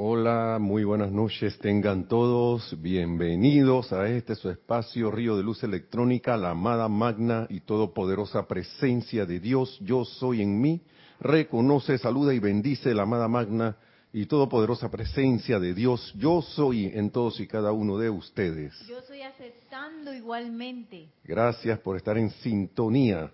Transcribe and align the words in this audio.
Hola, 0.00 0.58
muy 0.60 0.84
buenas 0.84 1.10
noches, 1.10 1.58
tengan 1.58 2.06
todos 2.06 2.80
bienvenidos 2.80 3.92
a 3.92 4.08
este 4.08 4.36
su 4.36 4.48
espacio 4.48 5.10
Río 5.10 5.36
de 5.36 5.42
Luz 5.42 5.64
Electrónica, 5.64 6.36
la 6.36 6.50
amada 6.50 6.88
magna 6.88 7.48
y 7.50 7.62
todopoderosa 7.62 8.46
presencia 8.46 9.26
de 9.26 9.40
Dios, 9.40 9.76
yo 9.80 10.04
soy 10.04 10.42
en 10.42 10.60
mí, 10.60 10.82
reconoce, 11.18 11.98
saluda 11.98 12.32
y 12.32 12.38
bendice 12.38 12.94
la 12.94 13.02
amada 13.02 13.26
magna 13.26 13.76
y 14.12 14.26
todopoderosa 14.26 14.88
presencia 14.88 15.58
de 15.58 15.74
Dios, 15.74 16.14
yo 16.16 16.42
soy 16.42 16.92
en 16.94 17.10
todos 17.10 17.40
y 17.40 17.48
cada 17.48 17.72
uno 17.72 17.98
de 17.98 18.08
ustedes. 18.08 18.78
Yo 18.86 18.98
estoy 18.98 19.22
aceptando 19.22 20.14
igualmente. 20.14 21.08
Gracias 21.24 21.76
por 21.80 21.96
estar 21.96 22.16
en 22.16 22.30
sintonía. 22.30 23.32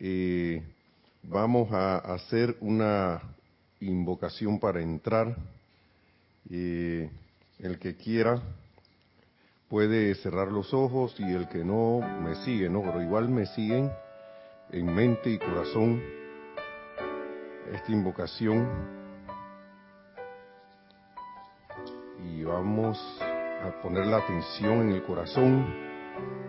Eh, 0.00 0.60
vamos 1.22 1.72
a 1.72 1.98
hacer 1.98 2.56
una 2.60 3.22
invocación 3.78 4.58
para 4.58 4.82
entrar. 4.82 5.36
Eh, 6.52 7.08
el 7.60 7.78
que 7.78 7.94
quiera 7.94 8.42
puede 9.68 10.16
cerrar 10.16 10.48
los 10.48 10.74
ojos 10.74 11.14
y 11.20 11.32
el 11.32 11.48
que 11.48 11.64
no 11.64 12.00
me 12.20 12.34
sigue, 12.44 12.68
¿no? 12.68 12.82
Pero 12.82 13.00
igual 13.00 13.28
me 13.28 13.46
siguen 13.46 13.88
en 14.72 14.92
mente 14.92 15.30
y 15.30 15.38
corazón 15.38 16.02
esta 17.72 17.92
invocación 17.92 18.66
y 22.24 22.42
vamos 22.42 22.98
a 23.20 23.80
poner 23.80 24.06
la 24.06 24.16
atención 24.16 24.80
en 24.80 24.90
el 24.90 25.04
corazón 25.04 25.64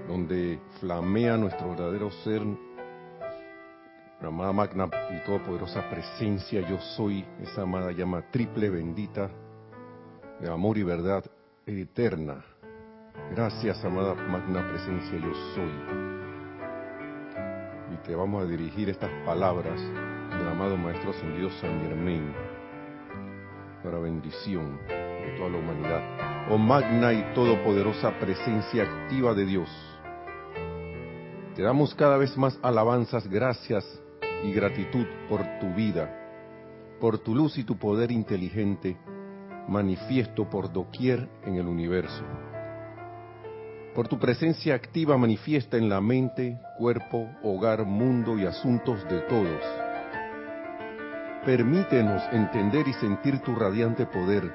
donde 0.07 0.59
flamea 0.79 1.37
nuestro 1.37 1.69
verdadero 1.69 2.09
ser, 2.23 2.41
la 4.19 4.27
amada 4.27 4.51
magna 4.51 4.89
y 5.11 5.23
todopoderosa 5.25 5.87
presencia, 5.91 6.67
yo 6.67 6.79
soy 6.95 7.23
esa 7.43 7.61
amada 7.61 7.91
llama 7.91 8.23
triple 8.31 8.69
bendita 8.71 9.29
de 10.41 10.51
amor 10.51 10.77
y 10.77 10.83
verdad 10.83 11.23
eterna. 11.67 12.43
Gracias, 13.35 13.83
amada 13.85 14.15
magna 14.15 14.67
presencia, 14.67 15.19
yo 15.19 15.33
soy. 15.53 15.71
Y 17.93 17.97
te 18.07 18.15
vamos 18.15 18.43
a 18.43 18.47
dirigir 18.47 18.89
estas 18.89 19.11
palabras 19.23 19.79
del 19.79 20.47
amado 20.47 20.77
Maestro 20.77 21.11
Ascendido 21.11 21.51
San 21.61 21.79
Germain 21.81 22.33
para 23.83 23.99
bendición 23.99 24.79
de 24.87 25.35
toda 25.37 25.49
la 25.49 25.57
humanidad. 25.59 26.47
Oh 26.49 26.57
magna 26.57 27.13
y 27.13 27.21
todopoderosa 27.35 28.19
presencia 28.19 28.83
activa 28.83 29.35
de 29.35 29.45
Dios. 29.45 29.69
Te 31.55 31.61
damos 31.61 31.93
cada 31.93 32.17
vez 32.17 32.35
más 32.35 32.57
alabanzas, 32.63 33.27
gracias 33.27 33.85
y 34.43 34.51
gratitud 34.53 35.05
por 35.29 35.41
tu 35.59 35.71
vida, 35.75 36.09
por 36.99 37.19
tu 37.19 37.35
luz 37.35 37.59
y 37.59 37.63
tu 37.63 37.77
poder 37.77 38.11
inteligente 38.11 38.97
manifiesto 39.67 40.49
por 40.49 40.71
doquier 40.71 41.27
en 41.45 41.55
el 41.55 41.67
universo. 41.67 42.23
Por 43.95 44.07
tu 44.07 44.17
presencia 44.17 44.73
activa 44.73 45.17
manifiesta 45.17 45.77
en 45.77 45.89
la 45.89 45.99
mente, 45.99 46.57
cuerpo, 46.77 47.29
hogar, 47.43 47.85
mundo 47.85 48.37
y 48.37 48.45
asuntos 48.45 49.03
de 49.09 49.19
todos. 49.21 49.61
Permítenos 51.45 52.23
entender 52.31 52.87
y 52.87 52.93
sentir 52.93 53.39
tu 53.39 53.53
radiante 53.53 54.05
poder, 54.05 54.49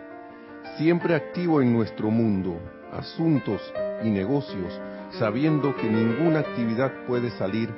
siempre 0.79 1.15
activo 1.15 1.61
en 1.61 1.73
nuestro 1.73 2.11
mundo, 2.11 2.59
asuntos 2.93 3.61
y 4.03 4.09
negocios, 4.09 4.81
sabiendo 5.19 5.75
que 5.77 5.91
ninguna 5.91 6.41
actividad 6.41 6.93
puede 7.07 7.31
salir, 7.33 7.75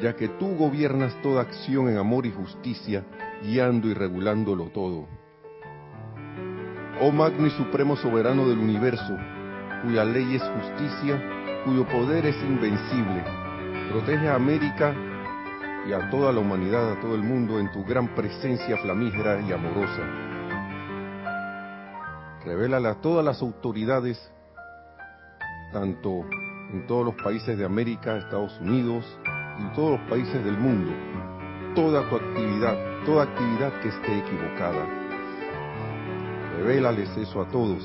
ya 0.00 0.16
que 0.16 0.28
tú 0.28 0.56
gobiernas 0.56 1.14
toda 1.22 1.42
acción 1.42 1.88
en 1.88 1.98
amor 1.98 2.26
y 2.26 2.32
justicia, 2.32 3.04
guiando 3.42 3.88
y 3.88 3.94
regulándolo 3.94 4.70
todo 4.70 5.06
oh 7.00 7.10
magno 7.10 7.46
y 7.46 7.50
supremo 7.50 7.96
soberano 7.96 8.48
del 8.48 8.58
universo, 8.58 9.16
cuya 9.82 10.04
ley 10.04 10.36
es 10.36 10.42
justicia, 10.42 11.22
cuyo 11.64 11.86
poder 11.86 12.26
es 12.26 12.36
invencible. 12.42 13.22
Protege 13.90 14.28
a 14.28 14.34
América 14.34 14.94
y 15.86 15.92
a 15.92 16.10
toda 16.10 16.32
la 16.32 16.40
humanidad, 16.40 16.92
a 16.92 17.00
todo 17.00 17.14
el 17.14 17.22
mundo, 17.22 17.60
en 17.60 17.70
tu 17.72 17.84
gran 17.84 18.14
presencia 18.14 18.76
flamígera 18.78 19.40
y 19.40 19.52
amorosa. 19.52 20.02
Revélale 22.44 22.88
a 22.88 22.94
todas 22.94 23.24
las 23.24 23.42
autoridades, 23.42 24.32
tanto 25.72 26.24
en 26.72 26.86
todos 26.86 27.04
los 27.04 27.14
países 27.22 27.58
de 27.58 27.64
América, 27.64 28.16
Estados 28.16 28.58
Unidos 28.60 29.04
y 29.58 29.74
todos 29.74 29.98
los 29.98 30.08
países 30.08 30.44
del 30.44 30.56
mundo, 30.56 30.92
toda 31.74 32.08
tu 32.08 32.16
actividad, 32.16 33.04
toda 33.04 33.24
actividad 33.24 33.80
que 33.80 33.88
esté 33.88 34.18
equivocada 34.18 35.05
Revélales 36.56 37.14
eso 37.18 37.42
a 37.42 37.48
todos. 37.48 37.82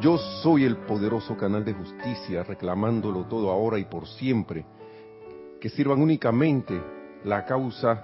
Yo 0.00 0.16
soy 0.42 0.64
el 0.64 0.78
poderoso 0.78 1.36
canal 1.36 1.64
de 1.64 1.74
justicia, 1.74 2.42
reclamándolo 2.42 3.26
todo 3.26 3.50
ahora 3.50 3.78
y 3.78 3.84
por 3.84 4.06
siempre, 4.06 4.64
que 5.60 5.68
sirvan 5.68 6.00
únicamente 6.00 6.80
la 7.24 7.44
causa 7.44 8.02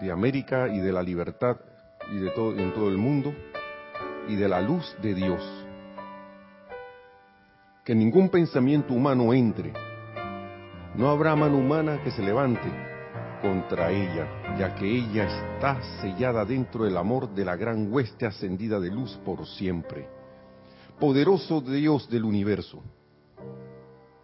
de 0.00 0.12
América 0.12 0.68
y 0.68 0.78
de 0.78 0.92
la 0.92 1.02
libertad 1.02 1.56
y 2.12 2.18
de 2.18 2.30
todo 2.30 2.56
en 2.56 2.72
todo 2.72 2.88
el 2.88 2.96
mundo 2.96 3.34
y 4.28 4.36
de 4.36 4.48
la 4.48 4.60
luz 4.60 4.96
de 5.02 5.14
Dios. 5.14 5.42
Que 7.84 7.96
ningún 7.96 8.28
pensamiento 8.28 8.94
humano 8.94 9.34
entre. 9.34 9.72
No 10.94 11.10
habrá 11.10 11.34
mano 11.34 11.58
humana 11.58 12.00
que 12.04 12.12
se 12.12 12.22
levante 12.22 12.93
contra 13.44 13.90
ella, 13.90 14.56
ya 14.58 14.74
que 14.74 14.86
ella 14.90 15.26
está 15.26 15.78
sellada 16.00 16.46
dentro 16.46 16.84
del 16.84 16.96
amor 16.96 17.28
de 17.34 17.44
la 17.44 17.56
gran 17.56 17.92
hueste 17.92 18.24
ascendida 18.24 18.80
de 18.80 18.90
luz 18.90 19.20
por 19.22 19.46
siempre. 19.46 20.08
Poderoso 20.98 21.60
Dios 21.60 22.08
del 22.08 22.24
universo, 22.24 22.82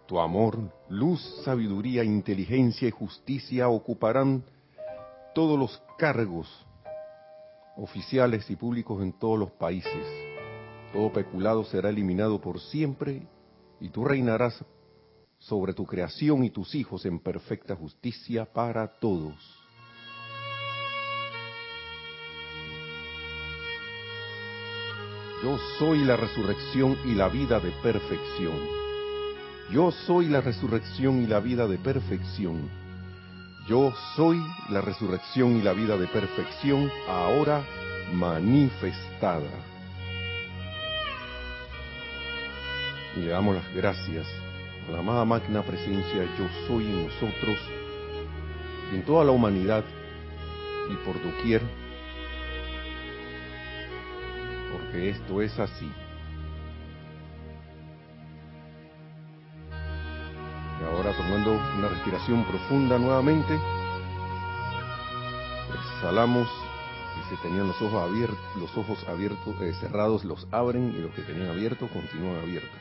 tu 0.07 0.19
amor, 0.19 0.57
luz, 0.89 1.21
sabiduría, 1.45 2.03
inteligencia 2.03 2.87
y 2.87 2.91
justicia 2.91 3.69
ocuparán 3.69 4.43
todos 5.35 5.59
los 5.59 5.79
cargos 5.99 6.49
oficiales 7.77 8.49
y 8.49 8.55
públicos 8.55 9.03
en 9.03 9.13
todos 9.13 9.37
los 9.37 9.51
países. 9.51 10.07
Todo 10.93 11.13
peculado 11.13 11.63
será 11.65 11.89
eliminado 11.89 12.41
por 12.41 12.59
siempre 12.59 13.21
y 13.79 13.89
tú 13.89 14.03
reinarás 14.03 14.65
sobre 15.41 15.73
tu 15.73 15.85
creación 15.85 16.43
y 16.43 16.51
tus 16.51 16.75
hijos 16.75 17.05
en 17.05 17.19
perfecta 17.19 17.75
justicia 17.75 18.45
para 18.45 18.87
todos. 18.87 19.35
Yo 25.43 25.57
soy 25.79 26.05
la 26.05 26.15
resurrección 26.15 26.95
y 27.05 27.15
la 27.15 27.27
vida 27.27 27.59
de 27.59 27.71
perfección. 27.81 28.53
Yo 29.71 29.91
soy 29.91 30.27
la 30.27 30.41
resurrección 30.41 31.23
y 31.23 31.27
la 31.27 31.39
vida 31.39 31.67
de 31.67 31.79
perfección. 31.79 32.69
Yo 33.67 33.91
soy 34.15 34.39
la 34.69 34.81
resurrección 34.81 35.57
y 35.57 35.61
la 35.63 35.73
vida 35.73 35.97
de 35.97 36.05
perfección 36.07 36.91
ahora 37.07 37.65
manifestada. 38.13 39.49
Y 43.17 43.21
le 43.21 43.27
damos 43.29 43.55
las 43.55 43.73
gracias 43.73 44.40
la 44.89 44.99
amada 44.99 45.25
máquina 45.25 45.61
presencia 45.61 46.23
yo 46.37 46.47
soy 46.67 46.85
en 46.85 47.05
nosotros 47.05 47.57
y 48.91 48.95
en 48.95 49.03
toda 49.03 49.23
la 49.23 49.31
humanidad 49.31 49.83
y 50.89 50.95
por 51.05 51.21
doquier, 51.21 51.61
porque 54.71 55.09
esto 55.09 55.41
es 55.41 55.57
así. 55.59 55.89
Y 60.79 60.83
ahora 60.83 61.15
tomando 61.15 61.53
una 61.77 61.87
respiración 61.87 62.43
profunda 62.45 62.97
nuevamente, 62.97 63.59
exhalamos 66.01 66.49
y 67.19 67.29
si 67.29 67.41
tenían 67.41 67.67
los 67.67 67.81
ojos 67.81 68.09
abiertos, 68.09 68.39
los 68.57 68.75
ojos 68.77 68.97
eh, 69.61 69.73
cerrados 69.79 70.25
los 70.25 70.47
abren 70.51 70.93
y 70.97 71.01
los 71.01 71.13
que 71.13 71.21
tenían 71.21 71.49
abiertos 71.49 71.89
continúan 71.91 72.41
abiertos, 72.41 72.71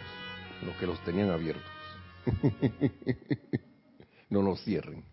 los 0.65 0.75
que 0.77 0.87
los 0.87 0.99
tenían 1.01 1.31
abiertos. 1.31 1.80
no 4.31 4.43
nos 4.43 4.63
cierren. 4.63 5.05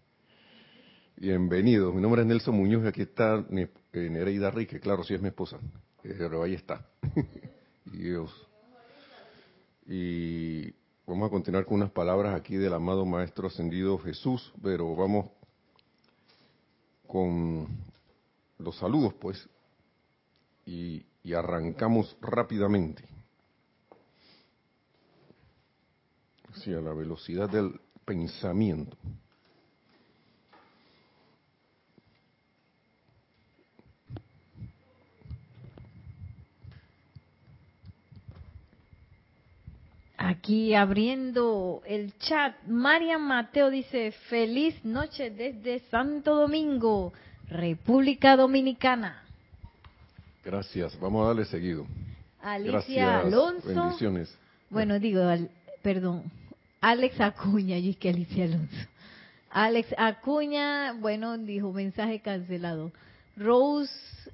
Bienvenidos, 1.16 1.94
mi 1.94 2.02
nombre 2.02 2.22
es 2.22 2.28
Nelson 2.28 2.56
Muñoz 2.56 2.84
y 2.84 2.88
aquí 2.88 3.02
está 3.02 3.44
eh, 3.50 4.10
Nereida 4.10 4.52
Rique, 4.52 4.80
claro, 4.80 5.04
si 5.04 5.14
es 5.14 5.22
mi 5.22 5.30
esposa, 5.30 5.58
eh, 6.04 6.16
pero 6.18 6.44
ahí 6.44 6.54
está. 6.54 6.86
y 7.86 7.98
Dios. 7.98 8.48
Y 9.88 10.74
vamos 11.06 11.28
a 11.28 11.32
continuar 11.32 11.66
con 11.66 11.76
unas 11.76 11.92
palabras 11.92 12.36
aquí 12.36 12.58
del 12.58 12.74
amado 12.74 13.06
Maestro 13.06 13.48
Ascendido 13.48 13.98
Jesús, 13.98 14.54
pero 14.62 14.96
vamos 14.96 15.32
con 17.08 17.68
los 18.60 18.78
saludos, 18.78 19.14
pues, 19.16 19.50
y 20.66 21.06
arrancamos 21.34 22.16
rápidamente. 22.22 23.17
sí, 26.64 26.74
a 26.74 26.82
la 26.82 26.94
velocidad 26.94 27.50
del 27.50 27.80
pensamiento. 28.06 28.96
Aquí 40.18 40.74
abriendo 40.74 41.82
el 41.86 42.18
chat, 42.18 42.56
Marian 42.68 43.22
Mateo 43.22 43.70
dice, 43.70 44.12
feliz 44.30 44.84
noche 44.84 45.30
desde 45.30 45.80
Santo 45.90 46.36
Domingo, 46.36 47.14
República 47.48 48.36
Dominicana. 48.36 49.24
Gracias, 50.44 51.00
vamos 51.00 51.24
a 51.24 51.28
darle 51.28 51.46
seguido. 51.46 51.86
Alicia 52.42 52.72
Gracias. 52.72 53.26
Alonso. 53.26 53.68
Bendiciones. 53.68 54.38
Bueno, 54.70 55.00
digo, 55.00 55.22
al, 55.22 55.50
perdón. 55.82 56.24
Alex 56.88 57.20
Acuña, 57.20 57.78
y 57.78 57.96
que 57.96 58.08
Alicia 58.08 58.46
Alonso. 58.46 58.88
Alex 59.50 59.94
Acuña, 59.98 60.94
bueno, 60.94 61.38
dijo 61.38 61.74
mensaje 61.74 62.22
cancelado. 62.22 62.94
Rose 63.36 63.92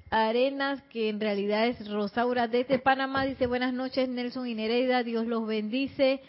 Arenas, 0.08 0.80
que 0.84 1.08
en 1.08 1.18
realidad 1.18 1.66
es 1.66 1.90
Rosaura 1.90 2.46
desde 2.46 2.78
Panamá, 2.78 3.24
dice 3.24 3.48
buenas 3.48 3.74
noches 3.74 4.08
Nelson 4.08 4.46
y 4.46 4.54
Nereida, 4.54 5.02
Dios 5.02 5.26
los 5.26 5.48
bendice. 5.48 6.20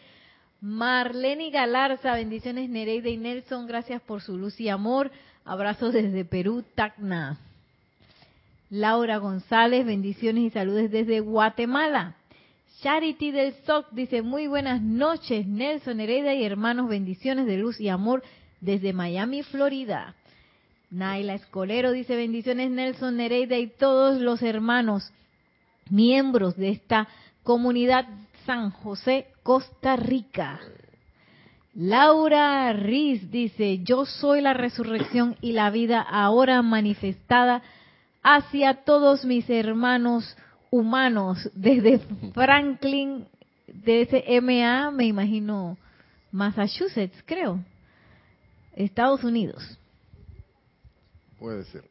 Marlene 0.62 1.51
Galarza, 1.51 2.16
bendiciones 2.16 2.72
Nereida 2.72 3.10
y 3.10 3.18
Nelson, 3.18 3.68
gracias 3.68 4.01
por 4.01 4.24
su 4.24 4.36
luz 4.36 4.60
y 4.60 4.69
amor. 4.69 5.12
Abrazos 5.45 5.94
desde 5.94 6.25
Perú, 6.25 6.63
Tacna. 6.74 7.38
Laura 8.72 9.18
González, 9.18 9.86
bendiciones 9.86 10.45
y 10.45 10.50
saludos 10.50 10.89
desde 10.89 11.19
Guatemala. 11.19 12.16
Charity 12.81 13.31
del 13.31 13.54
SOC 13.66 13.92
dice 13.92 14.22
muy 14.22 14.48
buenas 14.48 14.81
noches 14.81 15.48
Nelson, 15.48 15.98
Nereida 15.98 16.33
y 16.33 16.44
hermanos, 16.44 16.89
bendiciones 16.89 17.45
de 17.45 17.57
luz 17.57 17.80
y 17.80 17.89
amor 17.89 18.22
desde 18.60 18.94
Miami, 18.94 19.44
Florida. 19.44 20.16
Naila 20.92 21.36
Escolero 21.36 21.92
dice 21.92 22.16
bendiciones 22.16 22.69
Nelson 22.69 23.18
Nereida 23.18 23.57
y 23.57 23.68
todos 23.68 24.19
los 24.19 24.42
hermanos 24.42 25.12
miembros 25.89 26.57
de 26.57 26.69
esta 26.69 27.07
comunidad 27.44 28.07
San 28.45 28.72
José, 28.72 29.27
Costa 29.42 29.95
Rica. 29.95 30.60
Laura 31.74 32.72
Riz 32.74 33.31
dice, 33.31 33.80
yo 33.83 34.06
soy 34.06 34.42
la 34.42 34.54
resurrección 34.54 35.38
y 35.42 35.54
la 35.54 35.69
vida 35.69 36.01
ahora 36.01 36.62
manifestada 36.62 37.62
hacia 38.22 38.86
todos 38.86 39.25
mis 39.25 39.50
hermanos 39.50 40.38
humanos 40.75 41.50
desde 41.54 42.00
Franklin, 42.33 43.27
desde 43.68 44.42
MA, 44.42 44.92
me 44.92 45.06
imagino, 45.06 45.77
Massachusetts, 46.31 47.24
creo, 47.25 47.63
Estados 48.74 49.24
Unidos. 49.24 49.80
Puede 51.39 51.63
ser. 51.66 51.83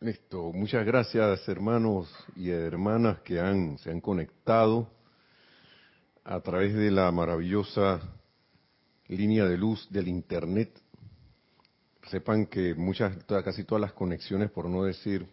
Listo. 0.00 0.52
Muchas 0.52 0.86
gracias, 0.86 1.48
hermanos 1.48 2.08
y 2.36 2.50
hermanas 2.50 3.20
que 3.22 3.40
han, 3.40 3.78
se 3.78 3.90
han 3.90 4.00
conectado 4.00 4.88
a 6.24 6.40
través 6.40 6.74
de 6.74 6.90
la 6.90 7.10
maravillosa 7.10 8.00
línea 9.08 9.44
de 9.46 9.56
luz 9.56 9.88
del 9.90 10.06
Internet. 10.06 10.70
Sepan 12.10 12.46
que 12.46 12.74
muchas, 12.74 13.16
casi 13.24 13.64
todas 13.64 13.82
las 13.82 13.92
conexiones, 13.92 14.50
por 14.50 14.66
no 14.66 14.84
decir, 14.84 15.26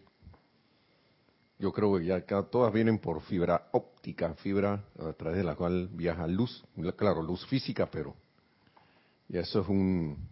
yo 1.58 1.72
creo 1.72 1.96
que 1.98 2.04
ya 2.04 2.20
todas 2.50 2.72
vienen 2.72 2.98
por 2.98 3.22
fibra 3.22 3.68
óptica, 3.72 4.34
fibra 4.34 4.84
a 4.98 5.12
través 5.12 5.38
de 5.38 5.44
la 5.44 5.54
cual 5.54 5.88
viaja 5.92 6.26
luz, 6.26 6.64
claro, 6.96 7.22
luz 7.22 7.46
física, 7.46 7.86
pero 7.90 8.14
y 9.28 9.38
eso 9.38 9.60
es 9.60 9.68
un, 9.68 10.28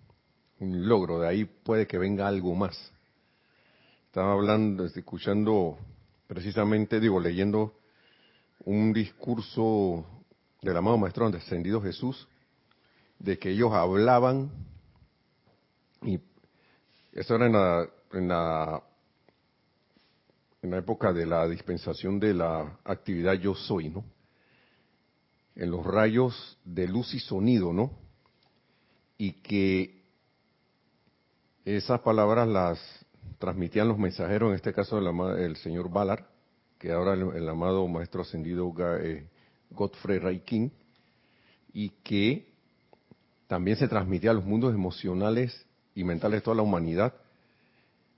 un 0.60 0.88
logro, 0.88 1.20
de 1.20 1.28
ahí 1.28 1.44
puede 1.44 1.86
que 1.86 1.98
venga 1.98 2.28
algo 2.28 2.54
más. 2.54 2.92
Estaba 4.06 4.32
hablando, 4.32 4.84
escuchando 4.84 5.78
precisamente, 6.26 7.00
digo, 7.00 7.18
leyendo 7.18 7.74
un 8.64 8.92
discurso 8.92 10.04
del 10.62 10.76
amado 10.76 10.96
Maestro 10.96 11.30
descendido 11.30 11.82
Jesús, 11.82 12.28
de 13.18 13.38
que 13.38 13.50
ellos 13.50 13.72
hablaban, 13.72 14.50
y 16.02 16.20
eso 17.12 17.34
era 17.34 17.46
en 17.46 17.52
la, 17.52 17.88
en 18.12 18.28
la, 18.28 18.82
en 20.64 20.70
la 20.70 20.78
época 20.78 21.12
de 21.12 21.26
la 21.26 21.46
dispensación 21.46 22.18
de 22.18 22.32
la 22.32 22.78
actividad 22.84 23.34
yo 23.34 23.54
soy, 23.54 23.90
¿no? 23.90 24.02
En 25.54 25.70
los 25.70 25.84
rayos 25.84 26.58
de 26.64 26.88
luz 26.88 27.12
y 27.12 27.20
sonido, 27.20 27.70
¿no? 27.74 27.92
Y 29.18 29.32
que 29.42 30.02
esas 31.66 32.00
palabras 32.00 32.48
las 32.48 32.80
transmitían 33.38 33.88
los 33.88 33.98
mensajeros, 33.98 34.48
en 34.48 34.54
este 34.54 34.72
caso 34.72 34.98
el, 35.36 35.56
señor 35.56 35.90
Ballard, 35.90 36.24
que 36.78 36.92
ahora 36.92 37.12
el, 37.12 37.46
amado 37.46 37.86
maestro 37.86 38.22
ascendido 38.22 38.72
eh, 39.02 39.28
Godfrey 39.68 40.18
Ray 40.18 40.42
y 41.74 41.90
que 41.90 42.54
también 43.48 43.76
se 43.76 43.86
transmitía 43.86 44.30
a 44.30 44.34
los 44.34 44.46
mundos 44.46 44.72
emocionales 44.72 45.66
y 45.94 46.04
mentales 46.04 46.38
de 46.38 46.44
toda 46.44 46.56
la 46.56 46.62
humanidad, 46.62 47.12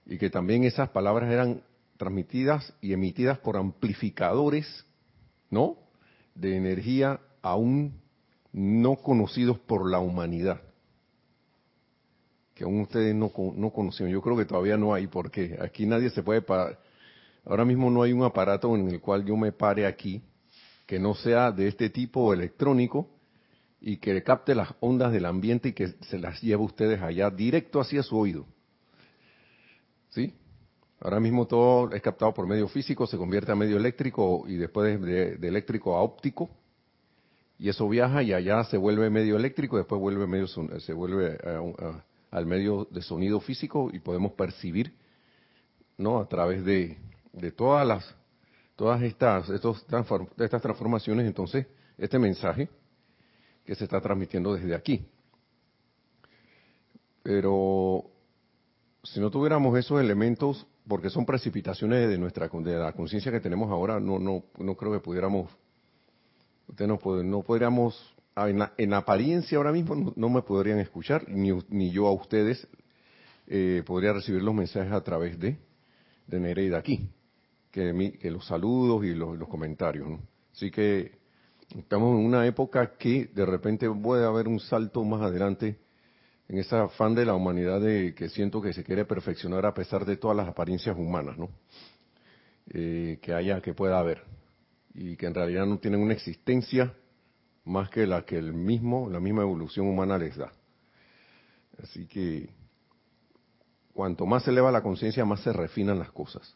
y 0.06 0.16
que 0.16 0.30
también 0.30 0.62
esas 0.62 0.90
palabras 0.90 1.28
eran 1.32 1.65
transmitidas 1.96 2.74
y 2.80 2.92
emitidas 2.92 3.38
por 3.38 3.56
amplificadores, 3.56 4.84
¿no? 5.50 5.76
De 6.34 6.56
energía 6.56 7.20
aún 7.42 8.00
no 8.52 8.96
conocidos 8.96 9.58
por 9.58 9.90
la 9.90 9.98
humanidad 9.98 10.60
que 12.56 12.64
aún 12.64 12.80
ustedes 12.80 13.14
no, 13.14 13.30
no 13.54 13.70
conocían. 13.70 14.08
Yo 14.08 14.22
creo 14.22 14.34
que 14.34 14.46
todavía 14.46 14.78
no 14.78 14.94
hay, 14.94 15.06
porque 15.06 15.58
aquí 15.60 15.84
nadie 15.84 16.08
se 16.08 16.22
puede 16.22 16.40
parar. 16.40 16.80
Ahora 17.44 17.66
mismo 17.66 17.90
no 17.90 18.02
hay 18.02 18.14
un 18.14 18.24
aparato 18.24 18.74
en 18.74 18.88
el 18.88 19.00
cual 19.00 19.26
yo 19.26 19.36
me 19.36 19.52
pare 19.52 19.86
aquí 19.86 20.22
que 20.86 20.98
no 20.98 21.14
sea 21.14 21.52
de 21.52 21.68
este 21.68 21.90
tipo 21.90 22.32
electrónico 22.32 23.10
y 23.78 23.98
que 23.98 24.22
capte 24.22 24.54
las 24.54 24.70
ondas 24.80 25.12
del 25.12 25.26
ambiente 25.26 25.68
y 25.68 25.72
que 25.74 25.88
se 26.08 26.18
las 26.18 26.40
lleve 26.40 26.62
ustedes 26.62 27.02
allá 27.02 27.30
directo 27.30 27.78
hacia 27.78 28.02
su 28.02 28.16
oído. 28.16 28.46
¿Sí? 30.08 30.32
Ahora 31.00 31.20
mismo 31.20 31.46
todo 31.46 31.92
es 31.92 32.00
captado 32.00 32.32
por 32.32 32.46
medio 32.46 32.68
físico, 32.68 33.06
se 33.06 33.18
convierte 33.18 33.52
a 33.52 33.54
medio 33.54 33.76
eléctrico 33.76 34.44
y 34.46 34.56
después 34.56 35.00
de, 35.00 35.34
eléctrico 35.46 35.94
a 35.94 36.02
óptico 36.02 36.48
y 37.58 37.68
eso 37.68 37.88
viaja 37.88 38.22
y 38.22 38.32
allá 38.32 38.64
se 38.64 38.76
vuelve 38.76 39.10
medio 39.10 39.36
eléctrico, 39.36 39.76
después 39.76 40.00
vuelve 40.00 40.26
medio 40.26 40.46
se 40.46 40.92
vuelve 40.92 41.38
al 42.30 42.46
medio 42.46 42.86
de 42.90 43.02
sonido 43.02 43.40
físico 43.40 43.90
y 43.92 43.98
podemos 43.98 44.32
percibir, 44.32 44.92
¿no? 45.98 46.18
A 46.18 46.28
través 46.28 46.64
de, 46.64 46.98
de 47.32 47.52
todas 47.52 47.86
las, 47.86 48.14
todas 48.74 49.02
estas, 49.02 49.48
estos, 49.50 49.84
estas 50.38 50.62
transformaciones, 50.62 51.26
entonces, 51.26 51.66
este 51.98 52.18
mensaje 52.18 52.68
que 53.64 53.74
se 53.74 53.84
está 53.84 54.00
transmitiendo 54.00 54.54
desde 54.54 54.74
aquí. 54.74 55.06
Pero 57.22 58.04
si 59.02 59.20
no 59.20 59.30
tuviéramos 59.30 59.76
esos 59.78 60.00
elementos, 60.00 60.66
porque 60.88 61.10
son 61.10 61.26
precipitaciones 61.26 62.08
de 62.08 62.18
nuestra 62.18 62.48
de 62.48 62.76
la 62.76 62.92
conciencia 62.92 63.32
que 63.32 63.40
tenemos 63.40 63.70
ahora, 63.70 64.00
no 64.00 64.18
no 64.18 64.44
no 64.58 64.74
creo 64.76 64.92
que 64.92 65.00
pudiéramos 65.00 65.50
no, 66.78 66.98
no 67.22 67.42
podríamos 67.42 68.16
Ah, 68.38 68.50
en, 68.76 68.92
apariencia 68.92 69.56
ahora 69.56 69.72
mismo 69.72 70.12
no, 70.14 70.28
me 70.28 70.42
podrían 70.42 70.78
escuchar, 70.78 71.26
ni, 71.26 71.90
yo 71.90 72.06
a 72.06 72.12
ustedes 72.12 72.68
eh, 73.46 73.82
podría 73.86 74.12
recibir 74.12 74.42
los 74.42 74.54
mensajes 74.54 74.92
a 74.92 75.02
través 75.02 75.40
de, 75.40 75.56
de 76.26 76.38
Nereida 76.38 76.76
aquí, 76.76 77.08
que, 77.70 78.18
que 78.20 78.30
los 78.30 78.46
saludos 78.46 79.06
y 79.06 79.14
los, 79.14 79.38
comentarios. 79.48 80.20
Así 80.52 80.70
que 80.70 81.12
estamos 81.74 82.10
en 82.18 82.26
una 82.26 82.46
época 82.46 82.98
que 82.98 83.24
de 83.24 83.46
repente 83.46 83.88
puede 83.90 84.26
haber 84.26 84.48
un 84.48 84.60
salto 84.60 85.02
más 85.02 85.22
adelante 85.22 85.78
en 86.48 86.58
ese 86.58 86.76
afán 86.76 87.14
de 87.14 87.24
la 87.24 87.34
humanidad 87.34 87.80
de 87.80 88.14
que 88.14 88.28
siento 88.28 88.62
que 88.62 88.72
se 88.72 88.84
quiere 88.84 89.04
perfeccionar 89.04 89.66
a 89.66 89.74
pesar 89.74 90.04
de 90.04 90.16
todas 90.16 90.36
las 90.36 90.48
apariencias 90.48 90.96
humanas, 90.96 91.36
¿no? 91.36 91.48
Eh, 92.70 93.18
que 93.22 93.32
haya, 93.32 93.60
que 93.60 93.74
pueda 93.74 93.98
haber, 93.98 94.22
y 94.94 95.16
que 95.16 95.26
en 95.26 95.34
realidad 95.34 95.66
no 95.66 95.78
tienen 95.78 96.00
una 96.00 96.14
existencia 96.14 96.94
más 97.64 97.90
que 97.90 98.06
la 98.06 98.24
que 98.24 98.36
el 98.36 98.52
mismo, 98.52 99.10
la 99.10 99.20
misma 99.20 99.42
evolución 99.42 99.86
humana 99.86 100.18
les 100.18 100.36
da. 100.36 100.52
Así 101.82 102.06
que 102.06 102.48
cuanto 103.92 104.24
más 104.26 104.44
se 104.44 104.50
eleva 104.50 104.70
la 104.70 104.82
conciencia, 104.82 105.24
más 105.24 105.40
se 105.40 105.52
refinan 105.52 105.98
las 105.98 106.10
cosas. 106.12 106.54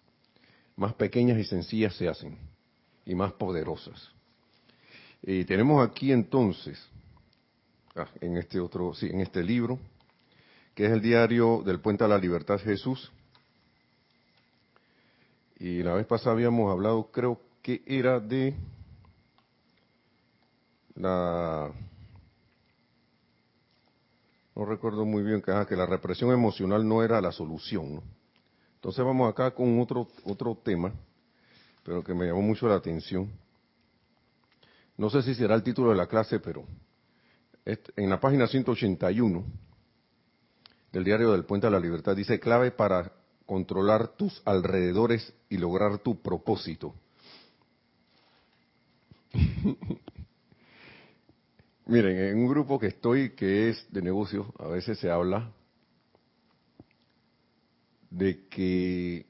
Más 0.76 0.94
pequeñas 0.94 1.38
y 1.38 1.44
sencillas 1.44 1.94
se 1.96 2.08
hacen 2.08 2.38
y 3.04 3.14
más 3.14 3.32
poderosas. 3.32 4.12
Y 5.22 5.44
tenemos 5.44 5.86
aquí 5.86 6.12
entonces, 6.12 6.88
en 8.20 8.36
este 8.36 8.60
otro, 8.60 8.94
sí, 8.94 9.06
en 9.06 9.20
este 9.20 9.42
libro, 9.42 9.78
que 10.74 10.86
es 10.86 10.92
el 10.92 11.00
diario 11.00 11.62
del 11.64 11.80
Puente 11.80 12.04
a 12.04 12.08
la 12.08 12.18
Libertad 12.18 12.58
Jesús. 12.58 13.10
Y 15.58 15.82
la 15.82 15.94
vez 15.94 16.06
pasada 16.06 16.32
habíamos 16.32 16.70
hablado, 16.70 17.10
creo 17.10 17.40
que 17.62 17.82
era 17.86 18.20
de 18.20 18.54
la 20.94 21.70
no 24.54 24.64
recuerdo 24.66 25.04
muy 25.04 25.22
bien 25.22 25.40
que, 25.40 25.52
que 25.68 25.76
la 25.76 25.86
represión 25.86 26.32
emocional 26.32 26.86
no 26.86 27.02
era 27.02 27.20
la 27.20 27.32
solución. 27.32 28.02
Entonces 28.74 29.04
vamos 29.04 29.30
acá 29.30 29.50
con 29.52 29.80
otro 29.80 30.08
otro 30.24 30.54
tema, 30.54 30.92
pero 31.82 32.02
que 32.02 32.14
me 32.14 32.26
llamó 32.26 32.42
mucho 32.42 32.68
la 32.68 32.76
atención. 32.76 33.30
no 34.96 35.10
sé 35.10 35.22
si 35.22 35.34
será 35.34 35.54
el 35.54 35.62
título 35.62 35.90
de 35.90 35.96
la 35.96 36.06
clase, 36.06 36.40
pero 36.40 36.64
en 37.64 38.10
la 38.10 38.18
página 38.20 38.46
181 38.46 39.44
del 40.92 41.04
diario 41.04 41.32
del 41.32 41.44
Puente 41.44 41.66
de 41.66 41.70
la 41.72 41.80
Libertad 41.80 42.16
dice 42.16 42.40
clave 42.40 42.70
para 42.70 43.12
controlar 43.46 44.16
tus 44.16 44.42
alrededores 44.44 45.32
y 45.48 45.58
lograr 45.58 45.98
tu 45.98 46.20
propósito. 46.22 46.94
Miren, 51.86 52.16
en 52.18 52.38
un 52.38 52.48
grupo 52.48 52.78
que 52.78 52.86
estoy 52.88 53.34
que 53.34 53.68
es 53.70 53.86
de 53.92 54.02
negocios, 54.02 54.46
a 54.58 54.68
veces 54.68 54.98
se 54.98 55.10
habla 55.10 55.50
de 58.10 58.46
que 58.48 59.26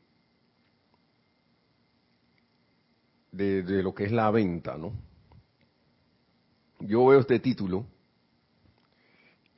de, 3.32 3.62
de, 3.62 3.82
lo 3.82 3.94
que 3.94 4.04
es 4.04 4.12
la 4.12 4.30
venta, 4.30 4.76
¿no? 4.76 4.92
Yo 6.80 7.06
veo 7.06 7.20
este 7.20 7.38
título 7.40 7.86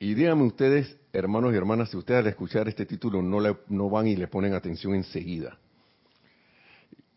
y 0.03 0.15
díganme 0.15 0.43
ustedes, 0.43 0.97
hermanos 1.13 1.53
y 1.53 1.55
hermanas, 1.55 1.89
si 1.89 1.95
ustedes 1.95 2.19
al 2.19 2.27
escuchar 2.27 2.67
este 2.67 2.85
título 2.85 3.21
no, 3.21 3.89
van 3.89 4.05
y 4.05 4.17
le 4.17 4.27
ponen 4.27 4.53
atención 4.53 4.95
enseguida. 4.95 5.57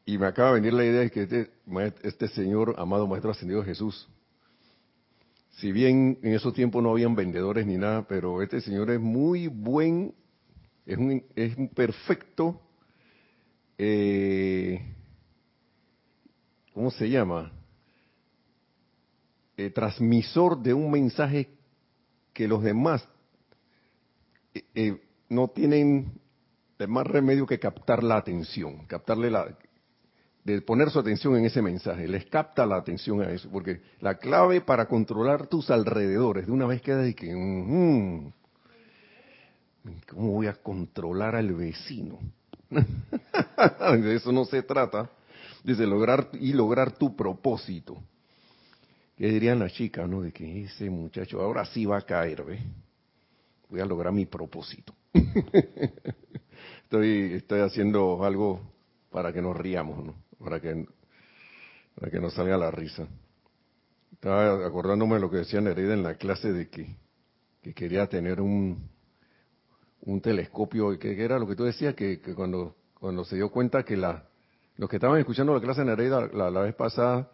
Y 0.05 0.17
me 0.19 0.27
acaba 0.27 0.51
de 0.51 0.61
venir 0.61 0.73
la 0.73 0.85
idea 0.85 1.01
de 1.01 1.11
que 1.11 1.23
este, 1.23 1.51
este 2.05 2.29
señor, 2.29 2.77
amado 2.79 3.09
Maestro 3.09 3.33
Ascendido 3.33 3.65
Jesús, 3.65 4.09
si 5.57 5.73
bien 5.73 6.21
en 6.23 6.35
esos 6.35 6.55
tiempos 6.55 6.81
no 6.81 6.93
habían 6.93 7.17
vendedores 7.17 7.67
ni 7.67 7.77
nada, 7.77 8.07
pero 8.07 8.41
este 8.41 8.61
señor 8.61 8.89
es 8.93 9.01
muy 9.01 9.49
buen, 9.49 10.15
es 10.87 10.97
un, 10.97 11.25
es 11.35 11.57
un 11.57 11.69
perfecto, 11.71 12.61
eh, 13.79 14.81
¿cómo 16.73 16.93
se 16.93 17.11
llama? 17.11 17.51
Eh, 19.57 19.71
transmisor 19.71 20.63
de 20.63 20.73
un 20.73 20.89
mensaje 20.89 21.56
que 22.37 22.47
los 22.47 22.63
demás 22.63 23.09
eh, 24.75 25.01
no 25.31 25.49
tienen 25.49 26.21
más 26.87 27.07
remedio 27.07 27.47
que 27.47 27.59
captar 27.59 28.05
la 28.05 28.19
atención, 28.19 28.85
captarle 28.87 29.31
la, 29.31 29.57
de 30.45 30.61
poner 30.61 30.91
su 30.91 30.99
atención 30.99 31.35
en 31.37 31.47
ese 31.47 31.63
mensaje, 31.63 32.07
les 32.07 32.27
capta 32.27 32.67
la 32.67 32.77
atención 32.77 33.23
a 33.23 33.31
eso, 33.31 33.49
porque 33.51 33.81
la 34.01 34.19
clave 34.19 34.61
para 34.61 34.85
controlar 34.85 35.47
tus 35.47 35.71
alrededores, 35.71 36.45
de 36.47 36.53
una 36.53 36.67
vez 36.67 36.83
queda 36.83 36.99
de 36.99 37.15
que, 37.15 37.33
¿cómo 40.11 40.33
voy 40.33 40.47
a 40.47 40.63
controlar 40.63 41.37
al 41.37 41.55
vecino? 41.55 42.19
de 42.69 44.15
eso 44.15 44.31
no 44.31 44.45
se 44.45 44.63
trata, 44.63 45.09
dice 45.65 45.87
lograr 45.87 46.29
y 46.35 46.53
lograr 46.53 46.93
tu 46.93 47.17
propósito. 47.17 47.97
¿Qué 49.17 49.29
dirían 49.29 49.59
las 49.59 49.73
chicas, 49.73 50.07
no? 50.09 50.21
De 50.21 50.31
que 50.31 50.65
ese 50.65 50.91
muchacho 50.91 51.41
ahora 51.41 51.65
sí 51.65 51.87
va 51.87 51.99
a 51.99 52.03
caer, 52.03 52.45
¿ves? 52.45 52.61
Voy 53.71 53.81
a 53.81 53.87
lograr 53.87 54.13
mi 54.13 54.27
propósito. 54.27 54.95
estoy, 56.85 57.33
estoy 57.33 57.61
haciendo 57.61 58.23
algo 58.25 58.61
para 59.11 59.33
que 59.33 59.41
nos 59.41 59.57
riamos, 59.57 60.05
¿no? 60.05 60.15
para 60.39 60.61
que, 60.61 60.87
para 61.95 62.11
que 62.11 62.21
nos 62.21 62.35
salga 62.35 62.59
la 62.59 62.71
risa. 62.71 63.09
Estaba 64.13 64.67
acordándome 64.67 65.15
de 65.15 65.21
lo 65.21 65.31
que 65.31 65.39
decía 65.39 65.63
Nereida 65.63 65.95
en 65.95 66.03
la 66.03 66.17
clase 66.17 66.53
de 66.53 66.69
que, 66.69 66.97
que 67.63 67.73
quería 67.73 68.07
tener 68.09 68.41
un, 68.43 68.91
un 70.03 70.21
telescopio, 70.21 70.99
que, 70.99 71.25
era 71.25 71.39
lo 71.39 71.47
que 71.47 71.57
tú 71.57 71.65
decías, 71.65 71.95
que, 71.95 72.21
cuando, 72.35 72.77
cuando 72.93 73.25
se 73.25 73.37
dio 73.37 73.51
cuenta 73.51 73.83
que 73.83 73.97
la, 73.97 74.29
los 74.77 74.91
que 74.91 74.97
estaban 74.97 75.19
escuchando 75.19 75.55
la 75.55 75.61
clase 75.61 75.81
de 75.81 75.87
Nereida 75.87 76.29
la 76.29 76.61
vez 76.61 76.75
pasada, 76.75 77.31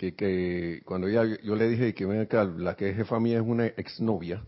que, 0.00 0.14
que 0.14 0.80
cuando 0.86 1.08
ella, 1.08 1.24
yo 1.42 1.54
le 1.54 1.68
dije 1.68 1.92
que 1.92 2.06
la 2.06 2.74
que 2.74 2.88
es 2.88 2.96
jefa 2.96 3.20
mía 3.20 3.36
es 3.36 3.44
una 3.44 3.66
exnovia, 3.66 4.42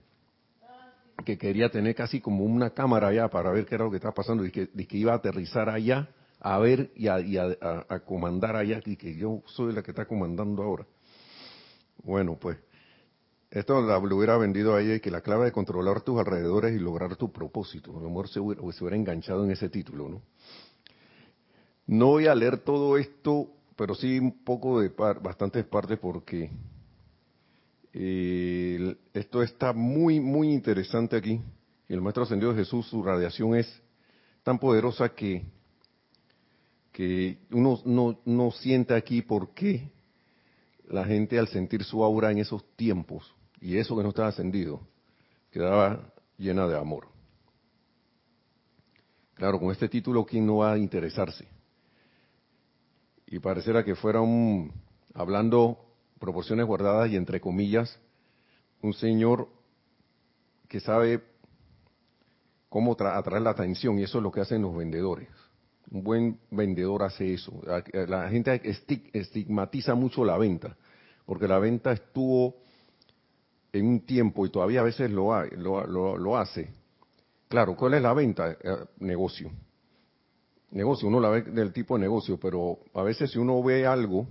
que 1.27 1.37
quería 1.37 1.69
tener 1.69 1.95
casi 1.95 2.23
como 2.23 2.45
una 2.47 2.71
cámara 2.71 3.09
allá 3.09 3.29
para 3.29 3.53
ver 3.53 3.67
qué 3.67 3.75
era 3.75 3.85
lo 3.85 3.91
que 3.91 3.99
estaba 3.99 4.15
pasando 4.15 4.47
y 4.47 4.51
que, 4.51 4.71
y 4.75 4.87
que 4.87 4.97
iba 4.97 5.13
a 5.13 5.17
aterrizar 5.17 5.69
allá 5.69 6.09
a 6.41 6.59
ver 6.59 6.91
y 6.97 7.07
a, 7.07 7.85
comandar 8.07 8.57
allá, 8.57 8.81
y 8.87 8.97
que 8.97 9.15
yo 9.15 9.43
soy 9.45 9.75
la 9.75 9.83
que 9.83 9.91
está 9.91 10.07
comandando 10.07 10.63
ahora. 10.63 10.87
Bueno, 12.03 12.39
pues, 12.41 12.57
esto 13.51 13.79
lo 13.83 14.17
hubiera 14.17 14.39
vendido 14.39 14.75
a 14.75 14.81
ella 14.81 14.95
y 14.95 15.01
que 15.01 15.11
la 15.11 15.21
clave 15.21 15.45
de 15.45 15.53
controlar 15.53 16.01
tus 16.01 16.19
alrededores 16.19 16.75
y 16.75 16.79
lograr 16.79 17.15
tu 17.17 17.31
propósito. 17.31 17.91
A 17.91 18.01
lo 18.01 18.09
mejor 18.09 18.29
se 18.29 18.41
hubiera, 18.41 18.63
se 18.73 18.83
hubiera 18.83 18.97
enganchado 18.97 19.45
en 19.45 19.51
ese 19.51 19.69
título, 19.69 20.09
¿no? 20.09 20.23
No 21.87 22.07
voy 22.07 22.27
a 22.27 22.35
leer 22.35 22.57
todo 22.57 22.97
esto, 22.97 23.51
pero 23.77 23.95
sí 23.95 24.19
un 24.19 24.45
poco 24.45 24.81
de 24.81 24.89
bastantes 24.89 25.65
partes 25.65 25.99
porque 25.99 26.51
eh, 27.93 28.97
esto 29.13 29.43
está 29.43 29.73
muy, 29.73 30.21
muy 30.21 30.53
interesante 30.53 31.17
aquí. 31.17 31.41
El 31.89 32.01
Maestro 32.01 32.23
Ascendido 32.23 32.53
de 32.53 32.61
Jesús, 32.61 32.87
su 32.87 33.03
radiación 33.03 33.55
es 33.55 33.83
tan 34.43 34.59
poderosa 34.59 35.11
que 35.11 35.45
que 36.93 37.39
uno 37.51 37.81
no, 37.87 38.21
no 38.25 38.51
siente 38.51 38.95
aquí 38.95 39.23
por 39.23 39.55
qué 39.55 39.91
la 40.89 41.05
gente 41.05 41.39
al 41.39 41.49
sentir 41.49 41.83
su 41.85 42.05
aura 42.05 42.31
en 42.31 42.39
esos 42.39 42.65
tiempos, 42.77 43.35
y 43.61 43.79
eso 43.79 43.97
que 43.97 44.03
no 44.03 44.11
estaba 44.11 44.29
ascendido, 44.29 44.87
quedaba 45.51 46.13
llena 46.37 46.67
de 46.69 46.77
amor. 46.77 47.09
Claro, 49.35 49.59
con 49.59 49.71
este 49.71 49.89
título, 49.89 50.27
¿quién 50.27 50.47
no 50.47 50.59
va 50.59 50.73
a 50.73 50.79
interesarse? 50.79 51.49
Y 53.33 53.39
pareciera 53.39 53.83
que 53.83 53.95
fuera 53.95 54.21
un, 54.21 54.71
hablando 55.15 55.79
proporciones 56.21 56.67
guardadas 56.67 57.11
y 57.11 57.17
entre 57.17 57.41
comillas, 57.41 57.99
un 58.83 58.93
señor 58.93 59.49
que 60.69 60.81
sabe 60.81 61.23
cómo 62.69 62.93
atraer 62.93 63.41
la 63.41 63.51
atención, 63.51 63.99
y 63.99 64.03
eso 64.03 64.19
es 64.19 64.23
lo 64.23 64.31
que 64.31 64.43
hacen 64.43 64.61
los 64.61 64.77
vendedores. 64.77 65.29
Un 65.91 66.05
buen 66.05 66.39
vendedor 66.51 67.05
hace 67.05 67.33
eso. 67.33 67.59
La 68.07 68.29
gente 68.29 68.61
estigmatiza 69.15 69.95
mucho 69.95 70.27
la 70.27 70.37
venta, 70.37 70.77
porque 71.25 71.49
la 71.49 71.59
venta 71.59 71.93
estuvo 71.93 72.57
en 73.73 73.87
un 73.87 74.01
tiempo 74.01 74.45
y 74.45 74.51
todavía 74.51 74.81
a 74.81 74.85
veces 74.85 75.11
lo, 75.11 75.43
lo, 75.47 76.37
hace. 76.37 76.69
Claro, 77.49 77.77
¿cuál 77.77 77.95
es 77.95 78.03
la 78.03 78.13
venta? 78.13 78.51
Eh, 78.63 78.77
negocio. 78.99 79.51
Negocio, 80.73 81.07
uno 81.07 81.21
la 81.21 81.29
ve 81.29 81.43
del 81.43 81.71
tipo 81.71 81.97
de 81.97 82.01
negocio, 82.01 82.41
pero 82.41 82.79
a 82.95 83.03
veces 83.03 83.31
si 83.31 83.39
uno 83.39 83.63
ve 83.63 83.87
algo, 83.87 84.27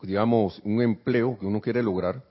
digamos, 0.00 0.58
un 0.64 0.80
empleo 0.80 1.38
que 1.38 1.44
uno 1.44 1.60
quiere 1.60 1.82
lograr, 1.82 2.24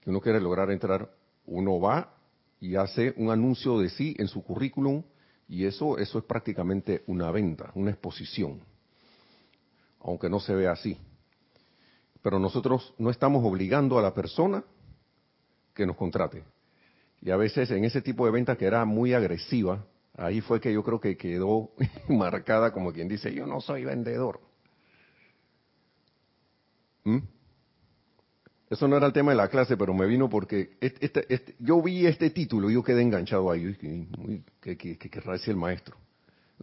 que 0.00 0.08
uno 0.08 0.22
quiere 0.22 0.40
lograr 0.40 0.70
entrar, 0.70 1.14
uno 1.44 1.78
va 1.78 2.14
y 2.58 2.76
hace 2.76 3.12
un 3.18 3.30
anuncio 3.30 3.78
de 3.78 3.90
sí 3.90 4.16
en 4.18 4.28
su 4.28 4.42
currículum 4.42 5.02
y 5.46 5.66
eso, 5.66 5.98
eso 5.98 6.18
es 6.18 6.24
prácticamente 6.24 7.04
una 7.06 7.30
venta, 7.30 7.70
una 7.74 7.90
exposición, 7.90 8.62
aunque 10.00 10.30
no 10.30 10.40
se 10.40 10.54
vea 10.54 10.72
así. 10.72 10.96
Pero 12.22 12.38
nosotros 12.38 12.94
no 12.96 13.10
estamos 13.10 13.44
obligando 13.44 13.98
a 13.98 14.02
la 14.02 14.14
persona 14.14 14.64
que 15.74 15.84
nos 15.84 15.96
contrate. 15.96 16.44
Y 17.20 17.30
a 17.30 17.36
veces 17.36 17.70
en 17.72 17.84
ese 17.84 18.00
tipo 18.00 18.24
de 18.24 18.32
venta 18.32 18.56
que 18.56 18.64
era 18.64 18.86
muy 18.86 19.12
agresiva, 19.12 19.84
ahí 20.16 20.40
fue 20.40 20.60
que 20.60 20.72
yo 20.72 20.82
creo 20.82 21.00
que 21.00 21.16
quedó 21.16 21.70
marcada 22.08 22.72
como 22.72 22.92
quien 22.92 23.08
dice, 23.08 23.32
yo 23.34 23.46
no 23.46 23.60
soy 23.60 23.84
vendedor. 23.84 24.40
¿Mm? 27.04 27.18
Eso 28.70 28.88
no 28.88 28.96
era 28.96 29.06
el 29.06 29.12
tema 29.12 29.32
de 29.32 29.36
la 29.36 29.48
clase, 29.48 29.76
pero 29.76 29.94
me 29.94 30.06
vino 30.06 30.28
porque 30.28 30.76
este, 30.80 31.32
este, 31.32 31.54
yo 31.58 31.80
vi 31.82 32.06
este 32.06 32.30
título 32.30 32.70
y 32.70 32.74
yo 32.74 32.82
quedé 32.82 33.02
enganchado 33.02 33.50
ahí. 33.50 33.76
¿Qué, 34.60 34.76
querrá 34.76 35.34
decir 35.34 35.50
el 35.50 35.56
maestro? 35.56 35.96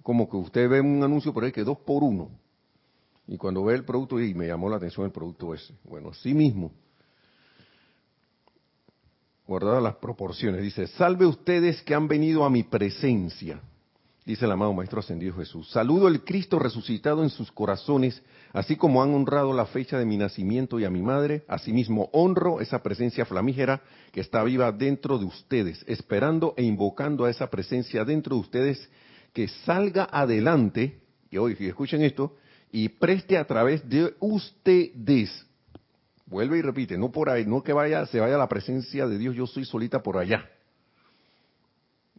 Como 0.01 0.29
que 0.29 0.35
usted 0.35 0.67
ve 0.67 0.81
un 0.81 1.03
anuncio 1.03 1.31
por 1.33 1.43
ahí 1.43 1.51
que 1.51 1.63
dos 1.63 1.77
por 1.79 2.03
uno. 2.03 2.31
Y 3.27 3.37
cuando 3.37 3.63
ve 3.63 3.75
el 3.75 3.85
producto, 3.85 4.19
y 4.19 4.33
me 4.33 4.47
llamó 4.47 4.69
la 4.69 4.77
atención 4.77 5.05
el 5.05 5.11
producto 5.11 5.53
ese. 5.53 5.73
Bueno, 5.83 6.09
así 6.09 6.33
mismo. 6.33 6.73
Guardadas 9.51 9.83
las 9.83 9.95
proporciones. 9.95 10.61
Dice, 10.61 10.87
salve 10.87 11.25
ustedes 11.25 11.81
que 11.81 11.93
han 11.93 12.07
venido 12.07 12.45
a 12.45 12.49
mi 12.49 12.63
presencia 12.63 13.59
dice 14.25 14.45
el 14.45 14.51
amado 14.53 14.71
Maestro 14.71 15.01
Ascendido 15.01 15.35
Jesús. 15.35 15.69
Saludo 15.71 16.07
al 16.07 16.23
Cristo 16.23 16.57
resucitado 16.57 17.21
en 17.21 17.29
sus 17.29 17.51
corazones, 17.51 18.23
así 18.53 18.77
como 18.77 19.03
han 19.03 19.13
honrado 19.13 19.51
la 19.51 19.65
fecha 19.65 19.99
de 19.99 20.05
mi 20.05 20.15
nacimiento 20.15 20.79
y 20.79 20.85
a 20.85 20.89
mi 20.89 21.01
madre, 21.01 21.43
asimismo 21.49 22.09
honro 22.13 22.61
esa 22.61 22.81
presencia 22.81 23.25
flamígera 23.25 23.81
que 24.13 24.21
está 24.21 24.41
viva 24.45 24.71
dentro 24.71 25.17
de 25.17 25.25
ustedes, 25.25 25.83
esperando 25.85 26.53
e 26.55 26.63
invocando 26.63 27.25
a 27.25 27.29
esa 27.29 27.49
presencia 27.49 28.05
dentro 28.05 28.37
de 28.37 28.41
ustedes 28.43 28.89
que 29.33 29.49
salga 29.65 30.07
adelante, 30.09 31.01
y 31.29 31.35
hoy 31.37 31.57
escuchen 31.59 32.03
esto, 32.03 32.37
y 32.71 32.87
preste 32.87 33.37
a 33.37 33.43
través 33.43 33.89
de 33.89 34.15
ustedes. 34.21 35.45
Vuelve 36.31 36.57
y 36.57 36.61
repite, 36.63 36.97
no 36.97 37.11
por 37.11 37.29
ahí, 37.29 37.45
no 37.45 37.61
que 37.61 37.73
vaya, 37.73 38.07
se 38.07 38.19
vaya 38.19 38.37
la 38.37 38.49
presencia 38.49 39.05
de 39.05 39.19
Dios, 39.19 39.35
yo 39.35 39.45
soy 39.45 39.65
solita 39.65 40.01
por 40.01 40.17
allá 40.17 40.49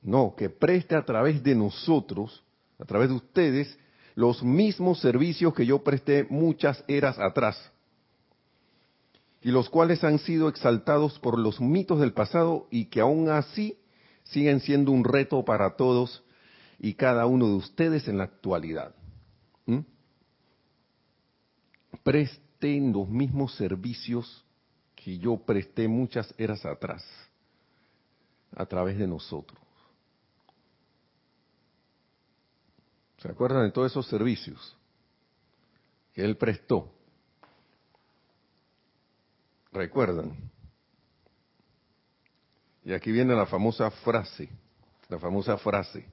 no, 0.03 0.35
que 0.37 0.51
preste 0.51 0.97
a 0.97 1.05
través 1.05 1.43
de 1.43 1.55
nosotros, 1.55 2.43
a 2.79 2.85
través 2.85 3.09
de 3.09 3.15
ustedes, 3.15 3.79
los 4.15 4.43
mismos 4.43 5.01
servicios 5.01 5.55
que 5.55 5.65
yo 5.65 5.83
presté 5.83 6.27
muchas 6.29 6.85
eras 6.89 7.19
atrás, 7.19 7.71
y 9.41 9.51
los 9.51 9.71
cuales 9.71 10.05
han 10.05 10.19
sido 10.19 10.49
exaltados 10.49 11.19
por 11.19 11.39
los 11.39 11.61
mitos 11.61 12.01
del 12.01 12.13
pasado 12.13 12.69
y 12.71 12.87
que 12.87 13.01
aún 13.01 13.29
así 13.29 13.77
siguen 14.25 14.61
siendo 14.61 14.93
un 14.93 15.03
reto 15.05 15.45
para 15.45 15.75
todos 15.75 16.23
y 16.79 16.95
cada 16.95 17.27
uno 17.27 17.49
de 17.49 17.55
ustedes 17.55 18.07
en 18.07 18.19
la 18.19 18.25
actualidad. 18.25 18.95
¿Mm? 19.67 19.81
Presten 22.63 22.93
los 22.93 23.09
mismos 23.09 23.57
servicios 23.57 24.45
que 24.95 25.19
yo 25.19 25.37
presté 25.37 25.89
muchas 25.89 26.33
eras 26.39 26.65
atrás, 26.65 27.05
a 28.55 28.65
través 28.65 28.97
de 28.97 29.09
nosotros. 29.09 29.59
¿Se 33.19 33.29
acuerdan 33.29 33.65
de 33.65 33.73
todos 33.73 33.91
esos 33.91 34.07
servicios 34.07 34.77
que 36.15 36.23
Él 36.23 36.37
prestó? 36.37 36.89
¿Recuerdan? 39.73 40.33
Y 42.85 42.93
aquí 42.93 43.11
viene 43.11 43.35
la 43.35 43.47
famosa 43.47 43.91
frase, 43.91 44.49
la 45.09 45.19
famosa 45.19 45.59
frase. 45.59 46.07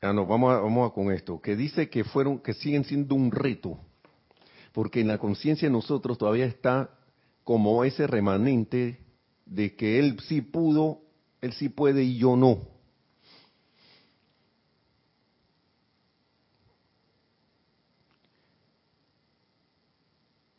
Ah, 0.00 0.12
no, 0.12 0.26
vamos 0.26 0.52
a, 0.54 0.60
vamos 0.60 0.92
con 0.92 1.10
esto, 1.12 1.40
que 1.40 1.56
dice 1.56 1.90
que 1.90 2.04
fueron, 2.04 2.38
que 2.38 2.54
siguen 2.54 2.84
siendo 2.84 3.14
un 3.14 3.32
reto, 3.32 3.78
porque 4.72 5.00
en 5.00 5.08
la 5.08 5.18
conciencia 5.18 5.68
de 5.68 5.72
nosotros 5.72 6.18
todavía 6.18 6.46
está 6.46 6.90
como 7.42 7.82
ese 7.84 8.06
remanente 8.06 9.00
de 9.44 9.74
que 9.74 9.98
él 9.98 10.20
sí 10.20 10.40
pudo 10.40 11.00
él 11.40 11.52
sí 11.52 11.68
puede 11.68 12.02
y 12.02 12.18
yo 12.18 12.36
no. 12.36 12.62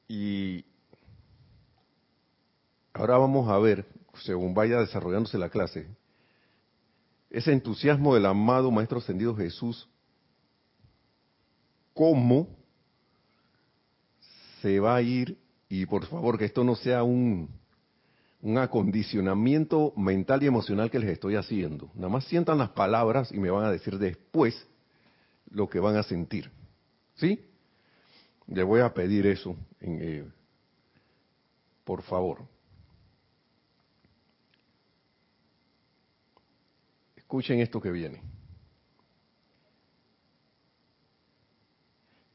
Y 0.07 0.65
ahora 2.93 3.17
vamos 3.17 3.47
a 3.49 3.59
ver, 3.59 3.85
según 4.23 4.53
vaya 4.53 4.79
desarrollándose 4.79 5.37
la 5.37 5.49
clase, 5.49 5.87
ese 7.29 7.51
entusiasmo 7.51 8.15
del 8.15 8.25
amado 8.25 8.71
Maestro 8.71 8.99
Ascendido 8.99 9.35
Jesús, 9.35 9.87
cómo 11.93 12.47
se 14.61 14.79
va 14.79 14.95
a 14.95 15.01
ir, 15.01 15.37
y 15.69 15.85
por 15.85 16.05
favor 16.05 16.37
que 16.37 16.45
esto 16.45 16.63
no 16.63 16.75
sea 16.75 17.03
un, 17.03 17.49
un 18.41 18.57
acondicionamiento 18.57 19.93
mental 19.95 20.43
y 20.43 20.47
emocional 20.47 20.89
que 20.89 20.99
les 20.99 21.11
estoy 21.11 21.35
haciendo. 21.35 21.89
Nada 21.93 22.09
más 22.09 22.25
sientan 22.25 22.57
las 22.57 22.69
palabras 22.69 23.31
y 23.31 23.39
me 23.39 23.51
van 23.51 23.65
a 23.65 23.71
decir 23.71 23.97
después 23.97 24.67
lo 25.51 25.69
que 25.69 25.79
van 25.79 25.97
a 25.97 26.03
sentir. 26.03 26.49
¿Sí? 27.15 27.45
Le 28.47 28.63
voy 28.63 28.81
a 28.81 28.93
pedir 28.93 29.27
eso, 29.27 29.55
en, 29.79 29.99
eh, 30.01 30.23
por 31.83 32.01
favor. 32.01 32.39
Escuchen 37.29 37.59
esto 37.59 37.79
que 37.79 37.91
viene. 37.91 38.23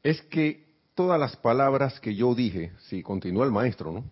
Es 0.01 0.21
que 0.21 0.63
todas 0.93 1.19
las 1.19 1.35
palabras 1.35 1.99
que 1.99 2.15
yo 2.15 2.33
dije, 2.33 2.71
si 2.87 3.03
continúa 3.03 3.43
el 3.43 3.51
maestro, 3.51 3.91
¿no? 3.91 4.05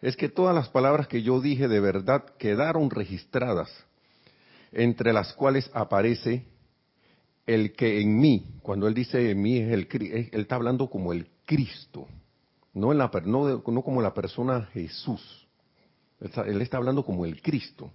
es 0.00 0.16
que 0.16 0.28
todas 0.28 0.54
las 0.54 0.68
palabras 0.68 1.08
que 1.08 1.24
yo 1.24 1.40
dije 1.40 1.66
de 1.66 1.80
verdad 1.80 2.24
quedaron 2.38 2.90
registradas, 2.90 3.68
entre 4.70 5.12
las 5.12 5.32
cuales 5.32 5.68
aparece 5.74 6.44
el 7.44 7.72
que 7.72 8.00
en 8.00 8.20
mí, 8.20 8.54
cuando 8.62 8.86
él 8.86 8.94
dice 8.94 9.32
en 9.32 9.42
mí, 9.42 9.58
es 9.58 9.72
el, 9.72 9.88
él 9.90 10.40
está 10.40 10.54
hablando 10.54 10.88
como 10.88 11.12
el 11.12 11.26
Cristo, 11.44 12.06
no, 12.72 12.86
como 13.82 14.00
la 14.00 14.14
persona 14.14 14.68
Jesús. 14.72 15.48
Él 16.20 16.62
está, 16.62 16.76
hablando 16.76 17.04
como 17.04 17.26
el 17.26 17.42
Cristo. 17.42 17.90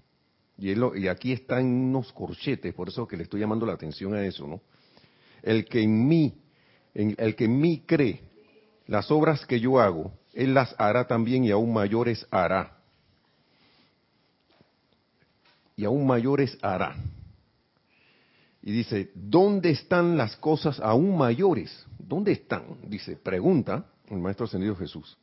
Y, 0.57 1.07
aquí 1.07 1.33
está 1.33 1.59
en 1.59 1.67
unos 1.67 2.13
corchetes, 2.13 2.73
por 2.73 2.87
eso 2.87 3.07
que 3.07 3.17
le 3.17 3.23
estoy 3.23 3.41
llamando 3.41 3.65
la 3.65 3.73
atención 3.73 4.13
a 4.13 4.25
eso, 4.25 4.47
¿no? 4.47 4.61
El 5.43 5.65
que 5.65 5.81
en 5.81 6.07
mí, 6.07 6.41
el 6.93 7.35
que 7.35 7.45
en 7.45 7.59
mí 7.59 7.83
cree 7.85 8.21
las 8.87 9.11
obras 9.11 9.45
que 9.45 9.59
yo 9.59 9.79
hago, 9.79 10.13
él 10.33 10.53
las 10.53 10.75
hará 10.77 11.07
también 11.07 11.43
y 11.43 11.51
aún 11.51 11.73
mayores 11.73 12.25
hará. 12.31 12.77
Y 15.75 15.85
aún 15.85 16.07
mayores 16.07 16.57
hará. 16.61 16.95
Y 18.61 18.71
dice, 18.71 19.11
¿dónde 19.13 19.69
están 19.71 20.17
las 20.17 20.35
cosas 20.37 20.79
aún 20.79 21.17
mayores? 21.17 21.85
¿Dónde 21.99 22.31
están? 22.31 22.77
Dice, 22.87 23.15
pregunta 23.15 23.85
el 24.09 24.17
Maestro 24.17 24.45
Ascendido 24.45 24.75
Jesús. 24.75 25.17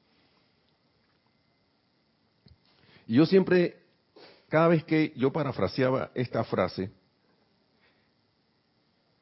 Y 3.07 3.15
yo 3.15 3.27
siempre, 3.27 3.82
cada 4.53 4.69
vez 4.69 4.85
que 4.85 5.15
yo 5.17 5.33
parafraseaba 5.33 6.11
esta 6.15 6.45
frase, 6.45 6.91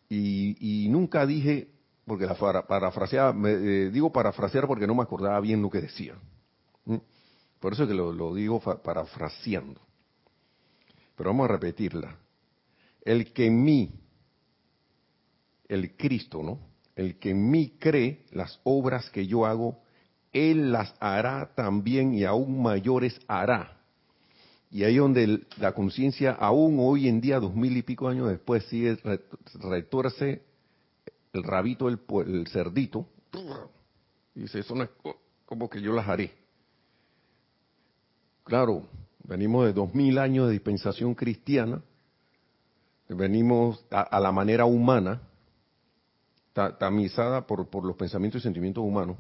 y, 0.09 0.89
nunca 0.91 1.25
dije 1.25 1.69
porque 2.05 2.27
la 2.27 2.35
parafraseaba, 2.67 3.33
me, 3.33 3.53
eh, 3.53 3.91
digo 3.91 4.13
parafrasear 4.13 4.67
porque 4.67 4.89
no 4.89 4.97
me 4.97 5.05
acordaba 5.05 5.39
bien 5.39 5.63
lo 5.63 5.71
que 5.71 5.83
decía. 5.83 6.17
Por 7.61 7.73
eso 7.73 7.87
que 7.87 7.95
lo, 7.95 8.35
digo 8.35 8.59
parafraseando. 8.59 9.81
Pero 11.15 11.31
vamos 11.31 11.49
a 11.49 11.53
repetirla. 11.53 12.17
El 13.01 13.33
que 13.33 13.47
en 13.47 13.63
mí, 13.63 13.93
el 15.69 15.97
Cristo, 15.97 16.43
¿no? 16.43 16.59
El 16.97 17.21
que 17.21 17.31
en 17.31 17.49
mí 17.49 17.77
cree 17.79 18.25
las 18.33 18.59
obras 18.65 19.09
que 19.11 19.29
yo 19.29 19.47
hago, 19.47 19.81
Él 20.33 20.73
las 20.73 20.93
hará 20.99 21.55
también 21.55 22.15
y 22.15 22.25
aún 22.25 22.61
mayores 22.61 23.21
hará. 23.29 23.80
Y 24.71 24.85
ahí 24.85 24.97
donde 24.97 25.47
la 25.59 25.73
conciencia, 25.73 26.33
aún 26.33 26.77
hoy 26.79 27.09
en 27.09 27.21
día, 27.21 27.41
dos 27.41 27.55
mil 27.55 27.77
y 27.77 27.83
pico 27.83 28.09
años 28.09 28.29
después, 28.29 28.65
sigue 28.67 28.97
retorce 29.55 30.43
el 31.33 31.43
rabito, 31.43 31.89
el, 31.89 31.99
el 32.27 32.47
cerdito, 32.49 33.07
y 34.35 34.43
dice, 34.43 34.61
eso 34.61 34.75
no 34.75 34.85
es 34.85 34.91
como 35.45 35.69
que 35.69 35.83
yo 35.83 35.93
las 35.93 36.09
haré. 36.09 36.33
Claro, 38.45 38.89
venimos 39.25 39.67
de 39.67 39.73
dos 39.73 39.93
mil 39.95 40.19
años 40.19 40.47
de 40.47 40.53
dispensación 40.53 41.15
cristiana, 41.15 41.83
venimos 43.09 43.85
a, 43.91 44.21
la 44.21 44.31
manera 44.31 44.67
humana, 44.67 45.21
tamizada 46.53 47.47
por, 47.47 47.69
por, 47.69 47.85
los 47.85 47.97
pensamientos 47.97 48.41
y 48.41 48.45
sentimientos 48.45 48.85
humanos, 48.85 49.17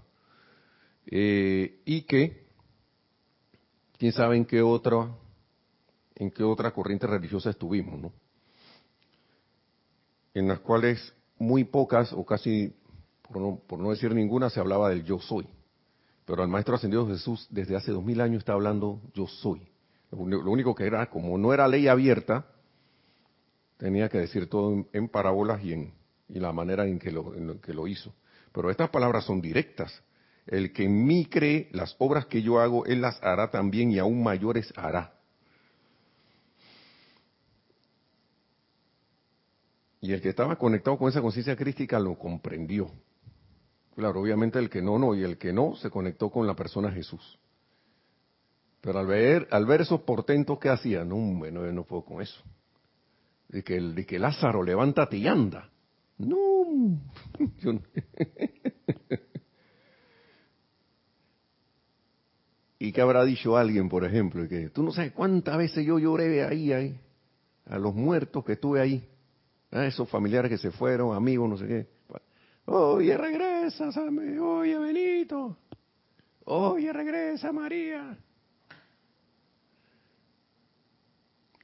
eh, 1.06 1.80
y 1.84 2.02
que, 2.02 2.46
quién 3.98 4.12
sabe 4.12 4.36
en 4.36 4.44
qué 4.44 4.62
otra, 4.62 5.08
en 6.20 6.30
qué 6.30 6.44
otra 6.44 6.70
corriente 6.70 7.06
religiosa 7.06 7.48
estuvimos, 7.48 7.98
¿no? 7.98 8.12
En 10.34 10.46
las 10.46 10.60
cuales 10.60 11.14
muy 11.38 11.64
pocas, 11.64 12.12
o 12.12 12.24
casi, 12.26 12.74
por 13.22 13.78
no, 13.78 13.90
decir 13.90 14.14
ninguna, 14.14 14.50
se 14.50 14.60
hablaba 14.60 14.90
del 14.90 15.02
yo 15.02 15.18
soy. 15.18 15.48
Pero 16.26 16.42
el 16.42 16.50
Maestro 16.50 16.76
Ascendido 16.76 17.08
Jesús 17.08 17.46
desde 17.50 17.74
hace 17.74 17.90
dos 17.90 18.04
mil 18.04 18.20
años 18.20 18.40
está 18.40 18.52
hablando 18.52 19.00
yo 19.14 19.26
soy. 19.26 19.66
Lo, 20.10 20.50
único 20.50 20.74
que 20.74 20.86
era, 20.86 21.08
como 21.08 21.38
no 21.38 21.54
era 21.54 21.66
ley 21.66 21.88
abierta, 21.88 22.46
tenía 23.78 24.10
que 24.10 24.18
decir 24.18 24.48
todo 24.48 24.86
en, 24.92 25.08
parábolas 25.08 25.64
y 25.64 25.72
en 25.72 25.94
y 26.28 26.38
la 26.38 26.52
manera 26.52 26.86
en 26.86 26.98
que, 26.98 27.10
lo, 27.10 27.34
en 27.34 27.58
que 27.60 27.72
lo 27.72 27.88
hizo. 27.88 28.14
Pero 28.52 28.70
estas 28.70 28.90
palabras 28.90 29.24
son 29.24 29.40
directas. 29.40 30.02
El 30.46 30.72
que 30.72 30.84
en 30.84 31.06
mí 31.06 31.24
cree, 31.24 31.70
las 31.72 31.96
obras 31.98 32.26
que 32.26 32.42
yo 32.42 32.60
hago, 32.60 32.84
él 32.84 33.00
las 33.00 33.20
hará 33.22 33.50
también 33.50 33.90
y 33.90 33.98
aún 33.98 34.22
mayores 34.22 34.72
hará. 34.76 35.19
Y 40.00 40.12
el 40.12 40.20
que 40.20 40.30
estaba 40.30 40.56
conectado 40.56 40.96
con 40.96 41.08
esa 41.08 41.20
conciencia 41.20 41.56
crística 41.56 41.98
lo 41.98 42.18
comprendió. 42.18 42.90
Claro, 43.94 44.20
obviamente 44.20 44.58
el 44.58 44.70
que 44.70 44.80
no, 44.80 44.98
no, 44.98 45.14
y 45.14 45.22
el 45.22 45.36
que 45.36 45.52
no 45.52 45.76
se 45.76 45.90
conectó 45.90 46.30
con 46.30 46.46
la 46.46 46.54
persona 46.54 46.90
Jesús. 46.90 47.38
Pero 48.80 48.98
al 48.98 49.06
ver, 49.06 49.46
al 49.50 49.66
ver 49.66 49.82
esos 49.82 50.00
portentos 50.02 50.58
que 50.58 50.70
hacían, 50.70 51.08
no, 51.08 51.16
bueno, 51.16 51.66
yo 51.66 51.72
no 51.72 51.84
puedo 51.84 52.02
con 52.04 52.22
eso. 52.22 52.40
De 53.48 53.62
que, 53.62 53.78
de 53.78 54.06
que 54.06 54.18
Lázaro, 54.18 54.62
levántate 54.62 55.18
y 55.18 55.26
anda. 55.26 55.68
No. 56.20 56.66
¿Y 62.78 62.92
qué 62.92 63.00
habrá 63.00 63.24
dicho 63.24 63.56
alguien, 63.56 63.88
por 63.88 64.04
ejemplo? 64.04 64.46
Que 64.48 64.70
tú 64.70 64.82
no 64.82 64.92
sabes 64.92 65.12
cuántas 65.12 65.58
veces 65.58 65.84
yo 65.84 65.98
lloré 65.98 66.44
ahí, 66.44 66.72
ahí, 66.72 67.00
a 67.66 67.78
los 67.78 67.94
muertos 67.94 68.44
que 68.44 68.52
estuve 68.52 68.80
ahí. 68.80 69.06
Ah, 69.72 69.86
esos 69.86 70.08
familiares 70.08 70.50
que 70.50 70.58
se 70.58 70.70
fueron, 70.70 71.14
amigos, 71.14 71.48
no 71.48 71.56
sé 71.56 71.66
qué. 71.66 71.86
Oye, 72.66 73.16
regresa, 73.16 73.88
oye, 73.88 74.78
Benito. 74.78 75.56
Oye, 76.44 76.92
regresa, 76.92 77.52
María. 77.52 78.18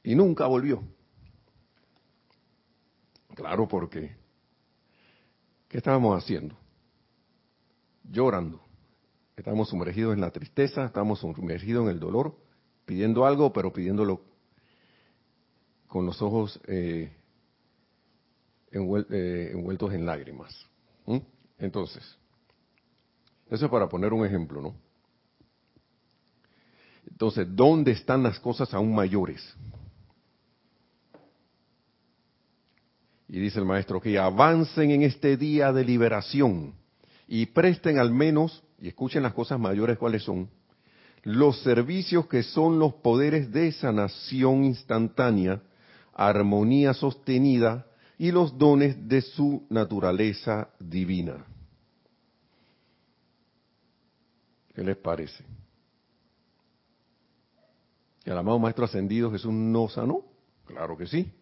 Y 0.05 0.15
nunca 0.15 0.47
volvió. 0.47 0.83
Claro, 3.35 3.67
porque 3.67 4.17
¿qué 5.69 5.79
estábamos 5.79 6.17
haciendo? 6.17 6.57
Llorando. 8.05 8.61
Estamos 9.37 9.69
sumergidos 9.69 10.15
en 10.15 10.21
la 10.21 10.31
tristeza, 10.31 10.85
estamos 10.85 11.19
sumergidos 11.19 11.85
en 11.85 11.91
el 11.91 12.01
dolor, 12.01 12.39
pidiendo 12.85 13.27
algo, 13.27 13.53
pero 13.53 13.73
pidiéndolo 13.73 14.23
con 15.89 16.07
los 16.07 16.23
ojos 16.23 16.61
eh, 16.67 17.13
eh, 18.77 19.51
envueltos 19.53 19.93
en 19.93 20.07
lágrimas. 20.07 20.55
Entonces, 21.59 22.03
eso 23.51 23.65
es 23.65 23.71
para 23.71 23.89
poner 23.89 24.13
un 24.13 24.27
ejemplo, 24.27 24.61
¿no? 24.61 24.75
Entonces, 27.09 27.47
¿dónde 27.49 27.93
están 27.93 28.23
las 28.23 28.39
cosas 28.41 28.75
aún 28.75 28.95
mayores? 28.95 29.43
Y 33.29 33.41
dice 33.41 33.59
el 33.59 33.65
maestro 33.65 34.01
que 34.01 34.19
avancen 34.19 34.91
en 34.91 35.03
este 35.03 35.37
día 35.37 35.73
de 35.73 35.85
liberación 35.85 36.75
y 37.27 37.47
presten 37.47 37.99
al 37.99 38.13
menos, 38.13 38.63
y 38.81 38.89
escuchen 38.89 39.23
las 39.23 39.33
cosas 39.33 39.59
mayores 39.59 39.99
cuáles 39.99 40.23
son, 40.23 40.49
los 41.23 41.61
servicios 41.63 42.27
que 42.29 42.43
son 42.43 42.79
los 42.79 42.95
poderes 42.95 43.51
de 43.51 43.73
sanación 43.73 44.65
instantánea, 44.65 45.61
armonía 46.15 46.95
sostenida 46.95 47.87
y 48.19 48.31
los 48.31 48.57
dones 48.57 49.09
de 49.09 49.21
su 49.21 49.67
naturaleza 49.69 50.71
divina. 50.81 51.45
¿Qué 54.75 54.83
les 54.83 54.97
parece? 54.97 55.45
¿El 58.25 58.37
amado 58.37 58.59
Maestro 58.59 58.85
Ascendido 58.85 59.31
Jesús 59.31 59.53
no 59.53 59.89
sanó? 59.89 60.25
Claro 60.67 60.97
que 60.97 61.07
sí. 61.07 61.33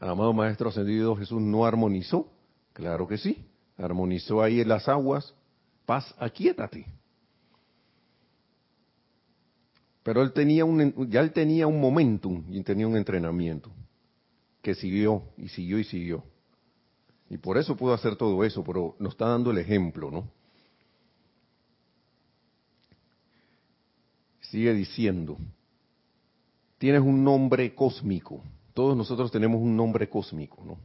¿El 0.00 0.08
amado 0.08 0.32
Maestro 0.32 0.68
Ascendido 0.68 1.16
Jesús 1.16 1.40
no 1.40 1.64
armonizó? 1.64 2.30
Claro 2.72 3.08
que 3.08 3.18
sí. 3.18 3.46
Armonizó 3.76 4.42
ahí 4.42 4.60
en 4.60 4.68
las 4.68 4.88
aguas. 4.88 5.34
Paz, 5.86 6.14
aquíétate. 6.18 6.86
Pero 10.02 10.22
él 10.22 10.32
tenía 10.32 10.64
un, 10.64 11.08
ya 11.08 11.20
él 11.20 11.32
tenía 11.32 11.66
un 11.66 11.80
momentum 11.80 12.44
y 12.50 12.62
tenía 12.62 12.86
un 12.86 12.96
entrenamiento 12.96 13.70
que 14.64 14.74
siguió 14.74 15.22
y 15.36 15.48
siguió 15.48 15.78
y 15.78 15.84
siguió. 15.84 16.24
Y 17.28 17.36
por 17.36 17.58
eso 17.58 17.76
pudo 17.76 17.92
hacer 17.92 18.16
todo 18.16 18.42
eso, 18.42 18.64
pero 18.64 18.96
nos 18.98 19.12
está 19.12 19.28
dando 19.28 19.50
el 19.50 19.58
ejemplo, 19.58 20.10
¿no? 20.10 20.28
Sigue 24.40 24.72
diciendo, 24.72 25.36
tienes 26.78 27.02
un 27.02 27.22
nombre 27.22 27.74
cósmico. 27.74 28.42
Todos 28.72 28.96
nosotros 28.96 29.30
tenemos 29.30 29.60
un 29.60 29.76
nombre 29.76 30.08
cósmico, 30.08 30.64
¿no? 30.64 30.78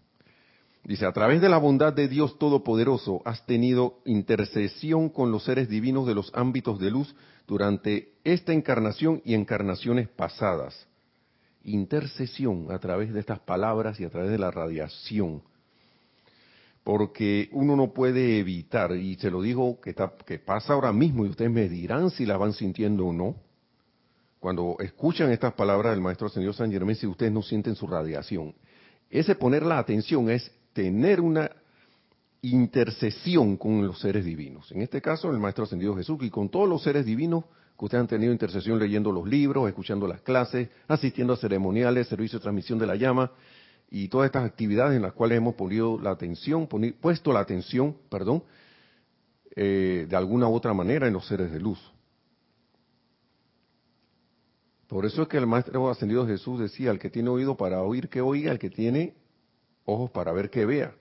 Dice, 0.84 1.06
a 1.06 1.14
través 1.14 1.40
de 1.40 1.50
la 1.50 1.58
bondad 1.58 1.94
de 1.94 2.08
Dios 2.08 2.38
Todopoderoso 2.38 3.22
has 3.24 3.46
tenido 3.46 4.00
intercesión 4.06 5.10
con 5.10 5.32
los 5.32 5.44
seres 5.46 5.70
divinos 5.70 6.06
de 6.06 6.16
los 6.16 6.32
ámbitos 6.34 6.80
de 6.80 6.92
luz 6.92 7.16
durante 7.48 8.14
esta 8.24 8.54
encarnación 8.54 9.22
y 9.24 9.36
encarnaciones 9.36 10.10
pasadas. 10.10 10.89
Intercesión 11.64 12.72
a 12.72 12.80
través 12.80 13.14
de 13.14 13.20
estas 13.20 13.40
palabras 13.40 14.00
y 14.00 14.06
a 14.06 14.10
través 14.10 14.32
de 14.32 14.38
la 14.38 14.52
radiación. 14.52 15.42
Porque 16.84 17.50
uno 17.52 17.76
no 17.76 17.94
puede 17.94 18.40
evitar, 18.40 18.96
y 18.96 19.16
se 19.16 19.30
lo 19.30 19.42
digo 19.42 19.80
que, 19.82 19.94
pasa 20.40 20.74
ahora 20.74 20.94
mismo, 20.94 21.26
y 21.26 21.30
ustedes 21.30 21.52
me 21.52 21.68
dirán 21.68 22.10
si 22.10 22.26
la 22.26 22.38
van 22.38 22.54
sintiendo 22.54 23.08
o 23.08 23.14
no, 23.14 23.36
cuando 24.40 24.78
escuchan 24.80 25.32
estas 25.32 25.54
palabras 25.54 25.92
del 25.92 26.02
maestro 26.02 26.30
señor 26.30 26.54
San 26.54 26.72
Germán, 26.72 26.96
si 26.96 27.06
ustedes 27.06 27.32
no 27.32 27.42
sienten 27.42 27.76
su 27.76 27.86
radiación. 27.88 28.56
Ese 29.10 29.36
poner 29.36 29.64
la 29.64 29.80
atención 29.80 30.30
es 30.30 30.50
tener 30.72 31.20
una 31.20 31.52
intercesión 32.42 33.58
con 33.58 33.86
los 33.86 34.00
seres 34.00 34.24
divinos. 34.24 34.72
En 34.72 34.82
este 34.82 35.02
caso, 35.02 35.30
el 35.30 35.40
maestro 35.40 35.66
ascendido 35.66 35.96
Jesús 35.96 36.20
y 36.22 36.30
con 36.30 36.50
todos 36.50 36.70
los 36.70 36.82
seres 36.82 37.06
divinos 37.06 37.44
que 37.80 37.86
ustedes 37.86 38.02
han 38.02 38.08
tenido 38.08 38.34
intercesión 38.34 38.78
leyendo 38.78 39.10
los 39.10 39.26
libros, 39.26 39.66
escuchando 39.70 40.06
las 40.06 40.20
clases, 40.20 40.68
asistiendo 40.90 41.32
a 41.32 41.38
ceremoniales, 41.38 42.10
servicio 42.10 42.38
de 42.38 42.44
transmisión 42.44 42.78
de 42.78 42.86
la 42.86 42.98
llama 42.98 43.32
y 43.90 44.10
todas 44.10 44.26
estas 44.26 44.44
actividades 44.44 44.98
en 44.98 45.02
las 45.02 45.14
cuales 45.14 45.38
hemos 45.38 45.56
puesto 45.56 45.98
la 45.98 46.12
atención, 46.12 46.68
puesto 47.00 47.32
la 47.32 47.40
atención, 47.40 47.96
perdón, 48.10 48.44
eh, 49.56 50.06
de 50.10 50.16
alguna 50.18 50.50
u 50.50 50.56
otra 50.56 50.74
manera 50.74 51.08
en 51.08 51.14
los 51.14 51.26
seres 51.26 51.54
de 51.54 51.60
luz. 51.62 51.80
Por 54.88 55.06
eso 55.06 55.22
es 55.22 55.30
que 55.30 55.38
el 55.38 55.48
Maestro 55.48 55.90
Ascendido 55.90 56.28
Jesús 56.28 56.60
decía, 56.60 56.92
el 56.92 57.00
que 57.00 57.10
tiene 57.10 57.30
oído 57.30 57.56
para 57.56 57.82
oír, 57.82 58.10
que 58.10 58.20
oiga, 58.20 58.52
el 58.52 58.60
que 58.60 58.70
tiene 58.70 59.14
ojos 59.86 60.12
para 60.12 60.34
ver, 60.34 60.50
que 60.50 60.66
vea. 60.66 60.94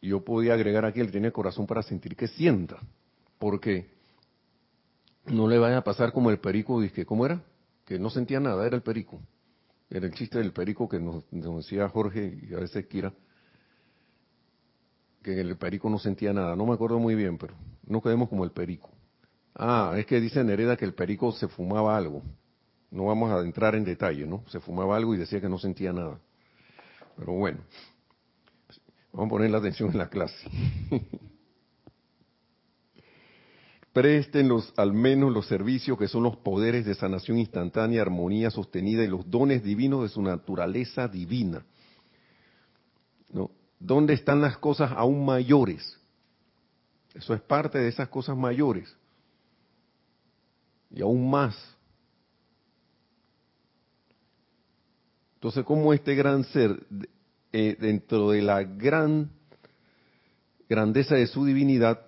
Yo 0.00 0.24
podía 0.24 0.54
agregar 0.54 0.84
aquí, 0.84 0.98
el 0.98 1.06
que 1.06 1.12
tiene 1.12 1.30
corazón 1.30 1.68
para 1.68 1.84
sentir, 1.84 2.16
que 2.16 2.26
sienta. 2.26 2.80
Porque 3.38 4.01
no 5.26 5.48
le 5.48 5.58
vaya 5.58 5.78
a 5.78 5.84
pasar 5.84 6.12
como 6.12 6.30
el 6.30 6.38
perico, 6.38 6.80
que 6.94 7.04
¿cómo 7.06 7.26
era? 7.26 7.42
Que 7.84 7.98
no 7.98 8.10
sentía 8.10 8.40
nada, 8.40 8.66
era 8.66 8.76
el 8.76 8.82
perico. 8.82 9.20
Era 9.90 10.06
el 10.06 10.14
chiste 10.14 10.38
del 10.38 10.52
perico 10.52 10.88
que 10.88 10.98
nos, 10.98 11.24
nos 11.30 11.64
decía 11.64 11.88
Jorge 11.88 12.38
y 12.48 12.54
a 12.54 12.58
veces 12.58 12.86
Kira, 12.86 13.12
que 15.22 15.40
el 15.40 15.56
perico 15.56 15.90
no 15.90 15.98
sentía 15.98 16.32
nada. 16.32 16.56
No 16.56 16.66
me 16.66 16.74
acuerdo 16.74 16.98
muy 16.98 17.14
bien, 17.14 17.38
pero 17.38 17.54
no 17.86 18.00
quedemos 18.00 18.28
como 18.28 18.44
el 18.44 18.50
perico. 18.50 18.90
Ah, 19.54 19.94
es 19.96 20.06
que 20.06 20.20
dice 20.20 20.42
Nereda 20.42 20.76
que 20.76 20.84
el 20.84 20.94
perico 20.94 21.30
se 21.32 21.46
fumaba 21.46 21.96
algo. 21.96 22.22
No 22.90 23.06
vamos 23.06 23.30
a 23.30 23.40
entrar 23.40 23.74
en 23.74 23.84
detalle, 23.84 24.26
¿no? 24.26 24.44
Se 24.48 24.60
fumaba 24.60 24.96
algo 24.96 25.14
y 25.14 25.18
decía 25.18 25.40
que 25.40 25.48
no 25.48 25.58
sentía 25.58 25.92
nada. 25.92 26.18
Pero 27.16 27.32
bueno, 27.32 27.58
vamos 29.12 29.26
a 29.26 29.30
poner 29.30 29.50
la 29.50 29.58
atención 29.58 29.90
en 29.90 29.98
la 29.98 30.08
clase. 30.08 30.50
Presten 33.92 34.50
al 34.76 34.92
menos 34.92 35.32
los 35.32 35.46
servicios 35.46 35.98
que 35.98 36.08
son 36.08 36.22
los 36.22 36.36
poderes 36.38 36.86
de 36.86 36.94
sanación 36.94 37.38
instantánea, 37.38 38.00
armonía 38.00 38.50
sostenida 38.50 39.04
y 39.04 39.08
los 39.08 39.28
dones 39.30 39.62
divinos 39.62 40.02
de 40.02 40.08
su 40.08 40.22
naturaleza 40.22 41.08
divina. 41.08 41.64
¿No? 43.30 43.50
¿Dónde 43.78 44.14
están 44.14 44.40
las 44.40 44.56
cosas 44.56 44.92
aún 44.92 45.24
mayores? 45.24 45.98
Eso 47.14 47.34
es 47.34 47.42
parte 47.42 47.78
de 47.78 47.88
esas 47.88 48.08
cosas 48.08 48.36
mayores 48.36 48.96
y 50.94 51.02
aún 51.02 51.30
más. 51.30 51.56
Entonces, 55.34 55.64
¿cómo 55.64 55.92
este 55.92 56.14
gran 56.14 56.44
ser, 56.44 56.86
eh, 57.52 57.76
dentro 57.80 58.30
de 58.30 58.42
la 58.42 58.62
gran 58.62 59.30
grandeza 60.68 61.16
de 61.16 61.26
su 61.26 61.44
divinidad, 61.44 62.06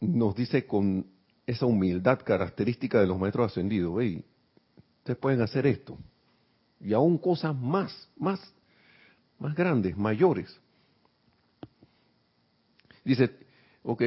nos 0.00 0.34
dice 0.34 0.66
con 0.66 1.06
esa 1.46 1.66
humildad 1.66 2.20
característica 2.24 3.00
de 3.00 3.06
los 3.06 3.18
maestros 3.18 3.50
ascendidos, 3.52 3.94
hey, 4.00 4.24
ustedes 4.98 5.18
pueden 5.18 5.42
hacer 5.42 5.66
esto. 5.66 5.98
Y 6.80 6.92
aún 6.94 7.18
cosas 7.18 7.54
más, 7.54 8.08
más, 8.16 8.40
más 9.38 9.54
grandes, 9.54 9.96
mayores. 9.96 10.58
Dice, 13.04 13.30
ok, 13.82 14.02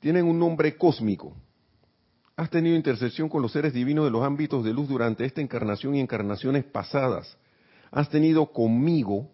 tienen 0.00 0.26
un 0.26 0.38
nombre 0.38 0.76
cósmico. 0.76 1.36
Has 2.36 2.50
tenido 2.50 2.74
intercesión 2.74 3.28
con 3.28 3.42
los 3.42 3.52
seres 3.52 3.72
divinos 3.72 4.04
de 4.04 4.10
los 4.10 4.24
ámbitos 4.24 4.64
de 4.64 4.72
luz 4.72 4.88
durante 4.88 5.24
esta 5.24 5.40
encarnación 5.40 5.94
y 5.94 6.00
encarnaciones 6.00 6.64
pasadas. 6.64 7.36
Has 7.92 8.08
tenido 8.08 8.46
conmigo, 8.46 9.30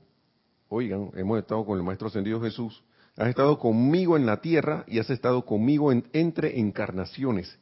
oigan, 0.69 1.11
hemos 1.15 1.39
estado 1.39 1.65
con 1.65 1.79
el 1.79 1.85
Maestro 1.85 2.09
Ascendido 2.09 2.41
Jesús, 2.43 2.83
has 3.20 3.28
estado 3.28 3.59
conmigo 3.59 4.16
en 4.16 4.24
la 4.24 4.40
tierra 4.40 4.85
y 4.87 4.98
has 4.98 5.11
estado 5.11 5.44
conmigo 5.44 5.92
en, 5.92 6.09
entre 6.14 6.59
encarnaciones. 6.59 7.54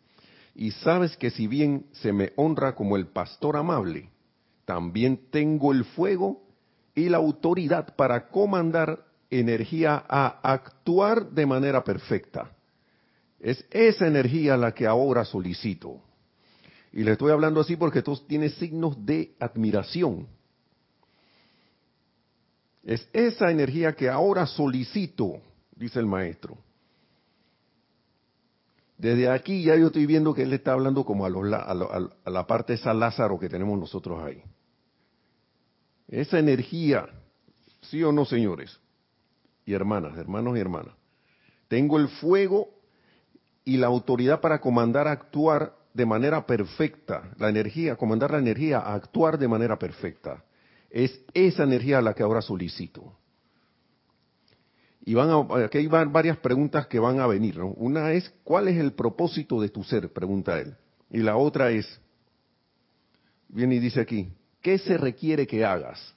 Y 0.54 0.70
sabes 0.70 1.16
que 1.16 1.30
si 1.30 1.48
bien 1.48 1.86
se 1.92 2.12
me 2.12 2.32
honra 2.36 2.76
como 2.76 2.96
el 2.96 3.08
pastor 3.08 3.56
amable, 3.56 4.08
también 4.64 5.20
tengo 5.30 5.72
el 5.72 5.84
fuego 5.84 6.42
y 6.94 7.08
la 7.08 7.16
autoridad 7.16 7.96
para 7.96 8.28
comandar 8.28 9.04
energía 9.30 10.04
a 10.08 10.38
actuar 10.42 11.28
de 11.30 11.44
manera 11.44 11.82
perfecta. 11.82 12.52
Es 13.40 13.64
esa 13.72 14.06
energía 14.06 14.56
la 14.56 14.72
que 14.72 14.86
ahora 14.86 15.24
solicito. 15.24 16.00
Y 16.92 17.02
le 17.02 17.12
estoy 17.12 17.32
hablando 17.32 17.60
así 17.60 17.74
porque 17.74 17.98
esto 17.98 18.16
tiene 18.28 18.48
signos 18.50 19.04
de 19.04 19.34
admiración. 19.40 20.28
Es 22.84 23.08
esa 23.12 23.50
energía 23.50 23.92
que 23.94 24.08
ahora 24.08 24.46
solicito, 24.46 25.42
dice 25.78 26.00
el 26.00 26.06
maestro. 26.06 26.58
Desde 28.96 29.30
aquí 29.30 29.62
ya 29.62 29.76
yo 29.76 29.86
estoy 29.86 30.06
viendo 30.06 30.34
que 30.34 30.42
él 30.42 30.52
está 30.52 30.72
hablando 30.72 31.04
como 31.04 31.24
a, 31.24 31.28
a, 31.28 32.30
la 32.30 32.46
parte 32.46 32.74
esa 32.74 32.92
Lázaro 32.92 33.38
que 33.38 33.48
tenemos 33.48 33.78
nosotros 33.78 34.20
ahí. 34.20 34.42
Esa 36.08 36.40
energía, 36.40 37.08
sí 37.82 38.02
o 38.02 38.10
no, 38.10 38.24
señores, 38.24 38.80
y 39.64 39.72
hermanas, 39.72 40.18
hermanos 40.18 40.56
y 40.56 40.60
hermanas. 40.60 40.94
Tengo 41.68 41.98
el 41.98 42.08
fuego 42.08 42.70
y 43.64 43.76
la 43.76 43.86
autoridad 43.86 44.40
para 44.40 44.60
comandar 44.60 45.06
a 45.06 45.12
actuar 45.12 45.76
de 45.94 46.06
manera 46.06 46.44
perfecta, 46.44 47.30
la 47.38 47.50
energía, 47.50 47.94
comandar 47.94 48.32
la 48.32 48.38
energía 48.38 48.78
a 48.78 48.94
actuar 48.94 49.38
de 49.38 49.46
manera 49.46 49.78
perfecta. 49.78 50.42
Es 50.90 51.20
esa 51.34 51.64
energía 51.64 51.98
a 51.98 52.02
la 52.02 52.14
que 52.14 52.22
ahora 52.22 52.40
solicito. 52.40 53.12
Y 55.08 55.14
van 55.14 55.30
a, 55.30 55.64
aquí 55.64 55.78
hay 55.78 55.86
varias 55.86 56.36
preguntas 56.36 56.86
que 56.86 56.98
van 56.98 57.18
a 57.18 57.26
venir. 57.26 57.56
¿no? 57.56 57.68
Una 57.68 58.12
es, 58.12 58.28
¿cuál 58.44 58.68
es 58.68 58.76
el 58.76 58.92
propósito 58.92 59.58
de 59.58 59.70
tu 59.70 59.82
ser? 59.82 60.12
Pregunta 60.12 60.58
él. 60.58 60.76
Y 61.08 61.20
la 61.20 61.38
otra 61.38 61.70
es, 61.70 61.98
viene 63.48 63.76
y 63.76 63.78
dice 63.78 64.02
aquí, 64.02 64.30
¿qué 64.60 64.76
se 64.76 64.98
requiere 64.98 65.46
que 65.46 65.64
hagas? 65.64 66.14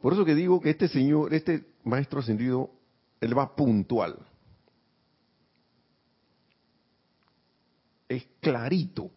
Por 0.00 0.12
eso 0.12 0.24
que 0.24 0.36
digo 0.36 0.60
que 0.60 0.70
este 0.70 0.86
señor, 0.86 1.34
este 1.34 1.64
maestro 1.82 2.20
ascendido, 2.20 2.70
él 3.20 3.36
va 3.36 3.56
puntual. 3.56 4.16
Es 8.08 8.24
clarito. 8.40 9.10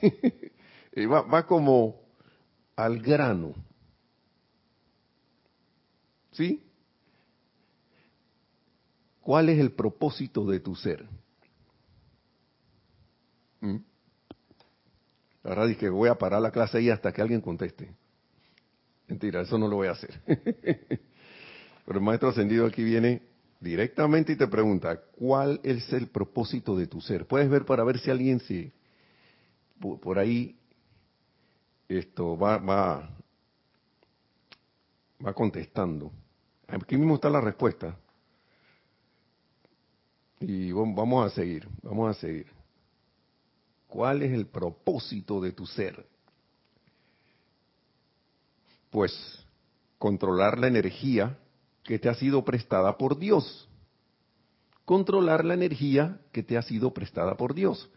va, 1.10 1.22
va 1.22 1.46
como 1.48 1.96
al 2.76 3.00
grano. 3.00 3.54
¿Sí? 6.30 6.62
¿Cuál 9.26 9.48
es 9.48 9.58
el 9.58 9.72
propósito 9.72 10.44
de 10.44 10.60
tu 10.60 10.76
ser? 10.76 11.04
¿Mm? 13.60 13.78
Ahora 15.42 15.66
dije 15.66 15.80
que 15.80 15.88
voy 15.88 16.08
a 16.08 16.14
parar 16.14 16.40
la 16.40 16.52
clase 16.52 16.78
ahí 16.78 16.90
hasta 16.90 17.12
que 17.12 17.22
alguien 17.22 17.40
conteste. 17.40 17.92
Mentira, 19.08 19.40
eso 19.40 19.58
no 19.58 19.66
lo 19.66 19.74
voy 19.74 19.88
a 19.88 19.90
hacer. 19.90 20.20
Pero 20.26 21.98
el 21.98 22.04
maestro 22.04 22.28
ascendido 22.28 22.66
aquí 22.66 22.84
viene 22.84 23.20
directamente 23.58 24.34
y 24.34 24.36
te 24.36 24.46
pregunta, 24.46 24.96
¿cuál 25.18 25.58
es 25.64 25.92
el 25.92 26.06
propósito 26.06 26.76
de 26.76 26.86
tu 26.86 27.00
ser? 27.00 27.26
Puedes 27.26 27.50
ver 27.50 27.64
para 27.64 27.82
ver 27.82 27.98
si 27.98 28.12
alguien 28.12 28.38
se 28.38 28.72
por 29.80 30.20
ahí 30.20 30.56
esto 31.88 32.38
va 32.38 32.58
va 32.58 33.10
va 35.26 35.32
contestando. 35.34 36.12
Aquí 36.68 36.96
mismo 36.96 37.16
está 37.16 37.28
la 37.28 37.40
respuesta. 37.40 37.98
Y 40.40 40.72
vamos 40.72 41.26
a 41.26 41.34
seguir, 41.34 41.66
vamos 41.82 42.16
a 42.16 42.20
seguir. 42.20 42.46
¿Cuál 43.86 44.22
es 44.22 44.32
el 44.32 44.46
propósito 44.46 45.40
de 45.40 45.52
tu 45.52 45.66
ser? 45.66 46.06
Pues 48.90 49.12
controlar 49.98 50.58
la 50.58 50.66
energía 50.66 51.38
que 51.82 51.98
te 51.98 52.08
ha 52.08 52.14
sido 52.14 52.44
prestada 52.44 52.98
por 52.98 53.18
Dios. 53.18 53.68
Controlar 54.84 55.44
la 55.44 55.54
energía 55.54 56.20
que 56.32 56.42
te 56.42 56.58
ha 56.58 56.62
sido 56.62 56.92
prestada 56.92 57.36
por 57.36 57.54
Dios. 57.54 57.88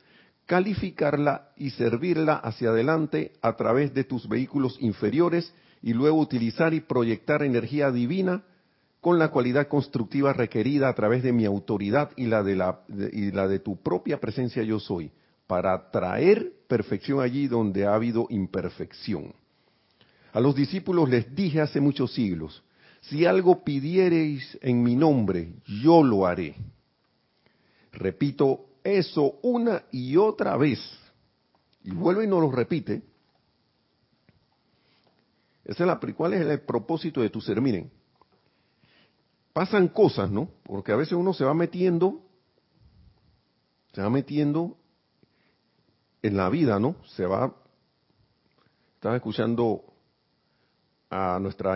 Calificarla 0.46 1.52
y 1.58 1.72
servirla 1.72 2.36
hacia 2.36 2.70
adelante 2.70 3.34
a 3.42 3.56
través 3.56 3.94
de 3.94 4.04
tus 4.04 4.28
vehículos 4.28 4.78
inferiores 4.80 5.54
y 5.82 5.94
luego 5.94 6.20
utilizar 6.20 6.74
y 6.74 6.80
proyectar 6.80 7.44
energía 7.44 7.92
divina 7.92 8.44
con 9.02 9.18
la 9.18 9.30
cualidad 9.30 9.68
constructiva 9.68 10.34
requerida 10.34 10.90
a 10.90 10.94
través 10.94 11.24
de 11.24 11.32
mi 11.32 11.46
autoridad 11.46 12.12
y 12.18 12.26
la 12.26 12.44
de, 12.44 12.56
la, 12.56 12.82
y 13.12 13.32
la 13.32 13.48
de 13.48 13.60
tu 13.60 13.78
propia 13.78 14.20
presencia 14.20 14.64
yo 14.64 14.80
soy, 14.80 15.12
para 15.48 15.90
traer 15.90 16.52
perfección 16.68 17.22
allí 17.22 17.48
donde 17.48 17.86
ha 17.86 17.96
habido 17.96 18.28
imperfección. 18.30 19.34
A 20.34 20.40
los 20.40 20.54
discípulos 20.54 21.10
les 21.10 21.34
dije 21.34 21.62
hace 21.62 21.80
muchos 21.80 22.14
siglos, 22.14 22.64
si 23.02 23.26
algo 23.26 23.64
pidiereis 23.64 24.58
en 24.62 24.84
mi 24.84 24.96
nombre, 24.96 25.54
yo 25.82 26.04
lo 26.04 26.28
haré. 26.28 26.56
Repito 27.94 28.66
eso 28.84 29.40
una 29.42 29.84
y 29.92 30.18
otra 30.18 30.58
vez. 30.58 30.80
Y 31.84 31.92
vuelve 31.92 32.26
y 32.26 32.28
nos 32.28 32.42
lo 32.42 32.52
repite. 32.52 33.02
¿Cuál 36.16 36.34
es 36.34 36.42
el 36.42 36.62
propósito 36.62 37.22
de 37.22 37.30
tu 37.30 37.42
ser? 37.42 37.62
Miren, 37.62 37.90
pasan 39.60 39.90
cosas, 39.90 40.32
¿no? 40.32 40.48
Porque 40.64 40.94
a 40.94 40.96
veces 40.96 41.16
uno 41.16 41.34
se 41.34 41.44
va 41.44 41.54
metiendo, 41.54 42.22
se 43.92 44.02
va 44.02 44.10
metiendo 44.10 44.78
en 46.22 46.38
la 46.38 46.48
vida, 46.48 46.80
¿no? 46.80 46.96
Se 47.18 47.26
va, 47.26 47.54
estaba 48.96 49.18
escuchando 49.18 49.84
a 51.10 51.40
nuestra 51.42 51.76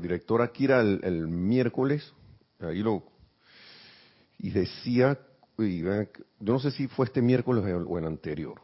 directora 0.00 0.50
Kira 0.50 0.80
el, 0.80 1.28
miércoles, 1.28 2.12
ahí 2.58 2.80
lo, 2.80 3.04
y 4.40 4.50
decía, 4.50 5.16
yo 5.56 6.52
no 6.52 6.58
sé 6.58 6.72
si 6.72 6.88
fue 6.88 7.06
este 7.06 7.22
miércoles 7.22 7.64
o 7.64 7.96
el 7.96 8.06
anterior, 8.06 8.60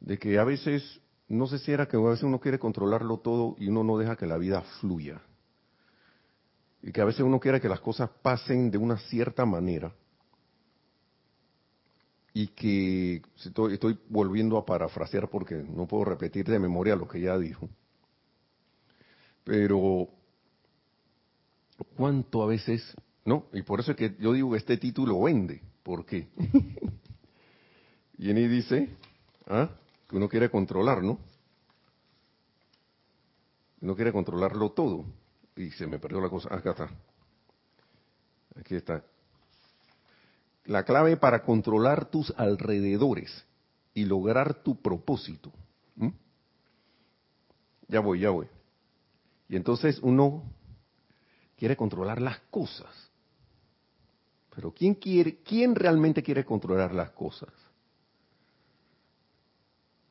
de 0.00 0.18
que 0.18 0.36
a 0.36 0.42
veces, 0.42 1.00
no 1.28 1.46
sé 1.46 1.60
si 1.60 1.70
era 1.70 1.86
que 1.86 1.96
a 1.96 2.00
veces 2.00 2.24
uno 2.24 2.40
quiere 2.40 2.58
controlarlo 2.58 3.18
todo 3.18 3.54
y 3.56 3.68
uno 3.68 3.84
no 3.84 3.98
deja 3.98 4.16
que 4.16 4.26
la 4.26 4.36
vida 4.36 4.62
fluya 4.80 5.22
y 6.82 6.90
que 6.90 7.00
a 7.00 7.04
veces 7.04 7.20
uno 7.20 7.38
quiere 7.38 7.60
que 7.60 7.68
las 7.68 7.80
cosas 7.80 8.10
pasen 8.22 8.70
de 8.70 8.78
una 8.78 8.98
cierta 8.98 9.46
manera 9.46 9.94
y 12.34 12.48
que 12.48 13.22
estoy, 13.44 13.98
volviendo 14.08 14.56
a 14.56 14.66
parafrasear 14.66 15.28
porque 15.28 15.54
no 15.54 15.86
puedo 15.86 16.04
repetir 16.06 16.46
de 16.46 16.58
memoria 16.58 16.96
lo 16.96 17.06
que 17.06 17.20
ya 17.20 17.38
dijo, 17.38 17.68
pero 19.44 20.08
cuánto 21.96 22.42
a 22.42 22.46
veces, 22.46 22.82
¿no? 23.24 23.46
Y 23.52 23.62
por 23.62 23.80
eso 23.80 23.92
es 23.92 23.96
que 23.96 24.16
yo 24.18 24.32
digo 24.32 24.50
que 24.52 24.58
este 24.58 24.76
título 24.76 25.22
vende, 25.22 25.60
¿por 25.82 26.04
qué? 26.04 26.28
Viene 28.16 28.40
y 28.42 28.48
dice, 28.48 28.88
¿ah? 29.46 29.70
Que 30.08 30.16
uno 30.16 30.28
quiere 30.28 30.50
controlar, 30.50 31.02
¿no? 31.02 31.18
Uno 33.82 33.94
quiere 33.94 34.12
controlarlo 34.12 34.70
todo 34.72 35.04
y 35.56 35.70
se 35.70 35.86
me 35.86 35.98
perdió 35.98 36.20
la 36.20 36.28
cosa. 36.28 36.54
Acá 36.54 36.70
está. 36.70 36.90
Aquí 38.58 38.76
está. 38.76 39.02
La 40.64 40.84
clave 40.84 41.16
para 41.16 41.42
controlar 41.42 42.06
tus 42.06 42.32
alrededores 42.36 43.44
y 43.94 44.04
lograr 44.04 44.62
tu 44.62 44.80
propósito. 44.80 45.52
Ya 47.88 48.00
voy, 48.00 48.20
ya 48.20 48.30
voy. 48.30 48.46
Y 49.48 49.56
entonces 49.56 49.98
uno 50.02 50.42
quiere 51.56 51.76
controlar 51.76 52.22
las 52.22 52.38
cosas. 52.50 53.10
Pero 54.54 54.72
¿quién 54.72 54.94
quiere, 54.94 55.36
quién 55.42 55.74
realmente 55.74 56.22
quiere 56.22 56.44
controlar 56.44 56.94
las 56.94 57.10
cosas? 57.10 57.50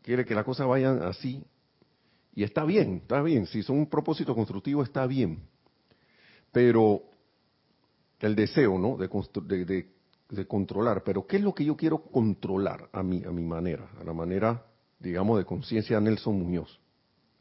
Quiere 0.03 0.25
que 0.25 0.35
las 0.35 0.45
cosas 0.45 0.67
vayan 0.67 1.01
así 1.03 1.43
y 2.33 2.43
está 2.43 2.63
bien, 2.63 2.97
está 2.97 3.21
bien, 3.21 3.45
si 3.45 3.61
son 3.61 3.77
un 3.77 3.89
propósito 3.89 4.33
constructivo 4.33 4.83
está 4.83 5.05
bien. 5.05 5.39
Pero 6.51 7.03
el 8.19 8.35
deseo, 8.35 8.77
¿no? 8.77 8.97
De, 8.97 9.85
de, 10.29 10.47
controlar. 10.47 11.03
Pero 11.03 11.27
¿qué 11.27 11.37
es 11.37 11.43
lo 11.43 11.53
que 11.53 11.65
yo 11.65 11.75
quiero 11.75 12.03
controlar 12.03 12.89
a 12.93 13.03
mi, 13.03 13.23
a 13.23 13.31
mi 13.31 13.43
manera? 13.43 13.89
A 13.99 14.03
la 14.03 14.13
manera, 14.13 14.65
digamos, 14.99 15.37
de 15.37 15.45
conciencia 15.45 15.97
de 15.97 16.03
Nelson 16.03 16.39
Muñoz, 16.39 16.79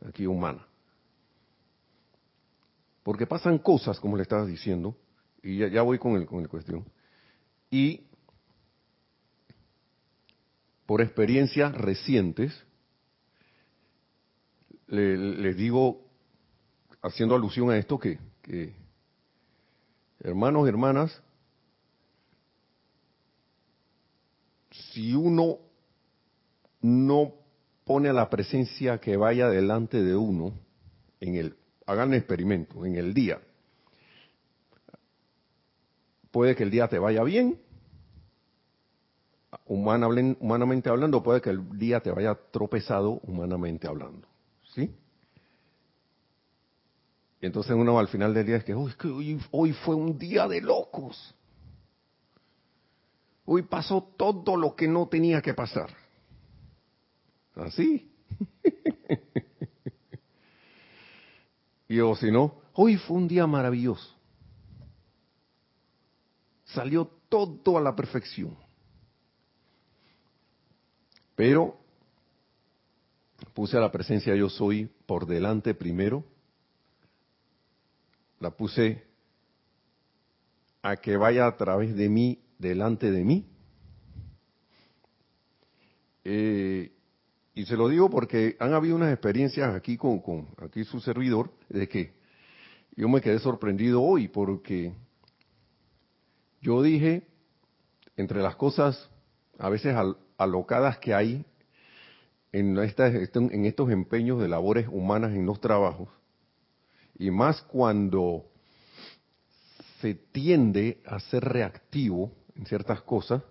aquí 0.07 0.27
humana. 0.27 0.67
Porque 3.03 3.27
pasan 3.27 3.59
cosas, 3.59 4.01
como 4.01 4.17
le 4.17 4.23
estabas 4.23 4.49
diciendo, 4.49 4.97
y 5.43 5.59
ya, 5.59 5.69
ya 5.69 5.83
voy 5.83 5.99
con 5.99 6.17
el, 6.17 6.27
con 6.27 6.41
el 6.41 6.49
cuestión. 6.49 6.85
Y 7.71 8.07
por 10.87 11.01
experiencias 11.01 11.73
recientes, 11.77 12.53
les 14.91 15.57
digo, 15.57 16.03
haciendo 17.03 17.35
alusión 17.35 17.71
a 17.71 17.79
esto, 17.79 17.99
que, 17.99 18.19
que 18.43 18.75
hermanos 20.21 20.69
hermanas, 20.69 21.23
si 24.71 25.15
uno 25.15 25.59
no 26.83 27.33
pone 27.85 28.09
a 28.09 28.13
la 28.13 28.29
presencia 28.31 28.99
que 28.99 29.17
vaya 29.17 29.49
delante 29.49 30.03
de 30.03 30.17
uno, 30.17 30.53
en 31.21 31.37
el, 31.37 31.57
hagan 31.87 32.13
el 32.13 32.19
experimento, 32.19 32.85
en 32.85 32.97
el 32.97 33.15
día, 33.15 33.41
puede 36.31 36.57
que 36.57 36.63
el 36.63 36.71
día 36.71 36.89
te 36.89 36.99
vaya 36.99 37.23
bien, 37.23 37.61
humanamente 39.67 40.89
hablando, 40.89 41.23
puede 41.23 41.41
que 41.41 41.51
el 41.51 41.79
día 41.79 42.01
te 42.01 42.11
vaya 42.11 42.37
tropezado 42.51 43.21
humanamente 43.25 43.87
hablando. 43.87 44.30
¿Sí? 44.75 44.95
Y 47.41 47.47
entonces 47.47 47.73
uno 47.73 47.99
al 47.99 48.09
final 48.09 48.35
del 48.35 48.47
día 48.47 48.57
es 48.57 48.65
que, 48.65 48.75
hoy, 48.75 49.41
hoy 49.51 49.73
fue 49.73 49.95
un 49.95 50.19
día 50.19 50.47
de 50.47 50.61
locos. 50.61 51.35
Hoy 53.47 53.63
pasó 53.63 54.13
todo 54.17 54.57
lo 54.57 54.77
que 54.77 54.87
no 54.87 55.09
tenía 55.09 55.41
que 55.41 55.55
pasar. 55.55 55.91
Así. 57.55 58.13
y 61.89 61.99
o 62.01 62.15
si 62.15 62.31
no, 62.31 62.61
hoy 62.75 62.97
fue 62.97 63.17
un 63.17 63.27
día 63.27 63.47
maravilloso. 63.47 64.15
Salió 66.67 67.11
todo 67.29 67.79
a 67.79 67.81
la 67.81 67.97
perfección. 67.97 68.57
Pero 71.35 71.80
puse 73.61 73.77
a 73.77 73.81
la 73.81 73.93
presencia 73.93 74.35
yo 74.35 74.49
soy 74.49 74.89
por 75.05 75.27
delante 75.27 75.75
primero, 75.75 76.25
la 78.39 78.53
puse 78.53 79.05
a 80.81 80.97
que 80.97 81.19
vaya 81.19 81.47
a 81.47 81.59
través 81.59 81.95
de 81.95 82.09
mí, 82.09 82.43
delante 82.59 83.11
de 83.11 83.23
mí. 83.23 83.47
Eh, 86.25 86.91
y 87.55 87.67
se 87.67 87.77
lo 87.77 87.91
digo 87.91 88.09
porque 88.09 88.57
han 88.61 88.73
habido 88.73 88.97
unas 88.97 89.13
experiencias 89.13 89.75
aquí 89.75 89.99
con, 89.99 90.21
con 90.21 90.49
aquí 90.63 90.83
su 90.85 90.99
servidor 90.99 91.53
de 91.69 91.87
que 91.87 92.15
yo 92.97 93.11
me 93.11 93.21
quedé 93.21 93.41
sorprendido 93.41 94.01
hoy 94.01 94.29
porque 94.29 94.95
yo 96.63 96.81
dije 96.81 97.29
entre 98.17 98.41
las 98.41 98.57
cosas 98.57 99.11
a 99.59 99.69
veces 99.69 99.95
alocadas 100.39 100.97
que 100.97 101.13
hay 101.13 101.45
en, 102.53 102.79
en 102.79 103.65
estos 103.65 103.91
empeños 103.91 104.41
de 104.41 104.49
labores 104.49 104.89
humanas 104.89 105.33
en 105.33 105.47
los 105.47 105.61
trabajos, 105.61 106.09
y 107.19 107.31
más 107.31 107.63
cuando 107.63 108.47
se 110.01 110.15
tiende 110.15 111.03
a 111.05 111.21
ser 111.21 111.45
reactivo 111.45 112.33
en 112.57 112.67
ciertas 112.67 113.03
cosas, 113.03 113.43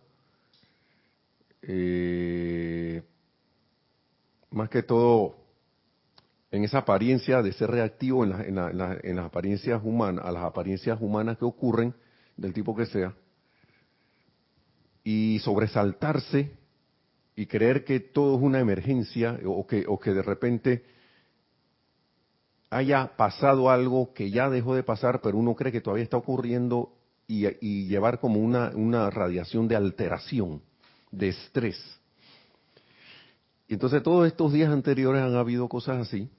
eh, 1.62 3.04
más 4.50 4.70
que 4.70 4.82
todo 4.82 5.36
en 6.52 6.64
esa 6.64 6.80
apariencia 6.80 7.44
de 7.44 7.54
ser 7.54 7.70
reactivo 7.70 8.24
en, 8.24 8.34
en 8.58 9.16
las 9.16 9.26
apariencias 9.26 9.82
humanas, 9.84 10.26
a 10.26 10.32
las 10.32 10.44
apariencias 10.44 10.98
humanas 11.00 11.38
que 11.38 11.46
ocurren, 11.46 11.94
del 12.36 12.54
tipo 12.54 12.76
que 12.76 12.88
sea, 12.88 13.14
y 15.04 15.40
sobresaltarse 15.44 16.52
y 17.40 17.46
creer 17.46 17.86
que 17.86 18.02
todo 18.02 18.36
es 18.36 18.44
una 18.44 18.60
emergencia 18.60 19.40
o 19.46 19.66
que, 19.66 19.86
o 19.88 19.98
que 19.98 20.12
de 20.12 20.22
repente 20.22 20.84
haya 22.70 23.16
pasado 23.16 23.70
algo 23.70 24.14
que 24.14 24.30
ya 24.30 24.50
dejó 24.50 24.76
de 24.76 24.84
pasar, 24.84 25.22
pero 25.22 25.38
uno 25.38 25.56
cree 25.56 25.72
que 25.72 25.80
todavía 25.80 26.04
está 26.04 26.18
ocurriendo 26.18 26.92
y, 27.28 27.88
llevar 27.88 28.20
como 28.20 28.42
una, 28.42 28.72
una 28.76 29.10
radiación 29.10 29.70
de 29.70 29.78
alteración, 29.78 30.62
de 31.12 31.30
estrés. 31.30 31.80
Entonces 33.70 34.04
todos 34.04 34.28
estos 34.28 34.52
días 34.52 34.70
anteriores 34.70 35.22
han 35.22 35.36
habido 35.36 35.70
cosas 35.70 36.02
así. 36.02 36.30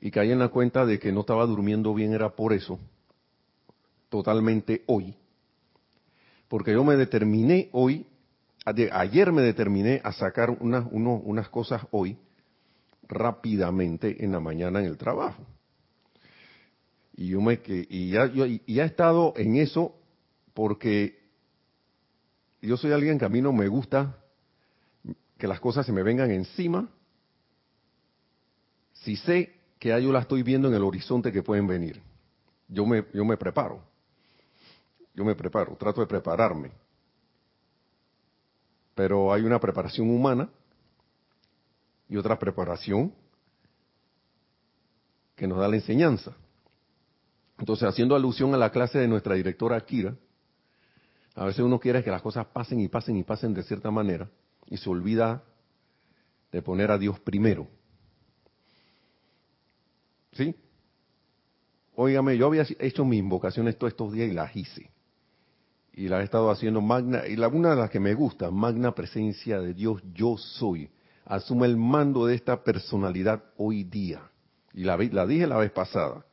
Y 0.00 0.10
caí 0.10 0.32
en 0.32 0.40
la 0.40 0.48
cuenta 0.48 0.84
de 0.84 0.98
que 0.98 1.12
no 1.12 1.20
estaba 1.20 1.46
durmiendo 1.46 1.94
bien 1.94 2.14
era 2.14 2.30
por 2.30 2.52
eso, 2.52 2.80
totalmente 4.08 4.82
hoy 4.88 5.14
porque 6.52 6.74
yo 6.74 6.84
me 6.84 6.96
determiné 6.96 7.70
hoy, 7.72 8.04
ayer 8.64 9.32
me 9.32 9.42
determiné 9.42 10.00
a 10.04 10.12
sacar 10.12 10.50
unas, 10.50 10.86
unas 10.90 11.48
cosas 11.48 11.82
hoy 11.90 12.16
rápidamente 13.08 14.24
en 14.24 14.32
la 14.32 14.40
mañana 14.40 14.80
en 14.80 14.86
el 14.86 14.96
trabajo. 14.96 15.44
Y 17.14 17.28
yo 17.28 17.40
me 17.40 17.60
y 17.66 18.10
ya, 18.10 18.26
yo, 18.26 18.46
y 18.46 18.62
ya 18.66 18.84
he 18.84 18.86
estado 18.86 19.34
en 19.36 19.56
eso 19.56 19.94
porque 20.54 21.20
yo 22.60 22.76
soy 22.76 22.92
alguien 22.92 23.18
que 23.18 23.24
a 23.24 23.28
mí 23.28 23.40
no 23.42 23.52
me 23.52 23.68
gusta 23.68 24.16
que 25.36 25.46
las 25.46 25.60
cosas 25.60 25.84
se 25.84 25.92
me 25.92 26.02
vengan 26.02 26.30
encima 26.30 26.88
si 28.92 29.16
sé 29.16 29.52
que 29.78 29.88
ya 29.88 29.98
yo 29.98 30.12
la 30.12 30.20
estoy 30.20 30.42
viendo 30.42 30.68
en 30.68 30.74
el 30.74 30.84
horizonte 30.84 31.32
que 31.32 31.42
pueden 31.42 31.66
venir. 31.66 32.00
Yo 32.68 32.86
me, 32.86 33.04
yo 33.12 33.24
me 33.24 33.36
preparo 33.36 33.92
yo 35.14 35.24
me 35.24 35.34
preparo, 35.34 35.76
trato 35.76 36.00
de 36.00 36.06
prepararme. 36.06 36.70
Pero 38.94 39.32
hay 39.32 39.42
una 39.42 39.58
preparación 39.58 40.10
humana 40.10 40.48
y 42.08 42.16
otra 42.16 42.38
preparación 42.38 43.12
que 45.34 45.46
nos 45.46 45.58
da 45.58 45.68
la 45.68 45.76
enseñanza. 45.76 46.36
Entonces, 47.58 47.88
haciendo 47.88 48.14
alusión 48.14 48.54
a 48.54 48.58
la 48.58 48.70
clase 48.70 48.98
de 48.98 49.08
nuestra 49.08 49.34
directora 49.34 49.76
Akira, 49.76 50.14
a 51.34 51.46
veces 51.46 51.60
uno 51.60 51.80
quiere 51.80 52.04
que 52.04 52.10
las 52.10 52.22
cosas 52.22 52.46
pasen 52.46 52.80
y 52.80 52.88
pasen 52.88 53.16
y 53.16 53.24
pasen 53.24 53.54
de 53.54 53.62
cierta 53.62 53.90
manera 53.90 54.28
y 54.66 54.76
se 54.76 54.90
olvida 54.90 55.42
de 56.50 56.60
poner 56.60 56.90
a 56.90 56.98
Dios 56.98 57.18
primero. 57.20 57.66
¿Sí? 60.32 60.54
Óigame, 61.94 62.36
yo 62.36 62.46
había 62.46 62.66
hecho 62.78 63.04
mis 63.04 63.20
invocaciones 63.20 63.78
todos 63.78 63.92
estos 63.92 64.12
días 64.12 64.30
y 64.30 64.34
las 64.34 64.54
hice 64.54 64.91
y 65.94 66.08
la 66.08 66.20
he 66.20 66.24
estado 66.24 66.50
haciendo 66.50 66.80
magna, 66.80 67.26
y 67.26 67.36
la, 67.36 67.48
una 67.48 67.70
de 67.70 67.76
las 67.76 67.90
que 67.90 68.00
me 68.00 68.14
gusta, 68.14 68.50
magna 68.50 68.94
presencia 68.94 69.60
de 69.60 69.74
Dios, 69.74 70.02
yo 70.14 70.36
soy. 70.38 70.90
Asume 71.24 71.66
el 71.66 71.76
mando 71.76 72.26
de 72.26 72.34
esta 72.34 72.64
personalidad 72.64 73.42
hoy 73.56 73.84
día. 73.84 74.22
Y 74.72 74.84
la, 74.84 74.96
la 74.96 75.26
dije 75.26 75.46
la 75.46 75.58
vez 75.58 75.70
pasada. 75.70 76.24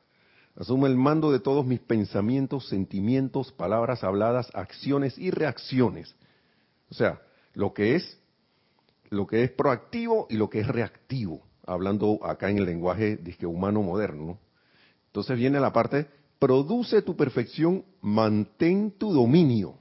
Asume 0.56 0.88
el 0.88 0.96
mando 0.96 1.32
de 1.32 1.40
todos 1.40 1.66
mis 1.66 1.80
pensamientos, 1.80 2.68
sentimientos, 2.70 3.52
palabras 3.52 4.04
habladas, 4.04 4.50
acciones 4.54 5.18
y 5.18 5.32
reacciones. 5.32 6.16
O 6.90 6.94
sea, 6.94 7.22
lo 7.54 7.74
que 7.74 7.96
es, 7.96 8.20
lo 9.10 9.28
que 9.28 9.44
es 9.44 9.52
proactivo 9.52 10.28
y 10.30 10.38
lo 10.38 10.50
que 10.50 10.62
es 10.62 10.68
reactivo, 10.68 11.42
hablando 11.66 12.20
acá 12.26 12.50
en 12.50 12.58
el 12.58 12.66
lenguaje 12.66 13.20
humano 13.44 13.82
moderno. 13.82 14.40
Entonces 15.08 15.38
viene 15.38 15.60
la 15.60 15.74
parte 15.74 16.08
produce 16.40 17.02
tu 17.02 17.16
perfección, 17.16 17.84
mantén 18.02 18.92
tu 18.92 19.12
dominio. 19.12 19.76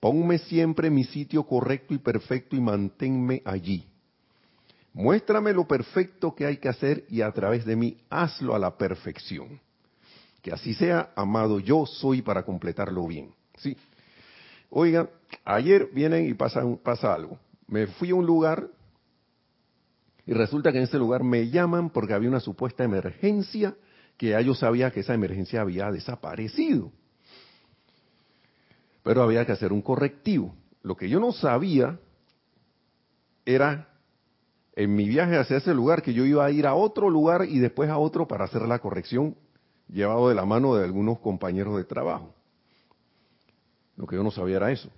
Ponme 0.00 0.38
siempre 0.38 0.90
mi 0.90 1.04
sitio 1.04 1.44
correcto 1.44 1.94
y 1.94 1.98
perfecto 1.98 2.56
y 2.56 2.60
manténme 2.60 3.42
allí. 3.44 3.86
Muéstrame 4.94 5.52
lo 5.52 5.66
perfecto 5.66 6.34
que 6.34 6.46
hay 6.46 6.56
que 6.56 6.68
hacer 6.68 7.04
y 7.08 7.20
a 7.20 7.30
través 7.32 7.64
de 7.64 7.76
mí 7.76 7.96
hazlo 8.08 8.54
a 8.54 8.58
la 8.58 8.76
perfección. 8.76 9.60
Que 10.40 10.52
así 10.52 10.74
sea, 10.74 11.12
amado, 11.16 11.58
yo 11.58 11.86
soy 11.86 12.22
para 12.22 12.44
completarlo 12.44 13.06
bien. 13.06 13.34
¿sí? 13.56 13.76
Oigan, 14.70 15.08
ayer 15.44 15.88
vienen 15.92 16.28
y 16.28 16.34
pasa, 16.34 16.62
pasa 16.82 17.14
algo. 17.14 17.38
Me 17.66 17.86
fui 17.86 18.10
a 18.10 18.14
un 18.14 18.26
lugar 18.26 18.68
y 20.26 20.32
resulta 20.32 20.70
que 20.70 20.78
en 20.78 20.84
ese 20.84 20.98
lugar 20.98 21.24
me 21.24 21.48
llaman 21.48 21.90
porque 21.90 22.14
había 22.14 22.28
una 22.28 22.40
supuesta 22.40 22.84
emergencia 22.84 23.74
que 24.16 24.30
ya 24.30 24.40
yo 24.40 24.54
sabía 24.54 24.90
que 24.90 25.00
esa 25.00 25.14
emergencia 25.14 25.60
había 25.60 25.90
desaparecido. 25.90 26.92
Pero 29.02 29.22
había 29.22 29.44
que 29.44 29.52
hacer 29.52 29.72
un 29.72 29.82
correctivo. 29.82 30.54
Lo 30.82 30.96
que 30.96 31.08
yo 31.08 31.20
no 31.20 31.32
sabía 31.32 31.98
era 33.44 33.88
en 34.76 34.94
mi 34.94 35.08
viaje 35.08 35.36
hacia 35.36 35.58
ese 35.58 35.74
lugar 35.74 36.02
que 36.02 36.14
yo 36.14 36.24
iba 36.24 36.44
a 36.44 36.50
ir 36.50 36.66
a 36.66 36.74
otro 36.74 37.10
lugar 37.10 37.46
y 37.48 37.58
después 37.58 37.90
a 37.90 37.98
otro 37.98 38.26
para 38.26 38.44
hacer 38.44 38.62
la 38.62 38.78
corrección, 38.78 39.36
llevado 39.88 40.28
de 40.28 40.34
la 40.34 40.44
mano 40.44 40.74
de 40.74 40.84
algunos 40.84 41.18
compañeros 41.18 41.76
de 41.76 41.84
trabajo. 41.84 42.34
Lo 43.96 44.06
que 44.06 44.16
yo 44.16 44.22
no 44.22 44.30
sabía 44.30 44.56
era 44.56 44.72
eso. 44.72 44.90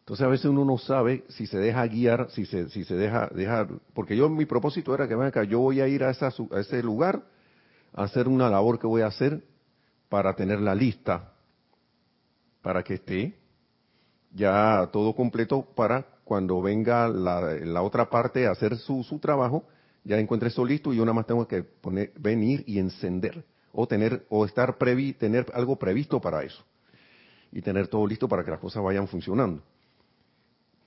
Entonces 0.00 0.26
a 0.26 0.28
veces 0.28 0.46
uno 0.46 0.66
no 0.66 0.76
sabe 0.76 1.24
si 1.28 1.46
se 1.46 1.56
deja 1.56 1.86
guiar, 1.86 2.28
si 2.30 2.44
se, 2.44 2.68
si 2.68 2.84
se 2.84 2.94
deja, 2.94 3.30
dejar, 3.34 3.68
porque 3.94 4.14
yo 4.16 4.28
mi 4.28 4.44
propósito 4.44 4.94
era 4.94 5.08
que 5.08 5.14
acá, 5.14 5.44
yo 5.44 5.60
voy 5.60 5.80
a 5.80 5.88
ir 5.88 6.04
a, 6.04 6.10
esa, 6.10 6.28
a 6.28 6.60
ese 6.60 6.82
lugar 6.82 7.22
hacer 7.94 8.28
una 8.28 8.48
labor 8.50 8.78
que 8.78 8.86
voy 8.86 9.02
a 9.02 9.06
hacer 9.06 9.42
para 10.08 10.34
tener 10.34 10.60
la 10.60 10.74
lista, 10.74 11.32
para 12.62 12.82
que 12.82 12.94
esté 12.94 13.38
ya 14.32 14.88
todo 14.92 15.14
completo 15.14 15.62
para 15.76 16.04
cuando 16.24 16.60
venga 16.60 17.08
la, 17.08 17.82
otra 17.82 18.10
parte 18.10 18.46
a 18.46 18.50
hacer 18.50 18.76
su, 18.76 19.04
su, 19.04 19.18
trabajo, 19.18 19.64
ya 20.02 20.18
encuentre 20.18 20.48
eso 20.48 20.64
listo 20.64 20.92
y 20.92 20.96
yo 20.96 21.04
nada 21.04 21.14
más 21.14 21.26
tengo 21.26 21.46
que 21.46 21.62
poner, 21.62 22.12
venir 22.18 22.64
y 22.66 22.78
encender 22.78 23.44
o 23.72 23.86
tener 23.86 24.24
o 24.28 24.44
estar 24.44 24.76
previ, 24.76 25.12
tener 25.12 25.46
algo 25.54 25.76
previsto 25.76 26.20
para 26.20 26.42
eso 26.42 26.64
y 27.52 27.62
tener 27.62 27.88
todo 27.88 28.06
listo 28.06 28.28
para 28.28 28.44
que 28.44 28.50
las 28.50 28.60
cosas 28.60 28.82
vayan 28.82 29.06
funcionando. 29.06 29.62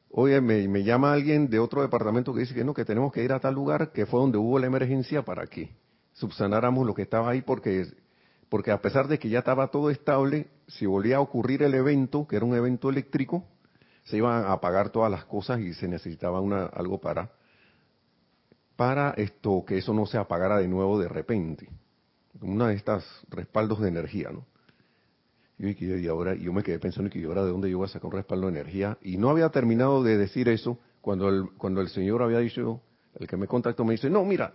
Oye, 0.09 0.41
me, 0.41 0.83
llama 0.83 1.13
alguien 1.13 1.49
de 1.49 1.59
otro 1.59 1.81
departamento 1.81 2.33
que 2.33 2.41
dice 2.41 2.53
que 2.53 2.63
no, 2.63 2.73
que 2.73 2.85
tenemos 2.85 3.13
que 3.13 3.23
ir 3.23 3.31
a 3.31 3.39
tal 3.39 3.53
lugar 3.53 3.91
que 3.91 4.05
fue 4.05 4.19
donde 4.19 4.37
hubo 4.37 4.57
la 4.57 4.67
emergencia 4.67 5.23
para 5.23 5.45
qué 5.47 5.69
subsanáramos 6.17 6.85
lo 6.85 6.93
que 6.93 7.03
estaba 7.03 7.29
ahí 7.29 7.41
porque, 7.41 7.87
porque 8.49 8.71
a 8.71 8.81
pesar 8.81 9.07
de 9.07 9.19
que 9.19 9.29
ya 9.29 9.39
estaba 9.39 9.67
todo 9.67 9.89
estable, 9.89 10.47
si 10.67 10.85
volvía 10.85 11.17
a 11.17 11.21
ocurrir 11.21 11.63
el 11.63 11.73
evento, 11.73 12.27
que 12.27 12.35
era 12.35 12.45
un 12.45 12.55
evento 12.55 12.89
eléctrico, 12.89 13.45
se 14.03 14.17
iban 14.17 14.45
a 14.45 14.53
apagar 14.53 14.89
todas 14.89 15.11
las 15.11 15.25
cosas 15.25 15.59
y 15.59 15.73
se 15.73 15.87
necesitaba 15.87 16.41
una, 16.41 16.65
algo 16.65 16.99
para, 16.99 17.31
para 18.75 19.11
esto, 19.11 19.63
que 19.65 19.77
eso 19.77 19.93
no 19.93 20.05
se 20.05 20.17
apagara 20.17 20.57
de 20.57 20.67
nuevo 20.67 20.99
de 20.99 21.07
repente. 21.07 21.69
Una 22.41 22.69
de 22.69 22.75
estas 22.75 23.05
respaldos 23.29 23.79
de 23.79 23.89
energía, 23.89 24.29
¿no? 24.31 24.45
Y, 25.59 26.07
ahora 26.07 26.35
yo 26.35 26.53
me 26.53 26.61
quedé 26.61 26.77
pensando 26.77 27.09
que 27.09 27.23
ahora 27.25 27.43
de 27.43 27.49
dónde 27.49 27.69
yo 27.69 27.79
voy 27.79 27.85
a 27.85 27.89
sacar 27.89 28.05
un 28.05 28.11
respaldo 28.11 28.45
de 28.47 28.59
energía. 28.59 28.97
Y 29.01 29.17
no 29.17 29.31
había 29.31 29.49
terminado 29.49 30.03
de 30.03 30.15
decir 30.15 30.49
eso 30.49 30.77
cuando 31.01 31.29
el, 31.29 31.49
cuando 31.57 31.81
el 31.81 31.89
señor 31.89 32.21
había 32.21 32.39
dicho, 32.39 32.81
el 33.15 33.27
que 33.27 33.37
me 33.37 33.47
contactó 33.47 33.83
me 33.83 33.93
dice, 33.93 34.07
no, 34.07 34.23
mira, 34.23 34.53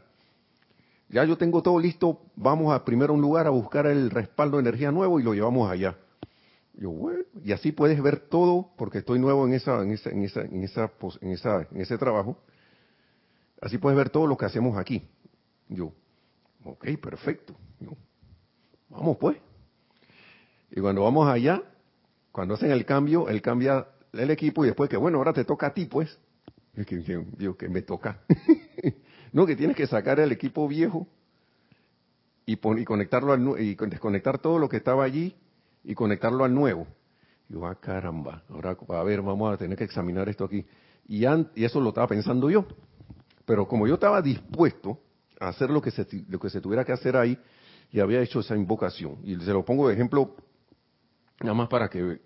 ya 1.13 1.25
yo 1.25 1.37
tengo 1.37 1.63
todo 1.63 1.79
listo, 1.79 2.23
vamos 2.35 2.75
a 2.75 2.85
primero 2.85 3.13
a 3.13 3.17
un 3.17 3.21
lugar 3.21 3.47
a 3.47 3.51
buscar 3.51 3.87
el 3.87 4.11
respaldo 4.11 4.57
de 4.57 4.63
energía 4.63 4.91
nuevo 4.91 5.21
y 5.21 5.23
lo 5.23 5.35
llevamos 5.35 5.71
allá. 5.71 5.97
Yo, 6.75 6.91
bueno, 6.91 7.25
y 7.45 7.53
así 7.53 7.71
puedes 7.71 8.03
ver 8.03 8.19
todo, 8.19 8.71
porque 8.79 8.99
estoy 8.99 9.19
nuevo 9.19 9.47
en 9.47 9.53
esa, 9.53 9.83
en 9.83 9.93
esa, 9.93 10.11
en 10.11 10.25
esa, 10.25 10.91
en 11.21 11.31
esa, 11.31 11.69
en 11.71 11.81
ese 11.83 11.99
trabajo. 11.99 12.39
Así 13.61 13.77
puedes 13.77 13.97
ver 13.97 14.09
todo 14.09 14.27
lo 14.27 14.39
que 14.39 14.47
hacemos 14.47 14.79
aquí. 14.79 15.07
Yo, 15.69 15.93
ok, 16.65 16.87
perfecto. 17.01 17.55
vamos 18.89 19.19
pues. 19.19 19.37
Y 20.71 20.81
cuando 20.81 21.03
vamos 21.03 21.29
allá, 21.29 21.63
cuando 22.33 22.55
hacen 22.55 22.71
el 22.71 22.87
cambio, 22.87 23.29
él 23.29 23.43
cambia 23.43 23.87
el 24.15 24.31
equipo 24.31 24.65
y 24.65 24.69
después 24.69 24.89
que, 24.89 24.97
bueno, 24.97 25.19
ahora 25.19 25.35
te 25.35 25.45
toca 25.45 25.67
a 25.67 25.75
ti, 25.75 25.85
pues. 25.85 26.19
Digo, 27.37 27.55
que 27.59 27.69
me 27.69 27.83
toca. 27.83 28.23
no, 29.33 29.47
que 29.47 29.57
tienes 29.57 29.77
que 29.77 29.87
sacar 29.87 30.21
el 30.21 30.31
equipo 30.33 30.69
viejo 30.69 31.07
y, 32.45 32.53
y 32.53 32.85
conectarlo 32.85 33.33
al, 33.33 33.61
y 33.61 33.75
desconectar 33.75 34.39
todo 34.39 34.59
lo 34.59 34.69
que 34.69 34.77
estaba 34.77 35.05
allí 35.05 35.35
y 35.85 35.95
conectarlo 35.95 36.45
al 36.45 36.55
nuevo. 36.55 36.87
Y 37.49 37.55
yo, 37.55 37.67
ah, 37.67 37.75
caramba, 37.75 38.43
ahora 38.49 38.77
a 38.89 39.03
ver, 39.03 39.23
vamos 39.23 39.53
a 39.53 39.57
tener 39.57 39.77
que 39.77 39.85
examinar 39.85 40.29
esto 40.29 40.45
aquí. 40.45 40.67
Y, 41.09 41.25
y 41.25 41.65
eso 41.65 41.81
lo 41.81 41.89
estaba 41.89 42.07
pensando 42.07 42.51
yo. 42.51 42.67
Pero 43.45 43.67
como 43.67 43.87
yo 43.87 43.95
estaba 43.95 44.23
dispuesto 44.23 45.01
a 45.41 45.49
hacer 45.49 45.71
lo 45.71 45.81
que 45.81 45.91
se, 45.91 46.07
lo 46.29 46.39
que 46.39 46.51
se 46.51 46.61
tuviera 46.61 46.85
que 46.85 46.93
hacer 46.93 47.17
ahí, 47.17 47.39
y 47.91 48.01
había 48.01 48.21
hecho 48.21 48.41
esa 48.41 48.57
invocación. 48.57 49.19
Y 49.25 49.37
se 49.37 49.53
lo 49.53 49.65
pongo 49.65 49.89
de 49.89 49.95
ejemplo, 49.95 50.35
nada 51.41 51.55
más 51.55 51.69
para 51.69 51.89
que 51.89 52.21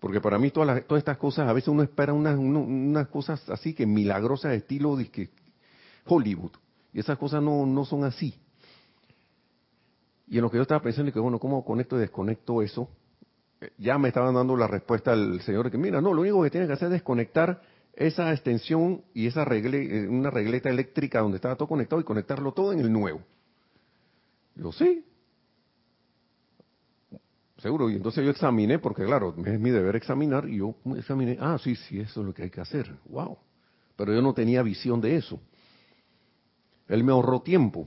porque 0.00 0.20
para 0.20 0.38
mí 0.38 0.50
todas, 0.50 0.86
todas 0.86 1.00
estas 1.00 1.16
cosas, 1.16 1.48
a 1.48 1.52
veces 1.52 1.68
uno 1.68 1.82
espera 1.82 2.12
unas, 2.12 2.38
unas 2.38 3.08
cosas 3.08 3.48
así 3.50 3.74
que 3.74 3.84
milagrosas, 3.84 4.52
estilo 4.52 4.96
de 4.96 5.10
Hollywood. 6.08 6.52
Y 6.92 7.00
esas 7.00 7.18
cosas 7.18 7.42
no, 7.42 7.66
no 7.66 7.84
son 7.84 8.04
así. 8.04 8.34
Y 10.26 10.36
en 10.36 10.42
lo 10.42 10.50
que 10.50 10.56
yo 10.56 10.62
estaba 10.62 10.82
pensando, 10.82 11.12
que 11.12 11.20
bueno, 11.20 11.38
¿cómo 11.38 11.64
conecto 11.64 11.96
y 11.96 12.00
desconecto 12.00 12.62
eso? 12.62 12.88
Eh, 13.60 13.70
ya 13.78 13.98
me 13.98 14.08
estaban 14.08 14.34
dando 14.34 14.56
la 14.56 14.66
respuesta 14.66 15.12
al 15.12 15.40
señor 15.42 15.70
que, 15.70 15.78
mira, 15.78 16.00
no, 16.00 16.12
lo 16.12 16.20
único 16.20 16.42
que 16.42 16.50
tiene 16.50 16.66
que 16.66 16.74
hacer 16.74 16.86
es 16.86 16.92
desconectar 16.92 17.62
esa 17.94 18.32
extensión 18.32 19.02
y 19.14 19.26
esa 19.26 19.44
regle, 19.44 20.04
eh, 20.04 20.08
una 20.08 20.30
regleta 20.30 20.68
eléctrica 20.68 21.20
donde 21.20 21.36
estaba 21.36 21.56
todo 21.56 21.68
conectado 21.68 22.00
y 22.00 22.04
conectarlo 22.04 22.52
todo 22.52 22.72
en 22.72 22.80
el 22.80 22.92
nuevo. 22.92 23.20
Yo 24.54 24.72
sí. 24.72 25.04
Seguro, 27.58 27.90
y 27.90 27.96
entonces 27.96 28.24
yo 28.24 28.30
examiné, 28.30 28.78
porque 28.78 29.04
claro, 29.04 29.34
es 29.44 29.58
mi 29.58 29.70
deber 29.70 29.96
examinar, 29.96 30.48
y 30.48 30.58
yo 30.58 30.76
examiné, 30.96 31.38
ah, 31.40 31.58
sí, 31.58 31.74
sí, 31.74 31.98
eso 31.98 32.20
es 32.20 32.26
lo 32.26 32.32
que 32.32 32.44
hay 32.44 32.50
que 32.50 32.60
hacer. 32.60 32.94
Wow. 33.06 33.36
Pero 33.96 34.14
yo 34.14 34.22
no 34.22 34.32
tenía 34.32 34.62
visión 34.62 35.00
de 35.00 35.16
eso. 35.16 35.40
Él 36.88 37.04
me 37.04 37.12
ahorró 37.12 37.42
tiempo 37.42 37.86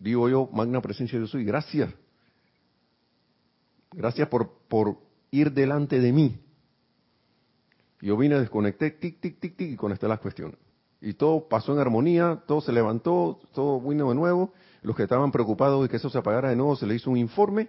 digo 0.00 0.28
yo, 0.28 0.48
magna 0.52 0.80
presencia 0.80 1.18
yo 1.18 1.26
soy, 1.26 1.44
gracias. 1.44 1.92
Gracias 3.92 4.28
por, 4.28 4.50
por 4.68 4.96
ir 5.30 5.52
delante 5.52 6.00
de 6.00 6.12
mí. 6.12 6.40
Yo 8.00 8.16
vine, 8.16 8.40
desconecté, 8.40 8.90
tic, 8.92 9.20
tic, 9.20 9.38
tic, 9.38 9.56
tic, 9.56 9.72
y 9.72 9.76
conecté 9.76 10.08
las 10.08 10.20
cuestiones. 10.20 10.58
Y 11.02 11.14
todo 11.14 11.48
pasó 11.48 11.72
en 11.72 11.78
armonía, 11.78 12.42
todo 12.46 12.60
se 12.60 12.72
levantó, 12.72 13.40
todo 13.52 13.80
vino 13.80 14.08
de 14.08 14.14
nuevo. 14.14 14.52
Los 14.82 14.96
que 14.96 15.02
estaban 15.02 15.30
preocupados 15.30 15.82
de 15.82 15.88
que 15.88 15.96
eso 15.96 16.08
se 16.08 16.18
apagara 16.18 16.48
de 16.48 16.56
nuevo, 16.56 16.76
se 16.76 16.86
le 16.86 16.94
hizo 16.94 17.10
un 17.10 17.18
informe. 17.18 17.68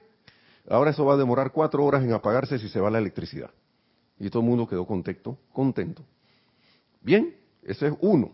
Ahora 0.69 0.91
eso 0.91 1.05
va 1.05 1.15
a 1.15 1.17
demorar 1.17 1.51
cuatro 1.51 1.83
horas 1.83 2.03
en 2.03 2.13
apagarse 2.13 2.59
si 2.59 2.69
se 2.69 2.79
va 2.79 2.89
la 2.89 2.99
electricidad. 2.99 3.51
Y 4.19 4.29
todo 4.29 4.41
el 4.41 4.47
mundo 4.47 4.67
quedó 4.67 4.85
contento, 4.85 5.37
contento. 5.51 6.03
Bien, 7.01 7.35
ese 7.63 7.87
es 7.87 7.93
uno. 7.99 8.31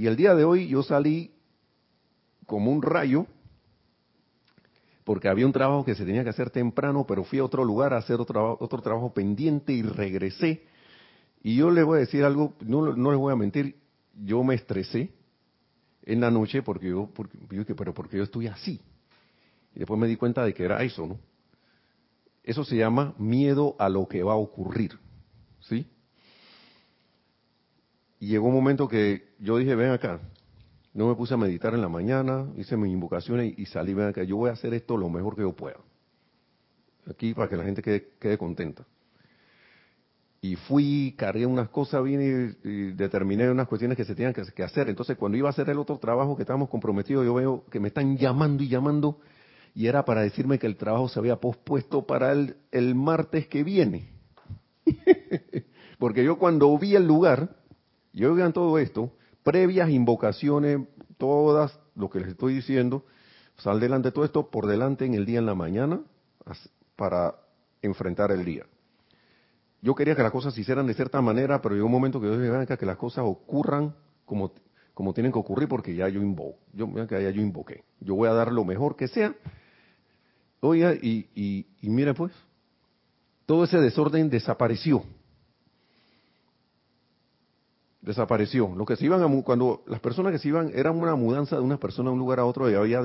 Y 0.00 0.06
el 0.06 0.16
día 0.16 0.34
de 0.34 0.44
hoy 0.44 0.66
yo 0.66 0.82
salí 0.82 1.30
como 2.46 2.72
un 2.72 2.80
rayo, 2.80 3.26
porque 5.04 5.28
había 5.28 5.44
un 5.44 5.52
trabajo 5.52 5.84
que 5.84 5.94
se 5.94 6.06
tenía 6.06 6.24
que 6.24 6.30
hacer 6.30 6.48
temprano, 6.48 7.04
pero 7.06 7.22
fui 7.22 7.38
a 7.38 7.44
otro 7.44 7.66
lugar 7.66 7.92
a 7.92 7.98
hacer 7.98 8.18
otro, 8.18 8.56
otro 8.62 8.80
trabajo 8.80 9.12
pendiente 9.12 9.74
y 9.74 9.82
regresé. 9.82 10.64
Y 11.42 11.56
yo 11.56 11.70
le 11.70 11.82
voy 11.82 11.98
a 11.98 12.00
decir 12.00 12.24
algo, 12.24 12.54
no, 12.60 12.96
no 12.96 13.10
les 13.10 13.20
voy 13.20 13.30
a 13.30 13.36
mentir, 13.36 13.76
yo 14.14 14.42
me 14.42 14.54
estresé 14.54 15.12
en 16.04 16.22
la 16.22 16.30
noche 16.30 16.62
porque 16.62 16.88
yo, 16.88 17.10
porque, 17.12 17.36
pero 17.74 17.92
porque 17.92 18.16
yo 18.16 18.22
estoy 18.22 18.46
así. 18.46 18.80
Y 19.74 19.80
después 19.80 20.00
me 20.00 20.06
di 20.06 20.16
cuenta 20.16 20.42
de 20.42 20.54
que 20.54 20.64
era 20.64 20.82
eso, 20.82 21.06
¿no? 21.06 21.18
Eso 22.42 22.64
se 22.64 22.74
llama 22.74 23.14
miedo 23.18 23.76
a 23.78 23.90
lo 23.90 24.08
que 24.08 24.22
va 24.22 24.32
a 24.32 24.36
ocurrir, 24.36 24.98
¿sí? 25.60 25.86
Y 28.20 28.26
llegó 28.26 28.48
un 28.48 28.54
momento 28.54 28.86
que 28.86 29.30
yo 29.38 29.56
dije, 29.56 29.74
ven 29.74 29.90
acá, 29.90 30.20
no 30.92 31.08
me 31.08 31.14
puse 31.14 31.32
a 31.32 31.38
meditar 31.38 31.72
en 31.72 31.80
la 31.80 31.88
mañana, 31.88 32.46
hice 32.58 32.76
mis 32.76 32.92
invocaciones 32.92 33.58
y, 33.58 33.64
salí, 33.64 33.94
ven 33.94 34.08
acá, 34.08 34.22
yo 34.24 34.36
voy 34.36 34.50
a 34.50 34.52
hacer 34.52 34.74
esto 34.74 34.98
lo 34.98 35.08
mejor 35.08 35.34
que 35.34 35.42
yo 35.42 35.54
pueda. 35.54 35.78
Aquí 37.08 37.32
para 37.32 37.48
que 37.48 37.56
la 37.56 37.64
gente 37.64 37.82
quede, 37.82 38.38
contenta. 38.38 38.84
Y 40.42 40.56
fui, 40.56 41.14
cargué 41.16 41.46
unas 41.46 41.70
cosas, 41.70 42.04
vine 42.04 42.56
y, 42.62 42.92
determiné 42.92 43.50
unas 43.50 43.66
cuestiones 43.66 43.96
que 43.96 44.04
se 44.04 44.14
tenían 44.14 44.34
que, 44.34 44.62
hacer. 44.62 44.90
Entonces, 44.90 45.16
cuando 45.16 45.38
iba 45.38 45.48
a 45.48 45.52
hacer 45.52 45.70
el 45.70 45.78
otro 45.78 45.98
trabajo 45.98 46.36
que 46.36 46.42
estábamos 46.42 46.68
comprometidos, 46.68 47.24
yo 47.24 47.32
veo 47.32 47.64
que 47.70 47.80
me 47.80 47.88
están 47.88 48.18
llamando 48.18 48.62
y 48.62 48.68
llamando, 48.68 49.18
y 49.74 49.86
era 49.86 50.04
para 50.04 50.20
decirme 50.20 50.58
que 50.58 50.66
el 50.66 50.76
trabajo 50.76 51.08
se 51.08 51.18
había 51.18 51.36
pospuesto 51.36 52.06
para 52.06 52.32
el, 52.32 52.56
el 52.70 52.94
martes 52.94 53.46
que 53.46 53.64
viene. 53.64 54.10
Porque 55.98 56.22
yo 56.22 56.38
cuando 56.38 56.76
vi 56.78 56.96
el 56.96 57.06
lugar, 57.06 57.59
y 58.12 58.24
oigan 58.24 58.52
todo 58.52 58.78
esto, 58.78 59.12
previas 59.42 59.90
invocaciones, 59.90 60.80
todas 61.18 61.78
lo 61.94 62.10
que 62.10 62.20
les 62.20 62.30
estoy 62.30 62.54
diciendo, 62.54 63.04
sal 63.56 63.78
delante 63.80 64.08
de 64.08 64.12
todo 64.12 64.24
esto 64.24 64.50
por 64.50 64.66
delante 64.66 65.04
en 65.04 65.14
el 65.14 65.26
día 65.26 65.38
en 65.38 65.46
la 65.46 65.54
mañana 65.54 66.00
para 66.96 67.36
enfrentar 67.82 68.32
el 68.32 68.44
día. 68.44 68.66
Yo 69.82 69.94
quería 69.94 70.14
que 70.14 70.22
las 70.22 70.32
cosas 70.32 70.54
se 70.54 70.60
hicieran 70.60 70.86
de 70.86 70.94
cierta 70.94 71.20
manera, 71.22 71.62
pero 71.62 71.74
llegó 71.74 71.86
un 71.86 71.92
momento 71.92 72.20
que 72.20 72.26
yo 72.26 72.38
dije, 72.38 72.76
que 72.76 72.86
las 72.86 72.96
cosas 72.96 73.24
ocurran 73.26 73.94
como, 74.24 74.52
como 74.92 75.14
tienen 75.14 75.32
que 75.32 75.38
ocurrir 75.38 75.68
porque 75.68 75.94
ya 75.94 76.08
yo 76.08 76.20
invoco, 76.20 76.58
yo, 76.72 76.88
ya 77.06 77.30
yo 77.30 77.40
invoqué. 77.40 77.84
Yo 78.00 78.14
voy 78.14 78.28
a 78.28 78.32
dar 78.32 78.52
lo 78.52 78.64
mejor 78.64 78.96
que 78.96 79.08
sea. 79.08 79.34
Oiga, 80.60 80.94
y, 80.94 81.30
y, 81.34 81.66
y 81.80 81.88
mire 81.88 82.12
pues, 82.12 82.32
todo 83.46 83.64
ese 83.64 83.78
desorden 83.78 84.28
desapareció 84.28 85.02
desapareció. 88.02 88.74
Lo 88.74 88.84
que 88.86 88.96
se 88.96 89.04
iban 89.04 89.22
a, 89.22 89.42
cuando 89.42 89.82
las 89.86 90.00
personas 90.00 90.32
que 90.32 90.38
se 90.38 90.48
iban 90.48 90.70
eran 90.74 90.96
una 90.96 91.14
mudanza 91.14 91.56
de 91.56 91.62
una 91.62 91.78
persona 91.78 92.10
de 92.10 92.14
un 92.14 92.18
lugar 92.18 92.40
a 92.40 92.44
otro 92.44 92.70
y 92.70 92.74
había 92.74 93.02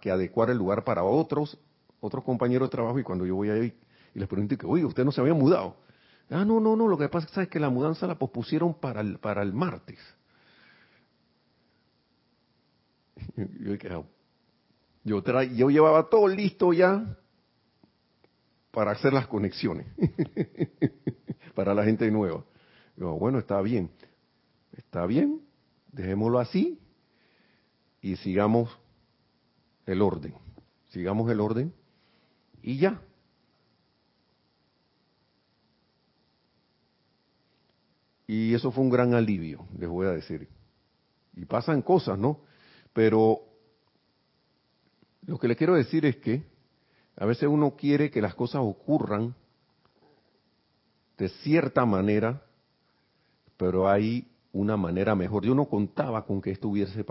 que 0.00 0.10
adecuar 0.10 0.50
el 0.50 0.58
lugar 0.58 0.84
para 0.84 1.02
otros 1.02 1.58
otros 2.00 2.24
compañeros 2.24 2.68
de 2.68 2.72
trabajo 2.72 2.98
y 2.98 3.02
cuando 3.02 3.26
yo 3.26 3.34
voy 3.34 3.50
ahí 3.50 3.74
y 4.14 4.18
les 4.18 4.28
pregunto 4.28 4.56
que, 4.56 4.66
oye, 4.66 4.84
usted 4.84 5.04
no 5.04 5.12
se 5.12 5.20
había 5.20 5.34
mudado. 5.34 5.76
Ah, 6.30 6.44
no, 6.44 6.58
no, 6.58 6.74
no, 6.74 6.88
lo 6.88 6.96
que 6.96 7.08
pasa 7.08 7.42
es 7.42 7.48
que 7.48 7.60
la 7.60 7.68
mudanza 7.68 8.06
la 8.06 8.16
pospusieron 8.16 8.74
para 8.74 9.00
el, 9.00 9.18
para 9.18 9.42
el 9.42 9.52
martes. 9.52 9.98
Yo, 15.04 15.22
yo 15.54 15.70
llevaba 15.70 16.08
todo 16.08 16.26
listo 16.26 16.72
ya 16.72 17.16
para 18.72 18.90
hacer 18.90 19.12
las 19.12 19.28
conexiones 19.28 19.86
para 21.54 21.74
la 21.74 21.84
gente 21.84 22.10
nueva. 22.10 22.44
Yo, 22.96 23.12
bueno, 23.12 23.38
está 23.38 23.60
bien. 23.60 23.90
Está 24.76 25.06
bien, 25.06 25.42
dejémoslo 25.92 26.38
así 26.38 26.78
y 28.02 28.16
sigamos 28.16 28.78
el 29.86 30.02
orden. 30.02 30.34
Sigamos 30.90 31.30
el 31.30 31.40
orden 31.40 31.74
y 32.62 32.78
ya. 32.78 33.00
Y 38.26 38.54
eso 38.54 38.70
fue 38.70 38.84
un 38.84 38.90
gran 38.90 39.14
alivio, 39.14 39.66
les 39.78 39.88
voy 39.88 40.06
a 40.06 40.10
decir. 40.10 40.48
Y 41.34 41.44
pasan 41.44 41.80
cosas, 41.80 42.18
¿no? 42.18 42.40
Pero 42.92 43.40
lo 45.26 45.38
que 45.38 45.48
le 45.48 45.56
quiero 45.56 45.74
decir 45.74 46.04
es 46.04 46.16
que 46.16 46.44
a 47.16 47.24
veces 47.24 47.48
uno 47.48 47.76
quiere 47.76 48.10
que 48.10 48.20
las 48.20 48.34
cosas 48.34 48.60
ocurran 48.62 49.34
de 51.16 51.28
cierta 51.28 51.86
manera, 51.86 52.42
pero 53.56 53.88
hay 53.88 54.28
una 54.52 54.76
manera 54.76 55.14
mejor. 55.14 55.44
Yo 55.44 55.54
no 55.54 55.66
contaba 55.66 56.24
con 56.24 56.40
que 56.40 56.50
esto 56.50 56.68
hubiese, 56.68 57.04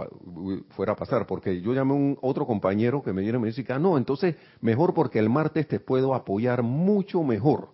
fuera 0.70 0.94
a 0.94 0.96
pasar, 0.96 1.28
porque 1.28 1.62
yo 1.62 1.74
llamé 1.74 1.92
a 1.92 1.96
un 1.96 2.18
otro 2.22 2.46
compañero 2.46 3.04
que 3.04 3.14
me 3.14 3.22
viene 3.22 3.38
y 3.38 3.42
me 3.42 3.48
dice, 3.48 3.66
ah, 3.72 3.80
no, 3.80 3.98
entonces 3.98 4.36
mejor 4.62 4.94
porque 4.94 5.20
el 5.20 5.30
martes 5.30 5.68
te 5.68 5.80
puedo 5.80 6.16
apoyar 6.16 6.64
mucho 6.64 7.24
mejor. 7.24 7.70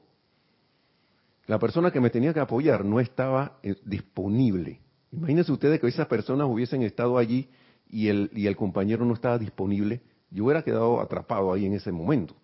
La 1.47 1.59
persona 1.59 1.91
que 1.91 1.99
me 1.99 2.09
tenía 2.09 2.33
que 2.33 2.39
apoyar 2.39 2.85
no 2.85 2.99
estaba 2.99 3.57
eh, 3.63 3.75
disponible. 3.85 4.79
Imagínense 5.11 5.51
ustedes 5.51 5.79
que 5.79 5.87
esas 5.87 6.07
personas 6.07 6.47
hubiesen 6.49 6.83
estado 6.83 7.17
allí 7.17 7.49
y 7.89 8.07
el, 8.07 8.29
y 8.33 8.47
el 8.47 8.55
compañero 8.55 9.05
no 9.05 9.13
estaba 9.13 9.37
disponible, 9.37 10.01
yo 10.29 10.45
hubiera 10.45 10.63
quedado 10.63 11.01
atrapado 11.01 11.51
ahí 11.51 11.65
en 11.65 11.73
ese 11.73 11.91
momento. 11.91 12.35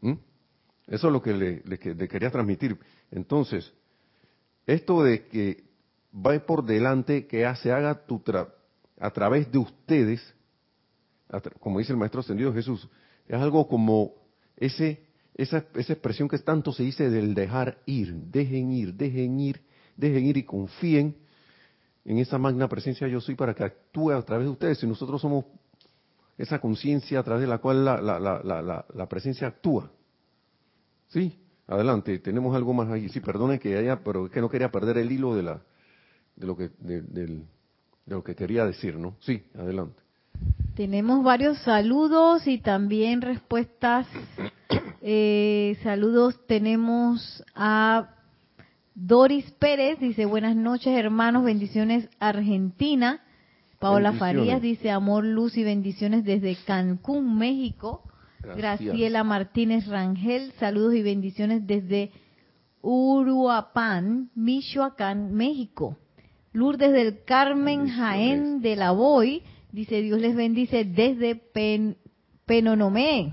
¿Mm? 0.00 0.14
Eso 0.88 1.06
es 1.06 1.12
lo 1.12 1.22
que 1.22 1.32
le, 1.32 1.62
le 1.64 2.08
quería 2.08 2.30
transmitir. 2.30 2.76
Entonces, 3.12 3.72
esto 4.66 5.02
de 5.02 5.26
que 5.26 5.71
va 6.14 6.38
por 6.40 6.64
delante 6.64 7.26
que 7.26 7.50
se 7.56 7.72
haga 7.72 8.06
tu 8.06 8.22
a 8.98 9.10
través 9.10 9.50
de 9.50 9.58
ustedes, 9.58 10.34
como 11.60 11.78
dice 11.78 11.92
el 11.92 11.98
Maestro 11.98 12.20
Ascendido 12.20 12.52
Jesús, 12.52 12.88
es 13.26 13.40
algo 13.40 13.66
como 13.66 14.12
ese 14.56 15.06
esa, 15.34 15.64
esa 15.74 15.92
expresión 15.94 16.28
que 16.28 16.38
tanto 16.38 16.72
se 16.72 16.82
dice 16.82 17.08
del 17.08 17.34
dejar 17.34 17.78
ir, 17.86 18.14
dejen 18.14 18.70
ir, 18.70 18.94
dejen 18.94 19.40
ir, 19.40 19.62
dejen 19.96 20.26
ir 20.26 20.36
y 20.36 20.42
confíen 20.42 21.16
en 22.04 22.18
esa 22.18 22.38
magna 22.38 22.68
presencia 22.68 23.08
yo 23.08 23.20
soy 23.20 23.34
para 23.34 23.54
que 23.54 23.64
actúe 23.64 24.10
a 24.10 24.22
través 24.22 24.46
de 24.46 24.52
ustedes. 24.52 24.82
Y 24.82 24.86
nosotros 24.86 25.20
somos 25.20 25.44
esa 26.36 26.58
conciencia 26.58 27.20
a 27.20 27.22
través 27.22 27.42
de 27.42 27.48
la 27.48 27.58
cual 27.58 27.84
la, 27.84 28.00
la, 28.00 28.18
la, 28.18 28.84
la, 28.92 29.08
presencia 29.08 29.46
actúa. 29.46 29.90
Sí, 31.08 31.38
adelante, 31.66 32.18
tenemos 32.18 32.54
algo 32.56 32.74
más 32.74 32.90
ahí. 32.90 33.08
Sí, 33.08 33.20
perdone 33.20 33.58
que 33.58 33.76
haya, 33.76 34.02
pero 34.02 34.26
es 34.26 34.32
que 34.32 34.40
no 34.40 34.50
quería 34.50 34.70
perder 34.70 34.98
el 34.98 35.12
hilo 35.12 35.34
de, 35.36 35.42
la, 35.44 35.62
de, 36.36 36.46
lo, 36.46 36.56
que, 36.56 36.70
de, 36.78 37.02
de 37.02 37.42
lo 38.06 38.22
que 38.24 38.34
quería 38.34 38.64
decir, 38.64 38.96
¿no? 38.96 39.16
Sí, 39.20 39.42
adelante. 39.54 40.02
Tenemos 40.74 41.22
varios 41.22 41.58
saludos 41.58 42.46
y 42.46 42.58
también 42.58 43.20
respuestas. 43.20 44.06
Eh, 45.04 45.76
saludos 45.82 46.46
tenemos 46.46 47.42
a 47.56 48.14
Doris 48.94 49.50
Pérez, 49.58 49.98
dice 49.98 50.26
buenas 50.26 50.54
noches 50.54 50.96
hermanos, 50.96 51.42
bendiciones 51.42 52.08
Argentina. 52.20 53.20
Paola 53.80 54.12
Farías 54.12 54.62
dice 54.62 54.92
amor, 54.92 55.24
luz 55.24 55.56
y 55.56 55.64
bendiciones 55.64 56.22
desde 56.24 56.56
Cancún, 56.64 57.36
México. 57.36 58.04
Graciela 58.38 59.24
Martínez 59.24 59.88
Rangel, 59.88 60.52
saludos 60.60 60.94
y 60.94 61.02
bendiciones 61.02 61.66
desde 61.66 62.12
Uruapan, 62.80 64.30
Michoacán, 64.36 65.34
México. 65.34 65.98
Lourdes 66.52 66.92
del 66.92 67.24
Carmen 67.24 67.88
Jaén 67.88 68.60
de 68.60 68.76
la 68.76 68.92
Boy 68.92 69.42
Dice, 69.72 70.02
Dios 70.02 70.20
les 70.20 70.36
bendice 70.36 70.84
desde 70.84 71.34
Pen, 71.34 71.96
Penonomé. 72.44 73.32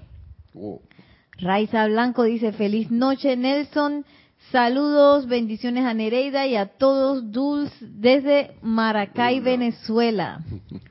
Raiza 1.37 1.85
Blanco 1.87 2.23
dice, 2.23 2.53
feliz 2.53 2.89
noche 2.89 3.35
Nelson. 3.35 4.05
Saludos, 4.49 5.27
bendiciones 5.27 5.85
a 5.85 5.93
Nereida 5.93 6.47
y 6.47 6.55
a 6.55 6.65
todos 6.65 7.29
Dulce 7.29 7.75
desde 7.81 8.51
Maracay, 8.61 9.41
Venezuela. 9.41 10.41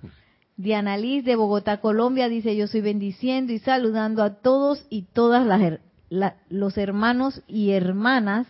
Diana 0.58 0.98
Liz 0.98 1.24
de 1.24 1.34
Bogotá, 1.34 1.80
Colombia 1.80 2.28
dice, 2.28 2.54
yo 2.54 2.66
soy 2.66 2.82
bendiciendo 2.82 3.52
y 3.54 3.58
saludando 3.58 4.22
a 4.22 4.34
todos 4.34 4.84
y 4.90 5.02
todas 5.02 5.46
las, 5.46 6.30
los 6.50 6.76
hermanos 6.76 7.42
y 7.48 7.70
hermanas 7.70 8.46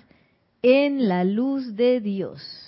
en 0.62 1.07
la 1.07 1.22
luz 1.22 1.76
de 1.76 2.01
Dios. 2.01 2.68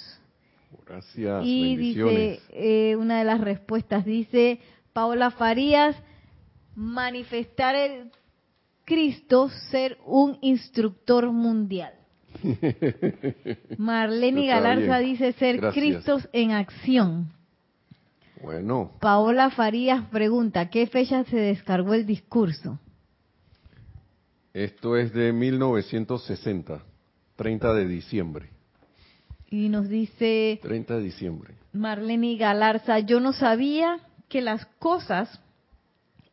Gracias. 0.91 1.45
Y 1.47 1.77
dice, 1.77 2.41
eh, 2.51 2.97
una 2.97 3.21
de 3.21 3.25
las 3.25 3.41
respuestas 3.41 4.05
dice, 4.05 4.59
Paola 4.93 5.31
Farías, 5.31 5.95
manifestar 6.75 7.77
el 7.77 8.11
Cristo 8.85 9.51
ser 9.71 9.99
un 10.05 10.39
instructor 10.41 11.31
mundial. 11.31 11.93
Marlene 13.79 14.49
Galarza 14.49 14.99
dice 14.99 15.33
ser 15.35 15.61
Cristo 15.71 16.19
en 16.33 16.51
acción. 16.51 17.33
Bueno. 18.43 18.91
Paola 19.01 19.51
Farías 19.51 20.07
pregunta, 20.11 20.71
¿qué 20.71 20.89
fecha 20.89 21.23
se 21.23 21.37
descargó 21.37 21.95
el 21.95 22.05
discurso? 22.05 22.81
Esto 24.53 24.97
es 24.97 25.13
de 25.13 25.33
1960, 25.33 26.83
30 27.37 27.75
de 27.75 27.87
diciembre. 27.87 28.60
Y 29.51 29.69
nos 29.69 29.89
dice... 29.89 30.61
30 30.63 30.97
de 30.97 31.03
diciembre. 31.03 31.55
Marlene 31.73 32.37
Galarza, 32.37 33.01
yo 33.01 33.21
no 33.21 33.33
sabía 33.33 33.99
que 34.29 34.41
las 34.41 34.65
cosas 34.79 35.41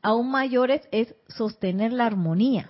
aún 0.01 0.31
mayores 0.31 0.87
es 0.91 1.15
sostener 1.27 1.91
la 1.91 2.05
armonía. 2.05 2.69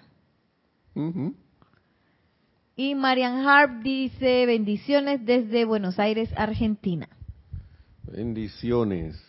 Y 2.75 2.95
Marian 2.95 3.47
Harp 3.47 3.83
dice, 3.83 4.45
bendiciones 4.45 5.23
desde 5.25 5.65
Buenos 5.65 5.99
Aires, 5.99 6.29
Argentina. 6.35 7.07
Bendiciones. 8.03 9.21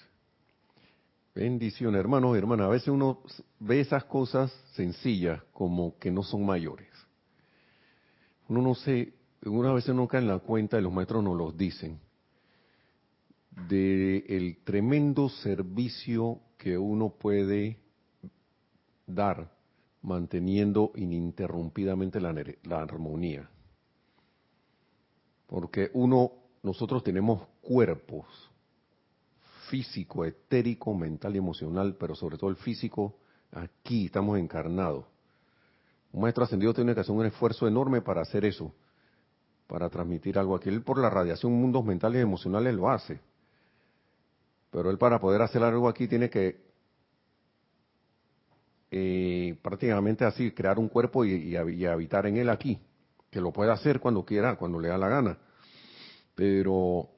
Bendiciones, 1.34 2.00
hermanos 2.00 2.34
y 2.34 2.38
hermanas. 2.38 2.66
A 2.66 2.70
veces 2.70 2.88
uno 2.88 3.20
ve 3.60 3.80
esas 3.80 4.04
cosas 4.04 4.52
sencillas 4.72 5.42
como 5.52 5.98
que 5.98 6.10
no 6.10 6.22
son 6.22 6.46
mayores. 6.46 6.88
Uno 8.48 8.62
no 8.62 8.74
se 8.74 9.12
una 9.46 9.72
vez 9.72 9.88
no 9.88 10.08
cae 10.08 10.20
en 10.20 10.28
la 10.28 10.38
cuenta, 10.38 10.78
y 10.78 10.82
los 10.82 10.92
maestros 10.92 11.22
nos 11.22 11.36
los 11.36 11.56
dicen, 11.56 12.00
de 13.68 14.24
el 14.28 14.58
tremendo 14.64 15.28
servicio 15.28 16.40
que 16.56 16.76
uno 16.78 17.10
puede 17.10 17.78
dar 19.06 19.50
manteniendo 20.02 20.92
ininterrumpidamente 20.94 22.20
la, 22.20 22.34
la 22.64 22.80
armonía. 22.80 23.48
Porque 25.46 25.90
uno, 25.94 26.32
nosotros 26.62 27.02
tenemos 27.02 27.46
cuerpos, 27.62 28.26
físico, 29.68 30.24
etérico, 30.24 30.94
mental 30.94 31.34
y 31.34 31.38
emocional, 31.38 31.96
pero 31.98 32.14
sobre 32.14 32.38
todo 32.38 32.50
el 32.50 32.56
físico, 32.56 33.16
aquí 33.52 34.06
estamos 34.06 34.38
encarnados. 34.38 35.04
Un 36.12 36.22
maestro 36.22 36.44
ascendido 36.44 36.74
tiene 36.74 36.94
que 36.94 37.00
hacer 37.00 37.14
un 37.14 37.26
esfuerzo 37.26 37.66
enorme 37.66 38.00
para 38.00 38.22
hacer 38.22 38.44
eso 38.44 38.72
para 39.68 39.90
transmitir 39.90 40.38
algo 40.38 40.56
aquí. 40.56 40.70
Él 40.70 40.82
por 40.82 40.98
la 40.98 41.10
radiación 41.10 41.52
mundos 41.52 41.84
mentales 41.84 42.18
y 42.18 42.22
emocionales 42.22 42.74
lo 42.74 42.90
hace. 42.90 43.20
Pero 44.72 44.90
él 44.90 44.98
para 44.98 45.20
poder 45.20 45.42
hacer 45.42 45.62
algo 45.62 45.88
aquí 45.88 46.08
tiene 46.08 46.28
que 46.28 46.66
eh, 48.90 49.56
prácticamente 49.62 50.24
así 50.24 50.50
crear 50.52 50.78
un 50.78 50.88
cuerpo 50.88 51.24
y, 51.24 51.54
habitar 51.54 52.26
en 52.26 52.38
él 52.38 52.48
aquí. 52.48 52.80
Que 53.30 53.40
lo 53.42 53.52
puede 53.52 53.70
hacer 53.70 54.00
cuando 54.00 54.24
quiera, 54.24 54.56
cuando 54.56 54.80
le 54.80 54.88
da 54.88 54.96
la 54.96 55.08
gana. 55.08 55.38
Pero, 56.34 57.10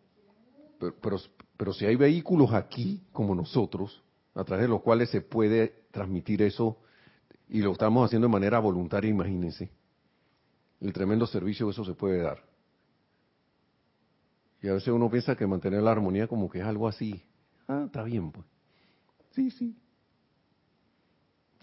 pero, 1.01 1.19
pero 1.57 1.73
si 1.73 1.87
hay 1.87 1.95
vehículos 1.95 2.53
aquí 2.53 3.05
como 3.13 3.35
nosotros, 3.35 4.03
a 4.35 4.43
través 4.43 4.65
de 4.65 4.69
los 4.69 4.83
cuales 4.83 5.09
se 5.11 5.21
puede 5.21 5.85
transmitir 5.93 6.43
eso 6.43 6.79
y 7.49 7.61
lo 7.61 7.73
estamos 7.73 8.07
haciendo 8.07 8.27
de 8.27 8.33
manera 8.33 8.59
voluntaria, 8.59 9.11
imagínense 9.11 9.71
el 10.81 10.93
tremendo 10.93 11.27
servicio 11.27 11.67
que 11.67 11.73
eso 11.73 11.85
se 11.85 11.95
puede 11.95 12.23
dar. 12.23 12.43
Y 14.63 14.69
a 14.69 14.75
veces 14.75 14.89
uno 14.89 15.11
piensa 15.11 15.37
que 15.37 15.47
mantener 15.47 15.83
la 15.83 15.93
armonía 15.93 16.27
como 16.27 16.51
que 16.51 16.59
es 16.59 16.65
algo 16.65 16.87
así. 16.87 17.23
Ah, 17.67 17.85
está 17.87 18.03
bien, 18.03 18.31
pues. 18.31 18.47
Sí, 19.31 19.51
sí. 19.51 19.75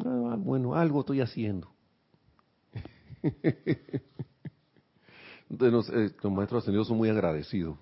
Ah, 0.03 0.35
bueno, 0.37 0.75
algo 0.75 1.01
estoy 1.01 1.21
haciendo. 1.21 1.69
Entonces, 5.49 5.93
eh, 5.95 6.15
los 6.21 6.31
maestros 6.31 6.63
ascendidos 6.63 6.87
son 6.87 6.97
muy 6.97 7.09
agradecidos. 7.09 7.77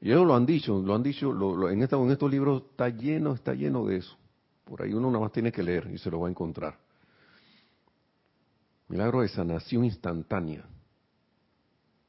Y 0.00 0.10
ellos 0.10 0.26
lo 0.26 0.34
han 0.34 0.46
dicho, 0.46 0.80
lo 0.80 0.94
han 0.94 1.02
dicho, 1.02 1.30
en, 1.68 1.82
en 1.82 1.82
estos 1.82 2.30
libros 2.30 2.62
está 2.70 2.88
lleno, 2.88 3.34
está 3.34 3.54
lleno 3.54 3.84
de 3.86 3.98
eso. 3.98 4.16
Por 4.64 4.82
ahí 4.82 4.94
uno 4.94 5.08
nada 5.08 5.24
más 5.24 5.32
tiene 5.32 5.52
que 5.52 5.62
leer 5.62 5.90
y 5.92 5.98
se 5.98 6.10
lo 6.10 6.20
va 6.20 6.28
a 6.28 6.30
encontrar. 6.30 6.78
Milagro 8.90 9.20
de 9.20 9.28
sanación 9.28 9.84
instantánea. 9.84 10.64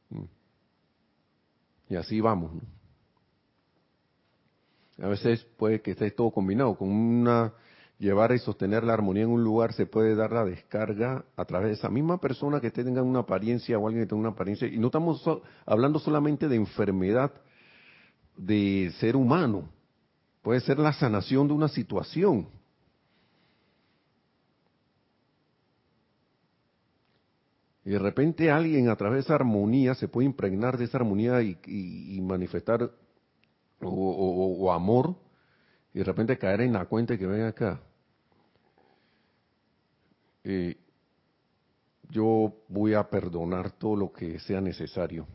Mm. 0.10 0.24
Y 1.90 1.96
así 1.96 2.20
vamos. 2.20 2.52
A 5.00 5.08
veces 5.08 5.44
puede 5.58 5.80
que 5.82 5.92
esté 5.92 6.10
todo 6.10 6.32
combinado. 6.32 6.76
Con 6.76 6.90
una 6.90 7.54
llevar 8.00 8.32
y 8.32 8.40
sostener 8.40 8.84
la 8.84 8.94
armonía 8.94 9.24
en 9.24 9.30
un 9.30 9.44
lugar 9.44 9.74
se 9.74 9.86
puede 9.86 10.16
dar 10.16 10.32
la 10.32 10.44
descarga 10.44 11.24
a 11.38 11.46
través 11.46 11.68
de 11.68 11.74
esa 11.74 11.90
misma 11.90 12.20
persona 12.20 12.60
que 12.60 12.72
tenga 12.72 13.04
una 13.04 13.20
apariencia 13.20 13.78
o 13.78 13.86
alguien 13.86 14.06
que 14.06 14.10
tenga 14.10 14.22
una 14.22 14.32
apariencia. 14.32 14.68
Y 14.68 14.80
no 14.80 14.88
estamos 14.88 15.24
hablando 15.68 16.00
solamente 16.00 16.48
de 16.48 16.56
enfermedad 16.56 17.32
de 18.36 18.92
ser 19.00 19.16
humano. 19.16 19.70
Puede 20.42 20.62
ser 20.62 20.80
la 20.80 20.94
sanación 20.94 21.48
de 21.48 21.54
una 21.54 21.68
situación. 21.68 22.48
Y 27.84 27.90
de 27.90 28.00
repente 28.00 28.52
alguien 28.52 28.90
a 28.90 28.96
través 28.96 29.18
de 29.18 29.22
esa 29.22 29.36
armonía 29.36 29.96
se 29.96 30.08
puede 30.08 30.28
impregnar 30.28 30.78
de 30.78 30.86
esa 30.86 30.98
armonía 30.98 31.42
y, 31.42 32.20
manifestar 32.22 32.92
o, 33.82 34.72
amor 34.72 35.16
y 35.94 36.00
de 36.00 36.06
repente 36.06 36.38
caer 36.38 36.62
en 36.62 36.74
la 36.74 36.86
cuenta 36.86 37.18
que 37.18 37.26
ven 37.26 37.44
acá. 37.44 37.82
Eh, 40.44 40.78
yo 42.10 42.54
voy 42.68 42.94
a 42.94 43.10
perdonar 43.10 43.72
todo 43.72 43.96
lo 43.96 44.12
que 44.12 44.40
sea 44.40 44.62
necesario, 44.62 45.26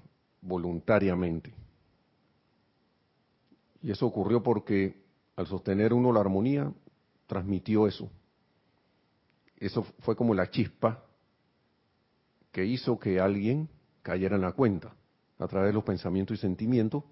voluntariamente. 0.40 1.52
Y 3.82 3.90
eso 3.90 4.06
ocurrió 4.06 4.42
porque 4.42 5.04
al 5.34 5.46
sostener 5.46 5.92
uno 5.92 6.12
la 6.12 6.20
armonía, 6.20 6.72
transmitió 7.26 7.86
eso. 7.86 8.08
Eso 9.56 9.82
fue 10.00 10.14
como 10.14 10.34
la 10.34 10.48
chispa 10.50 11.05
que 12.56 12.64
hizo 12.64 12.98
que 12.98 13.20
alguien 13.20 13.68
cayera 14.00 14.36
en 14.36 14.40
la 14.40 14.52
cuenta 14.52 14.94
a 15.38 15.46
través 15.46 15.68
de 15.68 15.74
los 15.74 15.84
pensamientos 15.84 16.38
y 16.38 16.40
sentimientos 16.40 17.04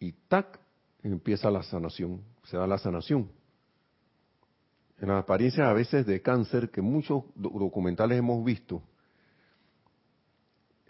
y 0.00 0.12
tac, 0.12 0.58
empieza 1.02 1.50
la 1.50 1.62
sanación, 1.62 2.22
se 2.44 2.56
da 2.56 2.66
la 2.66 2.78
sanación. 2.78 3.30
en 4.98 5.08
las 5.08 5.22
apariencias 5.22 5.68
a 5.68 5.74
veces 5.74 6.06
de 6.06 6.22
cáncer 6.22 6.70
que 6.70 6.80
muchos 6.80 7.24
documentales 7.34 8.18
hemos 8.18 8.42
visto, 8.42 8.82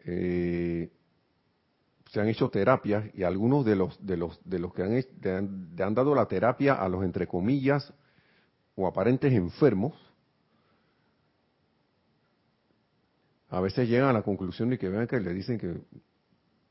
eh, 0.05 0.93
se 2.13 2.21
han 2.21 2.29
hecho 2.29 2.49
terapias 2.49 3.13
y 3.13 3.25
algunos 3.25 3.65
de 3.65 3.75
los 3.75 4.07
de 4.07 4.19
los 4.19 4.39
de 4.49 4.61
los 4.61 4.73
que 4.73 4.85
han, 4.85 5.83
han, 5.83 5.95
dado 5.97 6.15
la 6.15 6.27
terapia 6.27 6.75
a 6.75 6.89
los 6.89 7.03
entre 7.03 7.27
comillas 7.27 7.93
o 8.77 8.87
aparentes 8.87 9.33
enfermos 9.33 10.06
a 13.49 13.61
veces 13.61 13.89
llegan 13.89 14.11
a 14.11 14.13
la 14.13 14.23
conclusión 14.23 14.71
de 14.71 14.79
que 14.79 14.89
vean 14.89 15.07
que 15.07 15.21
le 15.21 15.33
dicen 15.33 15.59
que 15.59 15.81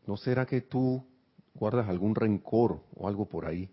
no 0.08 0.18
será 0.18 0.46
que 0.46 0.62
tú 0.62 1.06
guardas 1.54 1.88
algún 1.88 2.16
rencor 2.16 2.82
o 2.96 3.08
algo 3.08 3.28
por 3.28 3.46
ahí 3.46 3.70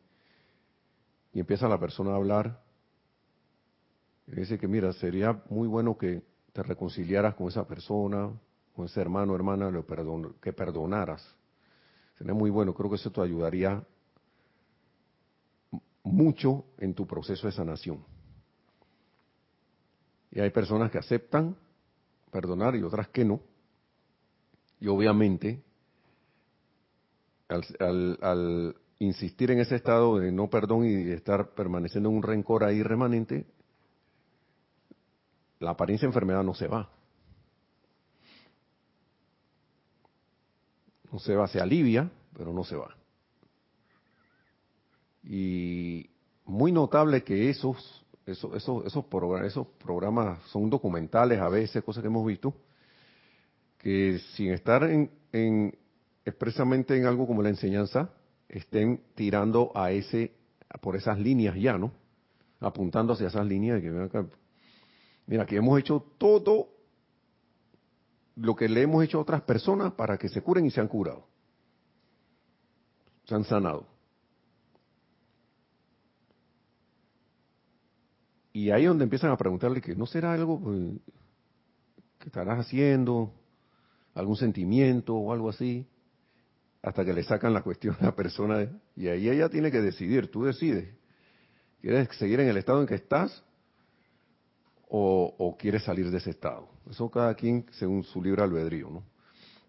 y 1.32 1.40
empieza 1.40 1.68
la 1.68 1.78
persona 1.80 2.12
a 2.12 2.16
hablar. 2.16 2.62
Y 4.26 4.36
dice 4.36 4.59
que 4.59 4.68
mira 4.68 4.92
sería 4.92 5.42
muy 5.50 5.66
bueno 5.66 5.98
que 5.98 6.22
te 6.53 6.62
reconciliaras 6.62 7.34
con 7.34 7.48
esa 7.48 7.66
persona 7.66 8.32
con 8.74 8.86
ese 8.86 9.00
hermano 9.00 9.34
hermana 9.34 9.70
que 10.40 10.53
perdonaras. 10.53 11.22
Sería 12.16 12.34
muy 12.34 12.50
bueno, 12.50 12.74
creo 12.74 12.90
que 12.90 12.96
eso 12.96 13.11
te 13.11 13.20
ayudaría 13.20 13.82
mucho 16.03 16.64
en 16.78 16.94
tu 16.94 17.07
proceso 17.07 17.46
de 17.46 17.53
sanación. 17.53 18.05
Y 20.30 20.40
hay 20.40 20.50
personas 20.50 20.90
que 20.90 20.98
aceptan 20.98 21.57
perdonar 22.33 22.74
y 22.74 22.83
otras 22.83 23.09
que 23.11 23.24
no. 23.24 23.41
Y 24.80 24.89
obviamente, 24.89 25.62
al, 27.49 28.74
insistir 28.99 29.53
en 29.53 29.61
ese 29.61 29.76
estado 29.76 30.18
de 30.18 30.33
no 30.33 30.51
perdón 30.51 30.87
y 30.87 30.95
de 30.95 31.14
estar 31.14 31.55
permaneciendo 31.55 32.09
en 32.09 32.16
un 32.16 32.22
rencor 32.24 32.64
ahí 32.64 32.83
remanente, 32.83 33.47
la 35.61 35.70
apariencia 35.70 36.07
de 36.07 36.11
enfermedad 36.11 36.43
no 36.43 36.55
se 36.55 36.66
va. 36.66 36.91
no 41.12 41.18
se 41.18 41.37
va, 41.37 41.47
se 41.47 41.61
alivia, 41.61 42.11
pero 42.35 42.53
no 42.55 42.64
se 42.64 42.74
va. 42.74 42.97
Y 45.22 46.11
muy 46.47 46.72
notable 46.72 47.22
que 47.22 47.51
esos, 47.51 48.01
esos, 48.27 48.55
esos, 48.55 48.87
esos, 48.87 49.05
programas, 49.07 49.49
esos 49.49 49.66
programas 49.83 50.43
son 50.49 50.70
documentales 50.70 51.41
a 51.41 51.49
veces, 51.49 51.83
cosas 51.83 52.03
que 52.03 52.09
hemos 52.09 52.27
visto, 52.27 52.55
que 53.79 54.20
sin 54.35 54.53
estar 54.53 54.85
en, 54.85 55.11
en 55.33 55.77
expresamente 56.25 56.97
en 56.97 57.07
algo 57.07 57.27
como 57.27 57.43
la 57.43 57.49
enseñanza, 57.49 58.11
estén 58.49 59.03
tirando 59.14 59.73
a 59.75 59.91
ese, 59.91 60.33
por 60.81 60.97
esas 60.97 61.18
líneas 61.18 61.57
ya, 61.57 61.79
¿no? 61.79 61.93
Apuntando 62.61 63.14
hacia 63.14 63.27
esas 63.27 63.47
líneas 63.47 63.81
que 63.81 63.89
acá. 63.89 64.27
Mira, 65.27 65.47
que 65.47 65.57
hemos 65.57 65.79
hecho 65.81 66.05
todo 66.18 66.68
lo 68.37 68.55
que 68.55 68.68
le 68.68 68.83
hemos 68.83 69.05
hecho 69.05 69.18
a 69.18 69.23
otras 69.23 69.43
personas 69.43 69.93
para 69.93 70.16
que 70.16 70.29
se 70.29 70.43
curen 70.43 70.66
y 70.66 70.70
se 70.70 70.81
han 70.81 70.89
curado. 70.89 71.27
Se 73.25 73.35
han 73.35 73.45
sanado. 73.45 73.91
Y 78.53 78.70
ahí 78.70 78.82
es 78.82 78.88
donde 78.88 79.05
empiezan 79.05 79.30
a 79.30 79.36
preguntarle 79.36 79.80
que 79.80 79.94
no 79.94 80.07
será 80.07 80.32
algo 80.32 80.61
pues, 80.61 80.78
que 82.18 82.26
estarás 82.26 82.61
haciendo, 82.61 83.32
algún 84.14 84.36
sentimiento 84.36 85.14
o 85.14 85.32
algo 85.32 85.48
así, 85.48 85.86
hasta 86.82 87.05
que 87.05 87.12
le 87.12 87.22
sacan 87.22 87.55
la 87.55 87.62
cuestión 87.62 87.96
a 88.00 88.07
la 88.07 88.14
persona. 88.14 88.68
Y 88.96 89.09
ahí 89.09 89.28
ella 89.28 89.48
tiene 89.48 89.70
que 89.70 89.80
decidir, 89.80 90.30
tú 90.30 90.44
decides. 90.44 90.88
¿Quieres 91.80 92.09
seguir 92.16 92.40
en 92.40 92.48
el 92.48 92.57
estado 92.57 92.80
en 92.80 92.86
que 92.86 92.94
estás 92.94 93.42
o, 94.94 95.57
quiere 95.59 95.80
salir 95.80 96.11
de 96.11 96.18
ese 96.18 96.30
estado. 96.30 96.68
Eso 96.90 97.11
cada 97.11 97.34
quien 97.34 97.64
según 97.70 98.05
su 98.05 98.22
libre 98.22 98.42
albedrío, 98.42 98.90
¿no? 98.90 99.03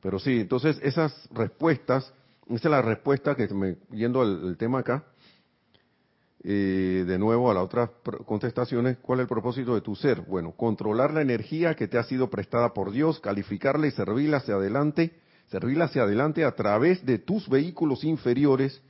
Pero 0.01 0.19
sí, 0.19 0.41
entonces 0.41 0.77
esas 0.84 1.29
respuestas, 1.31 2.13
esa 2.47 2.67
es 2.67 2.71
la 2.71 2.81
respuesta 2.81 3.36
que 3.36 3.47
me, 3.53 3.77
yendo 3.91 4.21
al, 4.21 4.57
tema 4.57 4.79
acá, 4.79 5.05
eh, 6.46 7.06
de 7.08 7.18
nuevo 7.18 7.50
a 7.50 7.54
las 7.54 7.64
otras 7.64 7.89
contestaciones, 8.26 8.98
¿cuál 9.02 9.20
es 9.20 9.24
el 9.24 9.30
propósito 9.30 9.76
de 9.76 9.82
tu 9.82 9.96
ser? 9.96 10.22
Bueno, 10.22 10.52
controlar 10.52 11.14
la 11.14 11.22
energía 11.22 11.76
que 11.76 11.88
te 11.88 11.98
ha 11.98 12.04
sido 12.04 12.30
prestada 12.30 12.74
por 12.74 12.91
Dios, 12.91 13.20
calificarla 13.20 13.88
y 13.88 13.91
servirla 13.91 14.38
hacia 14.38 14.56
adelante, 14.56 15.14
servirla 15.48 15.86
hacia 15.86 16.04
adelante 16.04 16.44
a 16.44 16.52
través 16.56 17.06
de 17.06 17.18
tus 17.20 17.48
vehículos 17.48 18.04
inferiores 18.04 18.82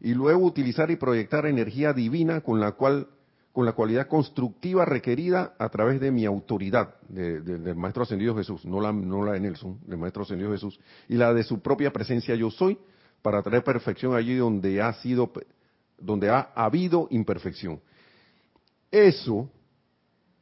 y 0.00 0.14
luego 0.14 0.44
utilizar 0.44 0.90
y 0.90 0.96
proyectar 0.96 1.46
energía 1.46 1.92
divina 1.92 2.40
con 2.40 2.60
la 2.60 2.72
cual 2.72 3.08
con 3.52 3.64
la 3.64 3.72
cualidad 3.72 4.06
constructiva 4.06 4.84
requerida 4.84 5.54
a 5.58 5.68
través 5.68 6.00
de 6.00 6.12
mi 6.12 6.24
autoridad, 6.24 6.94
del 7.08 7.74
Maestro 7.74 8.04
Ascendido 8.04 8.36
Jesús, 8.36 8.64
no 8.64 8.80
la, 8.80 8.92
no 8.92 9.24
la 9.24 9.32
de 9.32 9.40
Nelson, 9.40 9.80
del 9.84 9.98
Maestro 9.98 10.22
Ascendido 10.22 10.52
Jesús, 10.52 10.78
y 11.08 11.16
la 11.16 11.34
de 11.34 11.42
su 11.42 11.58
propia 11.60 11.92
presencia 11.92 12.36
yo 12.36 12.52
soy, 12.52 12.78
para 13.20 13.42
traer 13.42 13.64
perfección 13.64 14.14
allí 14.14 14.36
donde 14.36 14.80
ha 14.80 14.92
sido, 14.94 15.32
donde 15.98 16.30
ha 16.30 16.52
habido 16.54 17.08
imperfección. 17.10 17.80
Eso 18.90 19.50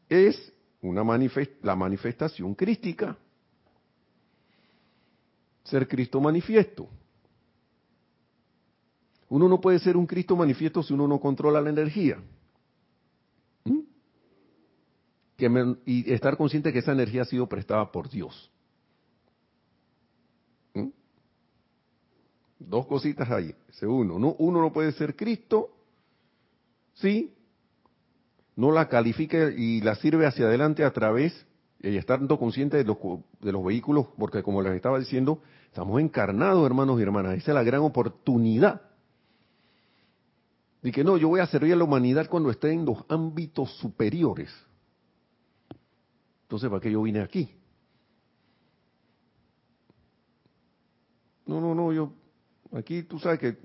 es 0.08 0.52
una 0.80 1.02
la 1.62 1.74
manifestación 1.74 2.54
crística. 2.54 3.16
Ser 5.64 5.88
Cristo 5.88 6.20
manifiesto. 6.20 6.88
Uno 9.28 9.48
no 9.48 9.60
puede 9.60 9.80
ser 9.80 9.96
un 9.96 10.06
Cristo 10.06 10.36
manifiesto 10.36 10.82
si 10.82 10.94
uno 10.94 11.08
no 11.08 11.18
controla 11.18 11.60
la 11.60 11.70
energía 11.70 12.18
y 15.84 16.12
estar 16.12 16.36
consciente 16.36 16.72
que 16.72 16.78
esa 16.78 16.92
energía 16.92 17.22
ha 17.22 17.26
sido 17.26 17.46
prestada 17.48 17.90
por 17.90 18.08
Dios. 18.08 18.50
Dos 22.58 22.86
cositas 22.86 23.30
ahí. 23.30 23.54
Uno, 23.82 24.18
no, 24.18 24.34
uno 24.38 24.60
no 24.60 24.72
puede 24.72 24.92
ser 24.92 25.14
Cristo 25.14 25.70
si 26.94 27.34
no 28.56 28.72
la 28.72 28.88
califica 28.88 29.50
y 29.50 29.82
la 29.82 29.94
sirve 29.96 30.26
hacia 30.26 30.46
adelante 30.46 30.82
a 30.82 30.92
través 30.92 31.46
y 31.80 31.96
estando 31.96 32.38
consciente 32.38 32.78
de 32.78 32.84
los, 32.84 32.96
de 33.40 33.52
los 33.52 33.64
vehículos, 33.64 34.06
porque 34.18 34.42
como 34.42 34.62
les 34.62 34.72
estaba 34.74 34.98
diciendo, 34.98 35.42
estamos 35.66 36.00
encarnados, 36.00 36.64
hermanos 36.64 36.98
y 36.98 37.02
hermanas. 37.02 37.36
Esa 37.36 37.50
es 37.50 37.54
la 37.54 37.62
gran 37.62 37.82
oportunidad. 37.82 38.80
De 40.82 40.90
que 40.90 41.04
no, 41.04 41.16
yo 41.18 41.28
voy 41.28 41.40
a 41.40 41.46
servir 41.46 41.74
a 41.74 41.76
la 41.76 41.84
humanidad 41.84 42.28
cuando 42.28 42.50
esté 42.50 42.72
en 42.72 42.84
los 42.86 43.04
ámbitos 43.08 43.70
superiores. 43.76 44.50
Entonces, 46.42 46.70
¿para 46.70 46.80
qué 46.80 46.90
yo 46.90 47.02
vine 47.02 47.20
aquí? 47.20 47.50
No, 51.44 51.60
no, 51.60 51.74
no, 51.74 51.92
yo, 51.92 52.12
aquí 52.72 53.02
tú 53.02 53.18
sabes 53.18 53.38
que, 53.38 53.56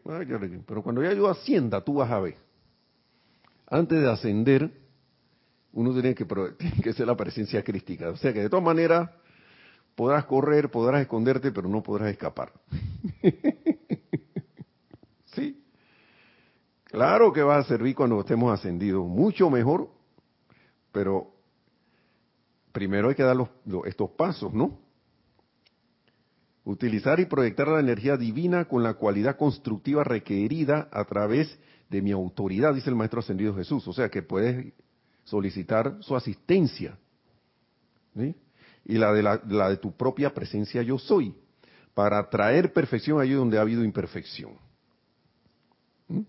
pero 0.65 0.83
cuando 0.83 1.03
ya 1.03 1.13
yo 1.13 1.29
ascienda, 1.29 1.81
tú 1.81 1.95
vas 1.95 2.11
a 2.11 2.19
ver. 2.19 2.35
Antes 3.67 4.01
de 4.01 4.09
ascender, 4.09 4.71
uno 5.73 5.93
tiene 5.93 6.13
que, 6.13 6.25
tiene 6.57 6.81
que 6.81 6.93
ser 6.93 7.07
la 7.07 7.15
presencia 7.15 7.63
crística. 7.63 8.09
O 8.09 8.17
sea 8.17 8.33
que 8.33 8.41
de 8.41 8.49
todas 8.49 8.65
maneras, 8.65 9.09
podrás 9.95 10.25
correr, 10.25 10.69
podrás 10.69 11.01
esconderte, 11.01 11.51
pero 11.51 11.67
no 11.69 11.81
podrás 11.81 12.11
escapar. 12.11 12.51
sí. 15.25 15.63
Claro 16.85 17.31
que 17.31 17.41
va 17.41 17.57
a 17.57 17.63
servir 17.63 17.95
cuando 17.95 18.19
estemos 18.19 18.53
ascendidos, 18.53 19.07
mucho 19.07 19.49
mejor, 19.49 19.89
pero 20.91 21.31
primero 22.73 23.09
hay 23.09 23.15
que 23.15 23.23
dar 23.23 23.37
estos 23.85 24.09
pasos, 24.11 24.53
¿no? 24.53 24.77
Utilizar 26.63 27.19
y 27.19 27.25
proyectar 27.25 27.67
la 27.67 27.79
energía 27.79 28.17
divina 28.17 28.65
con 28.65 28.83
la 28.83 28.93
cualidad 28.93 29.35
constructiva 29.35 30.03
requerida 30.03 30.87
a 30.91 31.05
través 31.05 31.57
de 31.89 32.01
mi 32.01 32.11
autoridad, 32.11 32.73
dice 32.73 32.89
el 32.89 32.95
Maestro 32.95 33.19
Ascendido 33.19 33.55
Jesús. 33.55 33.87
O 33.87 33.93
sea 33.93 34.09
que 34.09 34.21
puedes 34.21 34.73
solicitar 35.23 35.97
su 36.01 36.15
asistencia. 36.15 36.97
Y 38.85 38.93
la 38.93 39.11
de, 39.13 39.23
la, 39.23 39.37
de 39.69 39.77
tu 39.77 39.95
propia 39.95 40.33
presencia 40.33 40.81
yo 40.81 40.97
soy, 40.97 41.33
para 41.93 42.29
traer 42.29 42.73
perfección 42.73 43.19
allí 43.19 43.33
donde 43.33 43.57
ha 43.57 43.61
habido 43.61 43.83
imperfección. 43.83 44.53
¿Mm? 46.07 46.21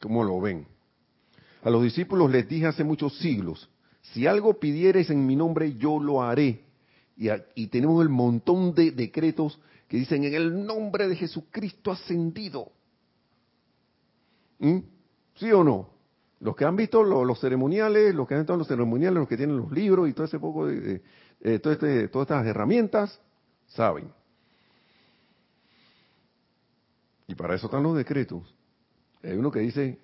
¿Cómo 0.00 0.24
lo 0.24 0.40
ven? 0.40 0.66
A 1.62 1.70
los 1.70 1.82
discípulos 1.82 2.30
les 2.30 2.48
dije 2.48 2.66
hace 2.66 2.84
muchos 2.84 3.18
siglos, 3.18 3.68
si 4.12 4.26
algo 4.26 4.58
pidieres 4.60 5.10
en 5.10 5.26
mi 5.26 5.36
nombre, 5.36 5.74
yo 5.74 5.98
lo 5.98 6.22
haré. 6.22 6.65
Y, 7.16 7.66
tenemos 7.68 8.02
el 8.02 8.10
montón 8.10 8.74
de 8.74 8.90
decretos 8.90 9.58
que 9.88 9.96
dicen 9.96 10.24
en 10.24 10.34
el 10.34 10.66
nombre 10.66 11.08
de 11.08 11.16
Jesucristo 11.16 11.90
ascendido. 11.90 12.70
¿Mm? 14.58 14.78
¿Sí 15.36 15.50
o 15.52 15.64
no? 15.64 15.90
Los 16.40 16.54
que 16.54 16.66
han 16.66 16.76
visto 16.76 17.02
los, 17.02 17.40
ceremoniales, 17.40 18.14
los 18.14 18.28
que 18.28 18.34
han 18.34 18.40
visto 18.40 18.56
los 18.56 18.68
ceremoniales, 18.68 19.18
los 19.18 19.28
que 19.28 19.38
tienen 19.38 19.56
los 19.56 19.72
libros 19.72 20.08
y 20.08 20.12
todo 20.12 20.26
ese 20.26 20.38
poco 20.38 20.66
de, 20.66 21.02
este, 21.40 22.08
todas 22.08 22.26
estas 22.26 22.46
herramientas, 22.46 23.18
saben. 23.68 24.12
Y 27.26 27.34
para 27.34 27.54
eso 27.54 27.66
están 27.66 27.82
los 27.82 27.96
decretos. 27.96 28.42
Hay 29.22 29.36
uno 29.36 29.50
que 29.50 29.60
dice, 29.60 29.98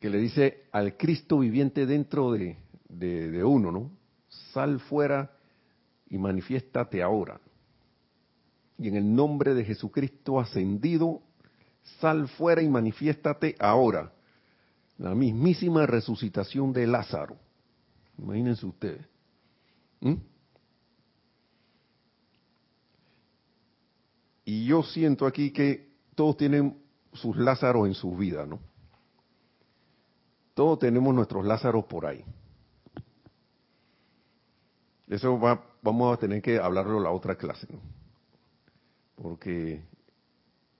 que 0.00 0.08
le 0.08 0.18
dice 0.18 0.64
al 0.72 0.96
Cristo 0.96 1.38
viviente 1.40 1.84
dentro 1.84 2.32
de, 2.32 2.56
de 2.90 3.44
uno, 3.44 3.72
¿no? 3.72 3.90
Sal 4.52 4.80
fuera 4.80 5.30
y 6.10 6.18
manifiéstate 6.18 7.02
ahora. 7.02 7.40
Y 8.78 8.88
en 8.88 8.96
el 8.96 9.14
nombre 9.14 9.54
de 9.54 9.64
Jesucristo 9.64 10.40
ascendido, 10.40 11.22
sal 12.00 12.28
fuera 12.28 12.62
y 12.62 12.68
manifiéstate 12.68 13.54
ahora. 13.58 14.12
La 14.98 15.14
mismísima 15.14 15.86
resucitación 15.86 16.72
de 16.72 16.86
Lázaro. 16.86 17.36
Imagínense 18.18 18.66
ustedes. 18.66 19.06
¿Mm? 20.00 20.14
Y 24.44 24.66
yo 24.66 24.82
siento 24.82 25.26
aquí 25.26 25.52
que 25.52 25.90
todos 26.14 26.36
tienen 26.36 26.82
sus 27.12 27.36
Lázaros 27.36 27.86
en 27.86 27.94
sus 27.94 28.18
vidas, 28.18 28.48
¿no? 28.48 28.58
Todos 30.54 30.78
tenemos 30.78 31.14
nuestros 31.14 31.46
Lázaros 31.46 31.84
por 31.84 32.06
ahí. 32.06 32.24
Eso 35.10 35.40
va, 35.40 35.60
vamos 35.82 36.14
a 36.14 36.20
tener 36.20 36.40
que 36.40 36.58
hablarlo 36.58 37.00
la 37.00 37.10
otra 37.10 37.34
clase. 37.34 37.66
Porque 39.16 39.82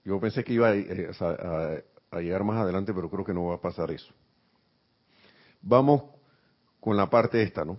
yo 0.05 0.21
pensé 0.21 0.41
que 0.45 0.53
iba 0.53 0.69
a, 0.69 2.19
llegar 2.21 2.43
más 2.45 2.57
adelante, 2.57 2.93
pero 2.93 3.09
creo 3.09 3.25
que 3.25 3.33
no 3.33 3.47
va 3.47 3.55
a 3.55 3.61
pasar 3.61 3.91
eso. 3.91 4.13
Vamos 5.61 6.03
con 6.79 6.95
la 6.95 7.09
parte 7.09 7.43
esta, 7.43 7.65
¿no? 7.65 7.77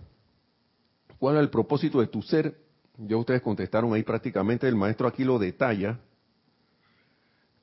¿Cuál 1.17 1.37
es 1.37 1.41
el 1.41 1.49
propósito 1.49 1.99
de 1.99 2.07
tu 2.07 2.21
ser? 2.21 2.55
Ya 2.97 3.17
ustedes 3.17 3.41
contestaron 3.41 3.91
ahí 3.93 4.03
prácticamente, 4.03 4.67
el 4.67 4.75
maestro 4.75 5.07
aquí 5.07 5.23
lo 5.23 5.39
detalla, 5.39 5.99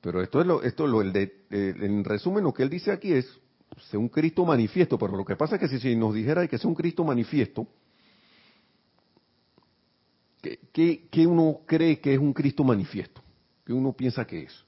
pero 0.01 0.21
esto 0.21 0.41
es 0.41 0.47
lo, 0.47 0.63
esto 0.63 0.85
lo, 0.85 1.01
el 1.01 1.13
de, 1.13 1.45
en 1.49 2.03
resumen 2.03 2.43
lo 2.43 2.53
que 2.53 2.63
él 2.63 2.69
dice 2.69 2.91
aquí 2.91 3.13
es, 3.13 3.39
ser 3.89 3.99
un 3.99 4.09
Cristo 4.09 4.45
manifiesto, 4.45 4.97
pero 4.99 5.15
lo 5.15 5.23
que 5.23 5.37
pasa 5.37 5.55
es 5.55 5.61
que 5.61 5.79
si, 5.79 5.95
nos 5.95 6.13
dijera 6.13 6.45
que 6.47 6.57
es 6.57 6.65
un 6.65 6.75
Cristo 6.75 7.05
manifiesto, 7.05 7.65
¿qué, 10.41 11.27
uno 11.27 11.59
cree 11.65 11.99
que 11.99 12.13
es 12.13 12.19
un 12.19 12.33
Cristo 12.33 12.63
manifiesto? 12.63 13.21
¿Qué 13.65 13.73
uno 13.73 13.93
piensa 13.93 14.25
que 14.25 14.43
es? 14.43 14.65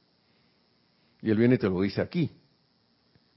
Y 1.22 1.30
él 1.32 1.38
viene 1.38 1.56
y 1.56 1.58
te 1.58 1.70
lo 1.70 1.82
dice 1.82 2.02
aquí. 2.02 2.32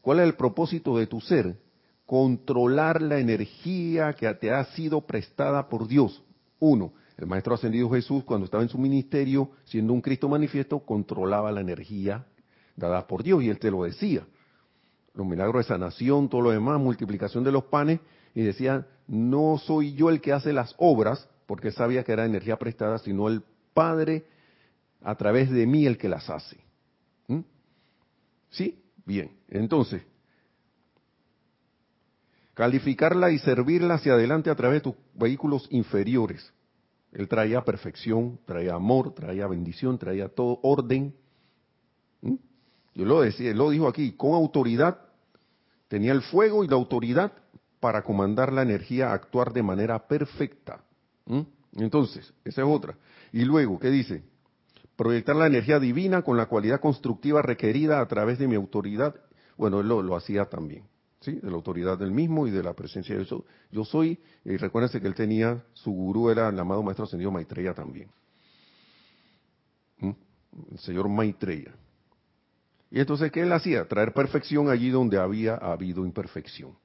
¿Cuál 0.00 0.20
es 0.20 0.26
el 0.26 0.34
propósito 0.34 0.96
de 0.98 1.06
tu 1.06 1.20
ser? 1.20 1.58
Controlar 2.04 3.02
la 3.02 3.18
energía 3.18 4.12
que 4.12 4.32
te 4.34 4.52
ha 4.52 4.64
sido 4.66 5.00
prestada 5.00 5.68
por 5.68 5.88
Dios. 5.88 6.22
Uno, 6.58 6.92
el 7.16 7.26
Maestro 7.26 7.54
Ascendido 7.54 7.90
Jesús, 7.90 8.24
cuando 8.24 8.44
estaba 8.44 8.62
en 8.62 8.68
su 8.68 8.78
ministerio, 8.78 9.50
siendo 9.64 9.92
un 9.92 10.00
Cristo 10.00 10.28
manifiesto, 10.28 10.80
controlaba 10.80 11.50
la 11.50 11.60
energía 11.60 12.26
dada 12.76 13.06
por 13.06 13.22
Dios 13.22 13.42
y 13.42 13.48
él 13.48 13.58
te 13.58 13.70
lo 13.70 13.84
decía. 13.84 14.26
Los 15.14 15.26
milagros 15.26 15.64
de 15.64 15.68
sanación, 15.68 16.28
todo 16.28 16.42
lo 16.42 16.50
demás, 16.50 16.78
multiplicación 16.78 17.42
de 17.42 17.52
los 17.52 17.64
panes, 17.64 18.00
y 18.34 18.42
decía, 18.42 18.86
no 19.08 19.58
soy 19.58 19.94
yo 19.94 20.10
el 20.10 20.20
que 20.20 20.32
hace 20.32 20.52
las 20.52 20.74
obras, 20.76 21.26
porque 21.46 21.70
sabía 21.70 22.04
que 22.04 22.12
era 22.12 22.26
energía 22.26 22.56
prestada, 22.56 22.98
sino 22.98 23.28
el 23.28 23.42
Padre 23.72 24.26
a 25.02 25.14
través 25.14 25.50
de 25.50 25.66
mí 25.66 25.86
el 25.86 25.96
que 25.96 26.08
las 26.08 26.28
hace. 26.28 26.58
¿Mm? 27.28 27.40
¿Sí? 28.50 28.82
Bien. 29.04 29.30
Entonces, 29.48 30.02
calificarla 32.54 33.30
y 33.30 33.38
servirla 33.38 33.94
hacia 33.94 34.14
adelante 34.14 34.50
a 34.50 34.54
través 34.56 34.82
de 34.82 34.90
tus 34.90 34.94
vehículos 35.14 35.68
inferiores. 35.70 36.52
Él 37.12 37.28
traía 37.28 37.62
perfección, 37.62 38.40
traía 38.44 38.74
amor, 38.74 39.14
traía 39.14 39.46
bendición, 39.46 39.98
traía 39.98 40.28
todo 40.28 40.58
orden. 40.62 41.14
¿Mm? 42.22 42.34
Yo 42.94 43.04
lo 43.04 43.20
decía, 43.20 43.50
él 43.50 43.58
lo 43.58 43.70
dijo 43.70 43.86
aquí, 43.86 44.12
con 44.12 44.32
autoridad, 44.32 44.98
tenía 45.88 46.12
el 46.12 46.22
fuego 46.22 46.64
y 46.64 46.68
la 46.68 46.76
autoridad 46.76 47.32
para 47.78 48.02
comandar 48.02 48.52
la 48.52 48.62
energía 48.62 49.10
a 49.10 49.14
actuar 49.14 49.52
de 49.52 49.62
manera 49.62 50.08
perfecta. 50.08 50.80
¿Mm? 51.26 51.40
Entonces, 51.76 52.32
esa 52.44 52.62
es 52.62 52.68
otra. 52.68 52.96
Y 53.32 53.44
luego, 53.44 53.78
¿qué 53.78 53.90
dice? 53.90 54.22
Proyectar 54.96 55.36
la 55.36 55.46
energía 55.46 55.78
divina 55.78 56.22
con 56.22 56.36
la 56.36 56.46
cualidad 56.46 56.80
constructiva 56.80 57.42
requerida 57.42 58.00
a 58.00 58.08
través 58.08 58.38
de 58.38 58.48
mi 58.48 58.54
autoridad. 58.54 59.14
Bueno, 59.56 59.80
él 59.80 59.88
lo, 59.88 60.16
hacía 60.16 60.46
también, 60.46 60.84
¿sí? 61.20 61.32
De 61.32 61.50
la 61.50 61.56
autoridad 61.56 61.98
del 61.98 62.10
mismo 62.10 62.46
y 62.46 62.50
de 62.50 62.62
la 62.62 62.72
presencia 62.72 63.14
de 63.14 63.22
eso. 63.22 63.44
Yo 63.70 63.84
soy, 63.84 64.18
y 64.44 64.56
recuérdense 64.56 65.00
que 65.00 65.06
él 65.06 65.14
tenía, 65.14 65.62
su 65.74 65.90
gurú 65.90 66.30
era 66.30 66.48
el 66.48 66.58
amado 66.58 66.82
Maestro 66.82 67.04
Ascendido 67.04 67.30
Maitreya 67.30 67.74
también. 67.74 68.08
¿Mm? 69.98 70.12
El 70.72 70.78
señor 70.78 71.08
Maitreya. 71.08 71.74
Y 72.90 73.00
entonces, 73.00 73.30
¿qué 73.32 73.42
él 73.42 73.52
hacía? 73.52 73.86
Traer 73.86 74.14
perfección 74.14 74.70
allí 74.70 74.90
donde 74.90 75.18
había 75.18 75.56
habido 75.56 76.06
imperfección. 76.06 76.78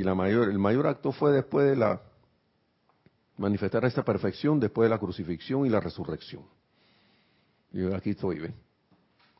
Y 0.00 0.02
la 0.02 0.14
mayor, 0.14 0.48
el 0.48 0.58
mayor 0.58 0.86
acto 0.86 1.12
fue 1.12 1.30
después 1.30 1.68
de 1.68 1.76
la 1.76 2.00
manifestar 3.36 3.84
esta 3.84 4.02
perfección, 4.02 4.58
después 4.58 4.86
de 4.86 4.94
la 4.94 4.98
crucifixión 4.98 5.66
y 5.66 5.68
la 5.68 5.78
resurrección. 5.78 6.42
Y 7.70 7.84
aquí 7.92 8.10
estoy, 8.10 8.38
¿ven? 8.38 8.54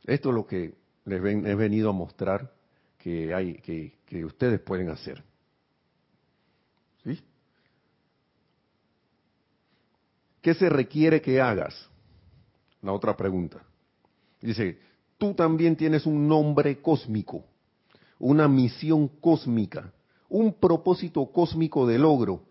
Esto 0.03 0.29
es 0.29 0.35
lo 0.35 0.45
que 0.45 0.75
les 1.05 1.19
he 1.19 1.55
venido 1.55 1.89
a 1.89 1.93
mostrar 1.93 2.53
que 2.99 3.33
hay, 3.33 3.55
que, 3.55 3.97
que 4.05 4.23
ustedes 4.23 4.59
pueden 4.59 4.91
hacer. 4.91 5.23
¿Sí? 7.03 7.19
¿Qué 10.43 10.53
se 10.53 10.69
requiere 10.69 11.23
que 11.23 11.41
hagas? 11.41 11.89
La 12.83 12.91
otra 12.91 13.17
pregunta. 13.17 13.63
Dice, 14.39 14.79
tú 15.17 15.33
también 15.33 15.75
tienes 15.75 16.05
un 16.05 16.27
nombre 16.27 16.79
cósmico, 16.83 17.45
una 18.19 18.47
misión 18.47 19.07
cósmica 19.07 19.91
un 20.31 20.53
propósito 20.53 21.31
cósmico 21.31 21.85
de 21.85 21.99
logro. 21.99 22.41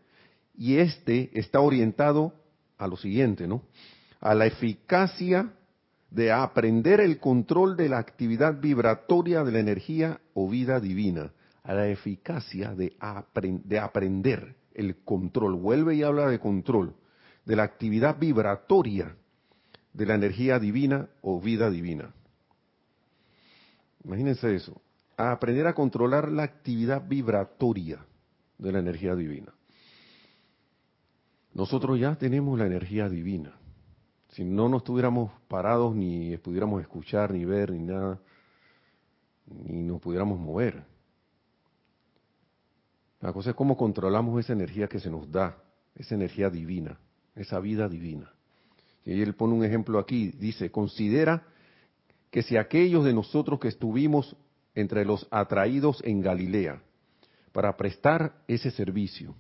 Y 0.55 0.77
este 0.77 1.31
está 1.39 1.61
orientado 1.61 2.35
a 2.79 2.87
lo 2.87 2.97
siguiente, 2.97 3.49
¿no? 3.49 3.63
A 4.21 4.35
la 4.35 4.47
eficacia 4.47 5.51
de 6.11 6.31
aprender 6.31 7.01
el 7.01 7.19
control 7.19 7.77
de 7.77 7.89
la 7.89 7.99
actividad 7.99 8.61
vibratoria 8.61 9.43
de 9.45 9.53
la 9.53 9.61
energía 9.61 10.21
o 10.35 10.49
vida 10.49 10.79
divina. 10.79 11.33
A 11.63 11.73
la 11.73 11.89
eficacia 11.89 12.75
de, 12.75 12.93
de 13.65 13.79
aprender 13.79 14.57
el 14.75 14.97
control. 15.03 15.55
Vuelve 15.55 15.97
y 15.97 16.03
habla 16.03 16.29
de 16.29 16.39
control. 16.39 16.95
De 17.47 17.57
la 17.57 17.63
actividad 17.63 18.19
vibratoria 18.19 19.17
de 19.95 20.07
la 20.07 20.15
energía 20.15 20.59
divina 20.59 21.09
o 21.23 21.41
vida 21.41 21.71
divina. 21.71 22.13
Imagínense 24.05 24.55
eso 24.55 24.81
a 25.29 25.33
aprender 25.33 25.67
a 25.67 25.75
controlar 25.75 26.31
la 26.31 26.45
actividad 26.45 27.07
vibratoria 27.07 28.05
de 28.59 28.73
la 28.73 28.79
energía 28.79 29.15
divina. 29.15 29.53
Nosotros 31.53 31.99
ya 31.99 32.17
tenemos 32.17 32.59
la 32.59 32.67
energía 32.67 33.09
divina. 33.09 33.55
Si 34.29 34.45
no 34.45 34.69
nos 34.69 34.83
estuviéramos 34.83 35.33
parados, 35.49 35.95
ni 35.95 36.37
pudiéramos 36.37 36.81
escuchar, 36.81 37.33
ni 37.33 37.45
ver, 37.45 37.73
ni 37.73 37.81
nada, 37.81 38.21
ni 39.47 39.83
nos 39.83 40.01
pudiéramos 40.01 40.39
mover. 40.39 40.85
La 43.21 43.33
cosa 43.33 43.51
es 43.51 43.57
cómo 43.57 43.77
controlamos 43.77 44.39
esa 44.41 44.53
energía 44.53 44.89
que 44.89 45.01
se 45.01 45.11
nos 45.11 45.31
da, 45.31 45.59
esa 45.97 46.15
energía 46.15 46.49
divina, 46.49 46.99
esa 47.35 47.59
vida 47.61 47.89
divina. 47.89 48.33
Y 49.05 49.21
él 49.21 49.35
pone 49.35 49.55
un 49.55 49.65
ejemplo 49.65 49.99
aquí, 49.99 50.29
dice, 50.29 50.71
considera 50.71 51.45
que 52.31 52.43
si 52.43 52.57
aquellos 52.57 53.05
de 53.05 53.13
nosotros 53.13 53.59
que 53.59 53.69
estuvimos 53.69 54.37
entre 54.75 55.05
los 55.05 55.27
atraídos 55.31 56.03
en 56.05 56.21
Galilea 56.21 56.83
para 57.53 57.77
prestar 57.77 58.43
ese 58.47 58.71
servicio. 58.71 59.35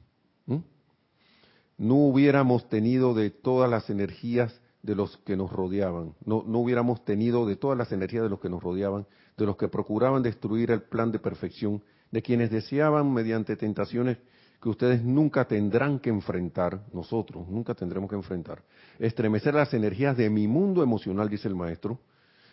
No 1.78 1.95
hubiéramos 1.95 2.68
tenido 2.68 3.14
de 3.14 3.31
todas 3.31 3.70
las 3.70 3.89
energías 3.89 4.61
de 4.83 4.95
los 4.95 5.16
que 5.18 5.35
nos 5.35 5.51
rodeaban, 5.51 6.14
no, 6.24 6.45
no 6.47 6.59
hubiéramos 6.59 7.05
tenido 7.07 7.47
de 7.47 7.57
todas 7.57 7.78
las 7.78 7.91
energías 7.91 8.22
de 8.22 8.28
los 8.28 8.39
que 8.39 8.51
nos 8.51 8.62
rodeaban, 8.62 9.07
de 9.39 9.47
los 9.47 9.57
que 9.57 9.68
procuraban 9.68 10.22
destruir 10.22 10.70
el 10.72 10.83
plan 10.83 11.11
de 11.11 11.18
perfección, 11.18 11.83
de 12.11 12.20
quienes 12.20 12.51
deseaban 12.51 13.11
mediante 13.12 13.57
tentaciones 13.57 14.18
que 14.61 14.68
ustedes 14.68 15.03
nunca 15.03 15.47
tendrán 15.47 15.99
que 15.99 16.11
enfrentar, 16.11 16.85
nosotros 16.93 17.49
nunca 17.49 17.74
tendremos 17.74 18.11
que 18.11 18.16
enfrentar, 18.16 18.62
estremecer 18.99 19.55
las 19.55 19.72
energías 19.72 20.16
de 20.16 20.28
mi 20.28 20.47
mundo 20.47 20.83
emocional, 20.83 21.31
dice 21.31 21.49
el 21.49 21.55
maestro, 21.55 21.99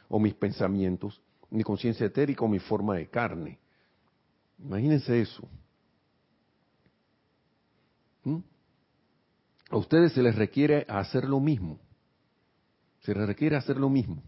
o 0.07 0.19
mis 0.19 0.33
pensamientos, 0.33 1.21
mi 1.49 1.63
conciencia 1.63 2.05
etérica 2.05 2.45
o 2.45 2.47
mi 2.47 2.59
forma 2.59 2.95
de 2.95 3.07
carne. 3.07 3.59
Imagínense 4.59 5.21
eso. 5.21 5.47
¿Mm? 8.23 8.39
A 9.69 9.77
ustedes 9.77 10.13
se 10.13 10.21
les 10.21 10.35
requiere 10.35 10.85
hacer 10.87 11.25
lo 11.25 11.39
mismo. 11.39 11.79
Se 13.01 13.13
les 13.13 13.27
requiere 13.27 13.55
hacer 13.55 13.77
lo 13.77 13.89
mismo. 13.89 14.21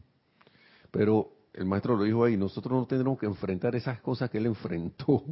Pero 0.92 1.32
el 1.54 1.66
maestro 1.66 1.96
lo 1.96 2.04
dijo 2.04 2.24
ahí, 2.24 2.38
nosotros 2.38 2.80
no 2.80 2.86
tendremos 2.86 3.20
que 3.20 3.26
enfrentar 3.26 3.76
esas 3.76 4.00
cosas 4.02 4.30
que 4.30 4.38
él 4.38 4.46
enfrentó. 4.46 5.24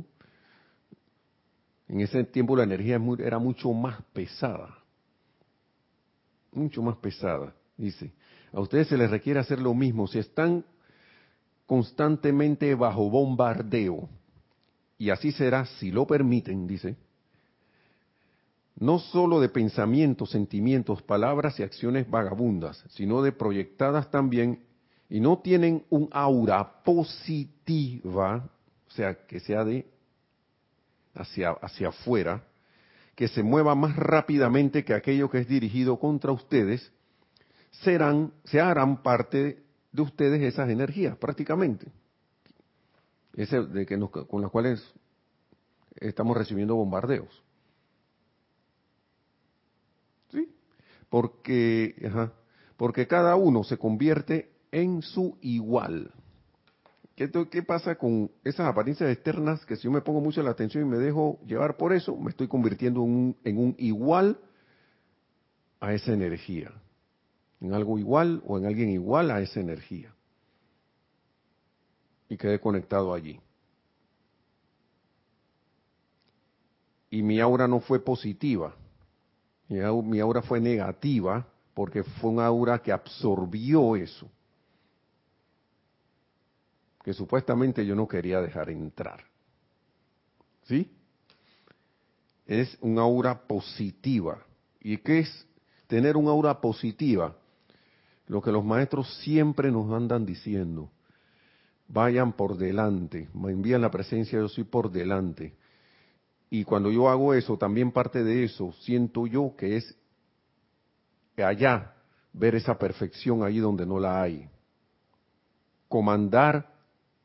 En 1.88 2.02
ese 2.02 2.24
tiempo 2.26 2.56
la 2.56 2.64
energía 2.64 3.00
era 3.20 3.40
mucho 3.40 3.72
más 3.72 4.02
pesada. 4.14 4.84
Mucho 6.52 6.82
más 6.82 6.98
pesada, 6.98 7.56
dice. 7.78 8.14
A 8.52 8.60
ustedes 8.60 8.88
se 8.88 8.98
les 8.98 9.10
requiere 9.10 9.40
hacer 9.40 9.60
lo 9.60 9.74
mismo. 9.74 10.08
Si 10.08 10.20
están 10.20 10.66
constantemente 11.68 12.74
bajo 12.74 13.10
bombardeo. 13.10 14.10
Y 14.98 15.12
así 15.12 15.32
será, 15.32 15.66
si 15.66 15.92
lo 15.92 16.08
permiten, 16.08 16.66
dice, 16.66 16.96
no 18.80 18.98
sólo 18.98 19.40
de 19.40 19.50
pensamientos, 19.50 20.32
sentimientos, 20.32 21.04
palabras 21.04 21.60
y 21.60 21.64
acciones 21.64 22.10
vagabundas, 22.10 22.84
sino 22.90 23.22
de 23.22 23.32
proyectadas 23.32 24.10
también, 24.10 24.64
y 25.10 25.20
no 25.20 25.40
tienen 25.40 25.84
un 25.90 26.10
aura 26.12 26.84
positiva, 26.84 28.50
o 28.88 28.92
sea, 28.92 29.26
que 29.26 29.40
sea 29.40 29.64
de 29.64 29.86
hacia, 31.14 31.52
hacia 31.52 31.90
afuera, 31.90 32.44
que 33.16 33.28
se 33.28 33.44
mueva 33.44 33.76
más 33.76 33.96
rápidamente 33.96 34.84
que 34.84 34.94
aquello 34.94 35.30
que 35.30 35.40
es 35.40 35.48
dirigido 35.48 36.00
contra 36.00 36.32
ustedes, 36.32 36.92
serán, 37.72 38.32
se 38.46 38.60
harán 38.62 39.02
parte 39.02 39.64
de 39.98 40.04
ustedes 40.04 40.42
esas 40.44 40.70
energías, 40.70 41.18
prácticamente, 41.18 41.92
de 43.34 43.86
que 43.88 44.00
con 44.28 44.42
las 44.44 44.52
cuales 44.52 44.94
estamos 45.96 46.38
recibiendo 46.38 46.76
bombardeos. 46.76 47.44
¿Sí? 50.30 50.54
Porque, 51.10 51.96
porque 52.78 53.08
cada 53.08 53.36
uno 53.36 53.64
se 53.64 53.80
convierte 53.80 54.52
en 54.72 55.02
su 55.02 55.36
igual. 55.42 56.12
¿Qué, 57.16 57.32
¿Qué, 57.50 57.64
pasa 57.64 57.96
con 57.96 58.30
esas 58.44 58.68
apariencias 58.68 59.10
externas 59.10 59.66
que 59.66 59.78
si 59.78 59.86
yo 59.86 59.92
me 59.92 60.02
pongo 60.02 60.22
mucho 60.22 60.44
la 60.44 60.52
atención 60.52 60.86
y 60.86 60.88
me 60.88 60.98
dejo 60.98 61.40
llevar 61.48 61.76
por 61.76 61.92
eso, 61.92 62.16
me 62.16 62.30
estoy 62.30 62.48
convirtiendo 62.48 63.04
en 63.04 63.10
un, 63.10 63.38
en 63.44 63.58
un 63.58 63.76
igual 63.80 64.40
a 65.80 65.92
esa 65.96 66.14
energía? 66.14 66.72
En 67.60 67.74
algo 67.74 67.98
igual 67.98 68.42
o 68.46 68.58
en 68.58 68.66
alguien 68.66 68.90
igual 68.90 69.32
a 69.32 69.42
esa 69.42 69.60
energía. 69.60 70.14
Y 72.30 72.38
quedé 72.38 72.60
conectado 72.60 73.14
allí. 73.14 73.40
Y 77.10 77.24
mi 77.24 77.40
aura 77.40 77.68
no 77.68 77.80
fue 77.80 78.00
positiva. 78.00 78.76
Mi 79.70 80.20
aura 80.20 80.42
fue 80.42 80.60
negativa 80.60 81.48
porque 81.74 82.04
fue 82.04 82.32
un 82.32 82.40
aura 82.40 82.80
que 82.80 82.92
absorbió 82.92 83.96
eso 83.96 84.30
que 87.08 87.14
supuestamente 87.14 87.86
yo 87.86 87.96
no 87.96 88.06
quería 88.06 88.42
dejar 88.42 88.70
entrar. 88.70 89.24
¿Sí? 90.66 90.92
Es 92.46 92.78
una 92.82 93.04
aura 93.04 93.48
positiva. 93.48 94.44
¿Y 94.82 94.98
qué 94.98 95.20
es 95.20 95.48
tener 95.88 96.18
una 96.18 96.32
aura 96.32 96.60
positiva? 96.60 97.34
Lo 98.28 98.42
que 98.42 98.52
los 98.52 98.64
maestros 98.64 99.14
siempre 99.20 99.72
nos 99.72 99.92
andan 99.92 100.26
diciendo. 100.26 100.90
Vayan 101.88 102.34
por 102.34 102.58
delante, 102.58 103.30
me 103.34 103.52
envían 103.52 103.82
la 103.82 103.90
presencia, 103.90 104.40
yo 104.40 104.50
soy 104.50 104.66
por 104.66 104.92
delante. 104.92 105.56
Y 106.50 106.64
cuando 106.64 106.92
yo 106.92 107.10
hago 107.10 107.34
eso, 107.34 107.58
también 107.58 107.92
parte 107.92 108.24
de 108.24 108.44
eso, 108.44 108.74
siento 108.82 109.26
yo 109.28 109.54
que 109.58 109.78
es 109.78 109.98
allá 111.38 111.94
ver 112.34 112.56
esa 112.56 112.78
perfección 112.78 113.44
ahí 113.44 113.60
donde 113.60 113.86
no 113.86 114.00
la 114.00 114.22
hay. 114.22 114.50
Comandar 115.88 116.74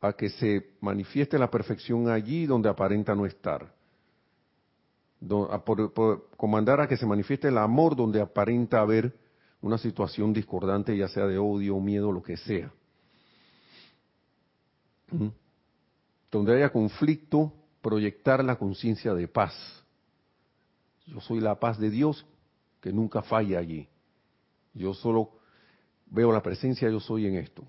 a 0.00 0.12
que 0.12 0.28
se 0.30 0.74
manifieste 0.80 1.38
la 1.38 1.50
perfección 1.50 2.08
allí 2.08 2.46
donde 2.46 2.68
aparenta 2.68 3.14
no 3.14 3.26
estar. 3.26 3.72
comandar 6.36 6.80
a 6.80 6.88
que 6.88 6.96
se 6.96 7.06
manifieste 7.06 7.48
el 7.48 7.58
amor 7.58 7.94
donde 7.94 8.20
aparenta 8.20 8.80
haber 8.80 9.14
una 9.62 9.78
situación 9.78 10.32
discordante, 10.32 10.96
ya 10.96 11.08
sea 11.08 11.26
de 11.26 11.38
odio, 11.38 11.78
miedo, 11.78 12.12
lo 12.12 12.22
que 12.22 12.36
sea. 12.36 12.72
¿Mm? 15.10 15.28
Donde 16.30 16.56
haya 16.56 16.70
conflicto, 16.70 17.52
proyectar 17.80 18.44
la 18.44 18.56
conciencia 18.56 19.14
de 19.14 19.28
paz. 19.28 19.54
Yo 21.06 21.20
soy 21.20 21.40
la 21.40 21.58
paz 21.58 21.78
de 21.78 21.90
Dios 21.90 22.26
que 22.80 22.92
nunca 22.92 23.22
falla 23.22 23.58
allí. 23.58 23.88
Yo 24.74 24.94
solo 24.94 25.30
veo 26.06 26.32
la 26.32 26.42
presencia, 26.42 26.90
yo 26.90 27.00
soy 27.00 27.26
en 27.26 27.36
esto. 27.36 27.64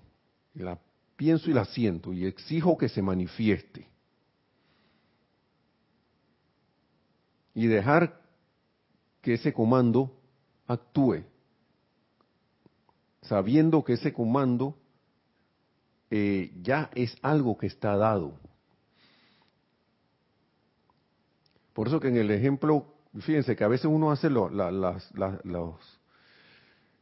La 0.54 0.78
pienso 1.16 1.50
y 1.50 1.54
la 1.54 1.64
siento 1.64 2.12
y 2.12 2.26
exijo 2.26 2.76
que 2.76 2.88
se 2.88 3.02
manifieste. 3.02 3.86
Y 7.54 7.66
dejar 7.66 8.20
que 9.20 9.34
ese 9.34 9.52
comando 9.52 10.12
actúe, 10.66 11.24
sabiendo 13.28 13.84
que 13.84 13.94
ese 13.94 14.12
comando 14.12 14.76
eh, 16.10 16.52
ya 16.62 16.90
es 16.94 17.16
algo 17.22 17.56
que 17.58 17.66
está 17.66 17.96
dado. 17.96 18.34
Por 21.72 21.88
eso 21.88 21.98
que 21.98 22.08
en 22.08 22.16
el 22.16 22.30
ejemplo, 22.30 22.86
fíjense 23.20 23.56
que 23.56 23.64
a 23.64 23.68
veces 23.68 23.86
uno 23.86 24.12
hace 24.12 24.30
los, 24.30 24.52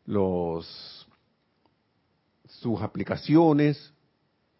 los, 0.07 1.09
sus 2.49 2.81
aplicaciones, 2.81 3.93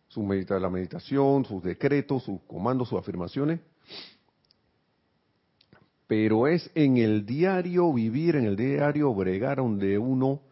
su 0.09 0.23
la 0.29 0.69
meditación, 0.69 1.47
sus 1.47 1.63
decretos, 1.63 2.25
sus 2.25 2.41
comandos, 2.43 2.91
sus 2.91 2.99
afirmaciones, 2.99 3.61
pero 6.07 6.47
es 6.47 6.71
en 6.75 6.99
el 6.99 7.25
diario 7.25 7.91
vivir, 7.91 8.37
en 8.37 8.45
el 8.45 8.57
diario 8.57 9.15
bregar, 9.15 9.57
donde 9.57 9.97
uno 9.97 10.43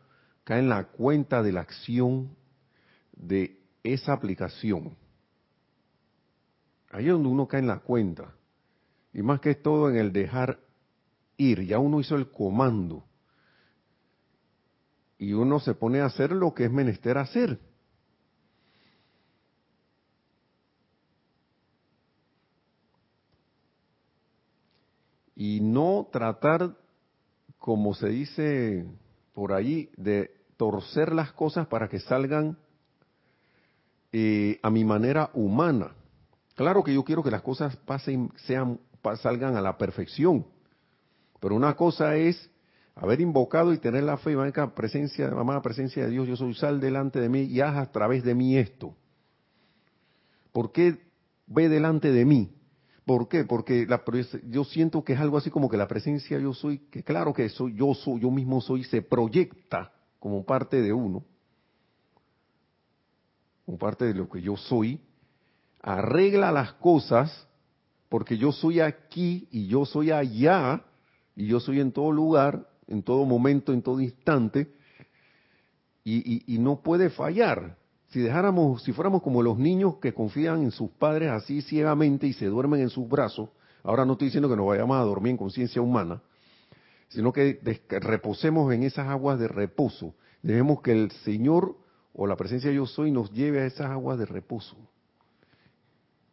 cae 0.51 0.59
en 0.59 0.69
la 0.69 0.83
cuenta 0.83 1.45
de 1.45 1.53
la 1.53 1.61
acción 1.61 2.37
de 3.13 3.63
esa 3.85 4.15
aplicación. 4.15 4.97
Ahí 6.91 7.07
es 7.07 7.13
donde 7.13 7.29
uno 7.29 7.47
cae 7.47 7.61
en 7.61 7.69
la 7.69 7.79
cuenta. 7.79 8.35
Y 9.13 9.23
más 9.23 9.39
que 9.39 9.55
todo 9.55 9.89
en 9.89 9.97
el 9.97 10.13
dejar 10.13 10.59
ir. 11.37 11.65
Ya 11.67 11.79
uno 11.79 12.01
hizo 12.01 12.17
el 12.17 12.33
comando. 12.33 13.05
Y 15.19 15.35
uno 15.35 15.61
se 15.61 15.73
pone 15.75 16.01
a 16.01 16.07
hacer 16.07 16.33
lo 16.33 16.53
que 16.53 16.65
es 16.65 16.73
menester 16.73 17.17
hacer. 17.17 17.61
y 25.37 25.61
no 25.63 26.07
tratar, 26.13 26.77
como 27.57 27.95
se 27.95 28.09
dice 28.09 28.85
por 29.33 29.55
ahí, 29.55 29.89
de 29.97 30.40
torcer 30.61 31.15
las 31.15 31.33
cosas 31.33 31.69
para 31.69 31.89
que 31.89 31.99
salgan 32.01 32.59
eh, 34.13 34.61
a 34.63 34.69
mi 34.69 34.85
manera 34.85 35.31
humana. 35.33 35.95
Claro 36.55 36.85
que 36.85 36.93
yo 36.93 37.03
quiero 37.03 37.23
que 37.23 37.31
las 37.31 37.41
cosas 37.41 37.77
pasen, 37.77 38.31
sean, 38.37 38.79
salgan 39.23 39.57
a 39.57 39.63
la 39.63 39.79
perfección, 39.79 40.45
pero 41.41 41.55
una 41.55 41.77
cosa 41.77 42.15
es 42.17 42.51
haber 42.95 43.23
invocado 43.23 43.73
y 43.73 43.79
tener 43.79 44.03
la 44.03 44.19
fe, 44.19 44.33
y 44.33 44.69
presencia, 44.77 45.31
mamá, 45.31 45.63
presencia 45.63 46.05
de 46.05 46.11
Dios, 46.11 46.29
yo 46.29 46.37
soy 46.37 46.53
sal 46.53 46.79
delante 46.79 47.21
de 47.21 47.31
mí 47.31 47.45
y 47.45 47.63
haz 47.63 47.79
a 47.79 47.91
través 47.91 48.23
de 48.23 48.35
mí 48.35 48.59
esto. 48.59 48.95
¿Por 50.53 50.73
qué 50.73 50.99
ve 51.47 51.71
delante 51.71 52.13
de 52.13 52.27
mí? 52.27 52.53
¿Por 53.07 53.29
qué? 53.29 53.45
Porque 53.45 53.87
la, 53.87 54.03
yo 54.47 54.65
siento 54.65 55.05
que 55.05 55.15
es 55.15 55.21
algo 55.21 55.39
así 55.39 55.49
como 55.49 55.71
que 55.71 55.79
la 55.79 55.89
presencia 55.89 56.39
yo 56.39 56.53
soy, 56.53 56.81
que 56.91 57.03
claro 57.03 57.33
que 57.33 57.49
soy, 57.49 57.75
yo 57.75 57.95
soy, 57.95 58.21
yo 58.21 58.31
mismo 58.31 58.61
soy, 58.61 58.85
se 58.85 59.01
proyecta 59.01 59.93
como 60.21 60.45
parte 60.45 60.81
de 60.81 60.93
uno, 60.93 61.25
como 63.67 63.79
parte 63.79 64.05
de 64.05 64.15
lo 64.15 64.29
que 64.29 64.41
yo 64.41 64.57
soy, 64.57 65.01
arregla 65.83 66.53
las 66.53 66.75
cosas, 66.75 67.49
porque 68.09 68.39
yo 68.39 68.53
soy 68.53 68.81
aquí 68.81 69.49
y 69.51 69.67
yo 69.67 69.85
soy 69.85 70.13
allá, 70.13 70.85
y 71.35 71.47
yo 71.47 71.59
soy 71.59 71.81
en 71.81 71.91
todo 71.91 72.13
lugar, 72.13 72.69
en 72.87 73.03
todo 73.03 73.25
momento, 73.25 73.73
en 73.73 73.83
todo 73.83 74.01
instante, 74.01 74.73
y 76.05 76.57
no 76.59 76.83
puede 76.83 77.09
fallar. 77.09 77.79
Si 78.09 78.19
dejáramos, 78.19 78.83
si 78.83 78.93
fuéramos 78.93 79.23
como 79.23 79.43
los 79.43 79.57
niños 79.57 79.97
que 80.03 80.13
confían 80.13 80.63
en 80.63 80.73
sus 80.73 80.91
padres 80.91 81.31
así 81.31 81.63
ciegamente 81.63 82.27
y 82.27 82.33
se 82.33 82.47
duermen 82.47 82.81
en 82.81 82.91
sus 82.91 83.09
brazos, 83.09 83.49
ahora 83.85 84.05
no 84.05 84.15
estoy 84.15 84.27
diciendo 84.27 84.49
que 84.49 84.57
nos 84.57 84.67
vayamos 84.67 84.97
a 84.97 85.05
dormir 85.05 85.31
en 85.31 85.37
conciencia 85.37 85.81
humana, 85.81 86.21
sino 87.11 87.33
que 87.33 87.61
reposemos 87.89 88.73
en 88.73 88.85
esas 88.85 89.09
aguas 89.09 89.39
de 89.39 89.49
reposo. 89.49 90.15
Dejemos 90.43 90.81
que 90.81 90.93
el 90.93 91.11
Señor 91.25 91.77
o 92.15 92.27
la 92.27 92.37
presencia 92.37 92.71
de 92.71 92.77
yo 92.77 92.87
soy 92.87 93.11
nos 93.11 93.33
lleve 93.33 93.61
a 93.61 93.67
esas 93.67 93.91
aguas 93.91 94.19
de 94.19 94.27
reposo. 94.27 94.77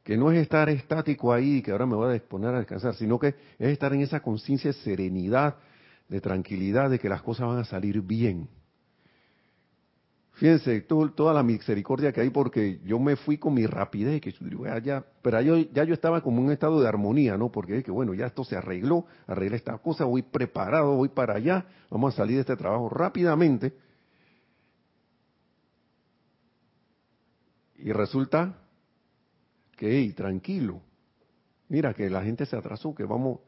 Que 0.04 0.16
no 0.16 0.32
es 0.32 0.40
estar 0.40 0.70
estático 0.70 1.34
ahí 1.34 1.58
y 1.58 1.62
que 1.62 1.72
ahora 1.72 1.86
me 1.86 1.96
voy 1.96 2.10
a 2.10 2.14
disponer 2.14 2.54
a 2.54 2.60
descansar, 2.60 2.96
sino 2.96 3.20
que 3.20 3.28
es 3.28 3.70
estar 3.70 3.94
en 3.94 4.02
esa 4.02 4.22
conciencia 4.22 4.72
de 4.72 4.78
serenidad, 4.78 5.58
de 6.08 6.22
tranquilidad, 6.22 6.90
de 6.90 7.00
que 7.00 7.10
las 7.10 7.22
cosas 7.22 7.48
van 7.48 7.60
a 7.60 7.66
salir 7.66 8.02
bien 8.02 8.48
Fíjense, 10.38 10.82
toda 10.82 11.34
la 11.34 11.42
misericordia 11.42 12.12
que 12.12 12.22
hay 12.22 12.30
porque 12.30 12.80
yo 12.86 13.00
me 13.00 13.16
fui 13.16 13.40
con 13.40 13.56
mi 13.56 13.66
rapidez, 13.66 14.22
que 14.22 14.32
ya, 14.84 15.04
pero 15.24 15.42
yo, 15.42 15.58
ya 15.58 15.84
yo 15.84 15.96
estaba 15.96 16.22
como 16.22 16.38
en 16.38 16.46
un 16.46 16.52
estado 16.52 16.80
de 16.80 16.88
armonía, 16.88 17.36
¿no? 17.38 17.52
Porque 17.52 17.82
que 17.82 17.90
bueno, 17.90 18.14
ya 18.14 18.28
esto 18.28 18.44
se 18.44 18.56
arregló, 18.56 19.08
arreglé 19.26 19.58
esta 19.58 19.76
cosa, 19.80 20.06
voy 20.06 20.22
preparado, 20.22 20.96
voy 20.96 21.10
para 21.10 21.38
allá, 21.38 21.66
vamos 21.90 22.14
a 22.14 22.18
salir 22.18 22.36
de 22.36 22.42
este 22.42 22.56
trabajo 22.56 22.88
rápidamente. 22.88 23.74
Y 27.80 27.92
resulta 27.92 28.60
que, 29.76 29.90
hey, 29.90 30.14
tranquilo, 30.14 30.82
mira 31.68 31.96
que 31.96 32.12
la 32.12 32.22
gente 32.22 32.46
se 32.46 32.56
atrasó, 32.56 32.94
que 32.94 33.06
vamos... 33.06 33.40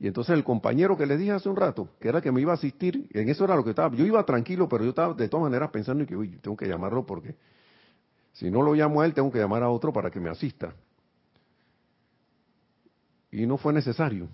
Y 0.00 0.06
entonces 0.06 0.34
el 0.34 0.44
compañero 0.44 0.96
que 0.96 1.06
le 1.06 1.16
dije 1.16 1.32
hace 1.32 1.48
un 1.48 1.56
rato, 1.56 1.88
que 2.00 2.08
era 2.08 2.20
que 2.20 2.30
me 2.30 2.40
iba 2.40 2.52
a 2.52 2.54
asistir, 2.54 3.08
en 3.12 3.28
eso 3.28 3.44
era 3.44 3.56
lo 3.56 3.64
que 3.64 3.70
estaba, 3.70 3.94
yo 3.94 4.04
iba 4.04 4.24
tranquilo, 4.24 4.68
pero 4.68 4.84
yo 4.84 4.90
estaba 4.90 5.14
de 5.14 5.28
todas 5.28 5.42
maneras 5.42 5.70
pensando 5.70 6.06
que, 6.06 6.16
uy, 6.16 6.38
tengo 6.40 6.56
que 6.56 6.68
llamarlo 6.68 7.04
porque 7.04 7.34
si 8.32 8.50
no 8.50 8.62
lo 8.62 8.74
llamo 8.74 9.00
a 9.00 9.06
él, 9.06 9.14
tengo 9.14 9.32
que 9.32 9.38
llamar 9.38 9.64
a 9.64 9.70
otro 9.70 9.92
para 9.92 10.10
que 10.10 10.20
me 10.20 10.30
asista. 10.30 10.72
Y 13.32 13.46
no 13.46 13.58
fue 13.58 13.72
necesario. 13.72 14.28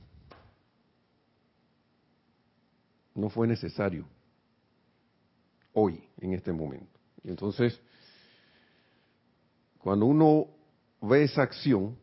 No 3.15 3.31
fue 3.31 3.47
necesario. 3.47 4.07
Hoy, 5.73 6.05
en 6.21 6.35
este 6.35 6.53
momento. 6.53 7.01
Y 7.23 7.31
entonces, 7.31 7.81
cuando 9.79 10.05
uno 10.05 10.49
ve 11.01 11.25
esa 11.25 11.43
acción, 11.43 11.97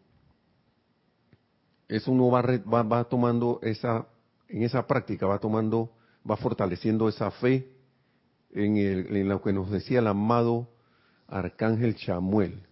eso 1.92 2.12
uno 2.12 2.30
va, 2.32 2.42
va, 2.42 2.84
va 2.84 3.04
tomando 3.04 3.60
esa, 3.62 4.08
en 4.48 4.64
esa 4.64 4.88
práctica, 4.88 5.28
va 5.28 5.40
tomando, 5.40 5.92
va 6.30 6.38
fortaleciendo 6.38 7.10
esa 7.10 7.30
fe 7.32 7.70
en, 8.54 9.28
lo 9.28 9.42
que 9.42 9.52
nos 9.52 9.70
decía 9.70 10.00
el 10.00 10.08
amado 10.08 10.70
Arcángel 11.28 11.96
Chamuel, 11.96 12.64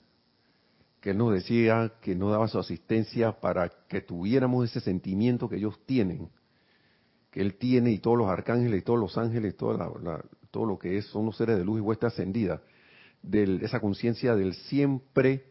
que 1.01 1.11
él 1.11 1.17
nos 1.17 1.33
decía 1.33 1.91
que 2.01 2.15
no 2.15 2.29
daba 2.29 2.47
su 2.47 2.59
asistencia 2.59 3.41
para 3.41 3.69
que 3.89 3.99
tuviéramos 3.99 4.69
ese 4.69 4.79
sentimiento 4.79 5.49
que 5.49 5.57
ellos 5.57 5.77
tienen, 5.85 6.29
que 7.29 7.41
él 7.41 7.55
tiene 7.55 7.91
y 7.91 7.99
todos 7.99 8.17
los 8.17 8.29
arcángeles 8.29 8.79
y 8.79 8.83
todos 8.85 8.99
los 8.99 9.17
ángeles, 9.17 9.57
toda 9.57 9.91
todo 10.49 10.65
lo 10.65 10.79
que 10.79 10.97
es, 10.97 11.05
son 11.07 11.25
los 11.25 11.35
seres 11.35 11.57
de 11.57 11.65
luz 11.65 11.79
y 11.79 11.81
vuestra 11.81 12.07
ascendida, 12.07 12.61
de 13.21 13.59
esa 13.63 13.81
conciencia 13.81 14.33
del 14.33 14.53
siempre 14.53 15.43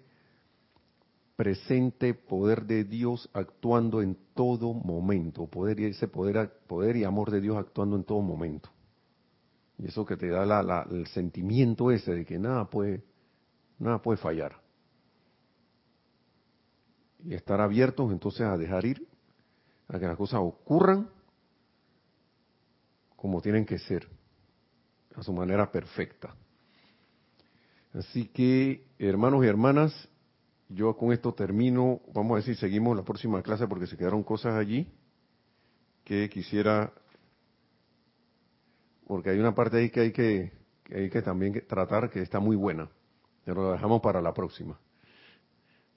presente 1.39 2.15
poder 2.15 2.67
de 2.67 2.83
Dios 2.83 3.31
actuando 3.33 4.03
en 4.03 4.19
todo 4.35 4.75
momento, 4.75 5.47
poder 5.47 5.79
y 5.79 5.85
ese 5.85 6.09
poder, 6.09 6.51
poder 6.67 6.97
y 6.97 7.05
amor 7.05 7.31
de 7.31 7.41
Dios 7.41 7.57
actuando 7.57 7.95
en 7.95 8.03
todo 8.03 8.21
momento. 8.23 8.69
Y 9.79 9.87
eso 9.87 10.05
que 10.05 10.17
te 10.17 10.27
da 10.27 10.43
el 10.91 11.07
sentimiento 11.07 11.93
ese 11.93 12.13
de 12.13 12.25
que 12.25 12.41
nada 12.41 12.69
puede, 12.69 13.05
nada 13.79 14.03
puede 14.03 14.17
fallar. 14.19 14.61
Y 17.23 17.35
estar 17.35 17.61
abiertos 17.61 18.11
entonces 18.11 18.41
a 18.41 18.59
dejar 18.59 18.85
ir, 18.85 19.07
a 19.87 19.97
que 20.01 20.09
las 20.09 20.17
cosas 20.17 20.41
ocurran 20.43 21.09
como 23.15 23.41
tienen 23.41 23.65
que 23.65 23.79
ser, 23.79 24.09
a 25.15 25.23
su 25.23 25.33
manera 25.33 25.71
perfecta. 25.71 26.35
Así 27.95 28.27
que, 28.27 28.89
hermanos 28.99 29.45
y 29.45 29.47
hermanas, 29.47 30.09
yo 30.69 30.97
con 30.97 31.13
esto 31.13 31.33
termino. 31.33 32.01
Vamos 32.15 32.33
a 32.33 32.35
ver 32.37 32.45
si 32.45 32.55
seguimos 32.55 32.97
la 32.97 33.03
próxima 33.03 33.43
clase 33.43 33.67
porque 33.67 33.87
se 33.87 33.97
quedaron 33.97 34.23
cosas 34.23 34.55
allí 34.55 34.87
que 36.05 36.29
quisiera 36.31 36.93
porque 39.09 39.31
hay 39.31 39.39
una 39.39 39.55
parte 39.55 39.79
ahí 39.79 39.91
que 39.91 40.01
hay 40.01 40.13
que, 40.13 40.53
hay 40.95 41.09
que 41.09 41.23
también 41.23 41.65
tratar 41.67 42.11
que 42.11 42.21
está 42.21 42.41
muy 42.41 42.57
buena, 42.57 42.89
pero 43.45 43.63
lo 43.63 43.73
dejamos 43.73 44.03
para 44.03 44.21
la 44.21 44.35
próxima. 44.35 44.79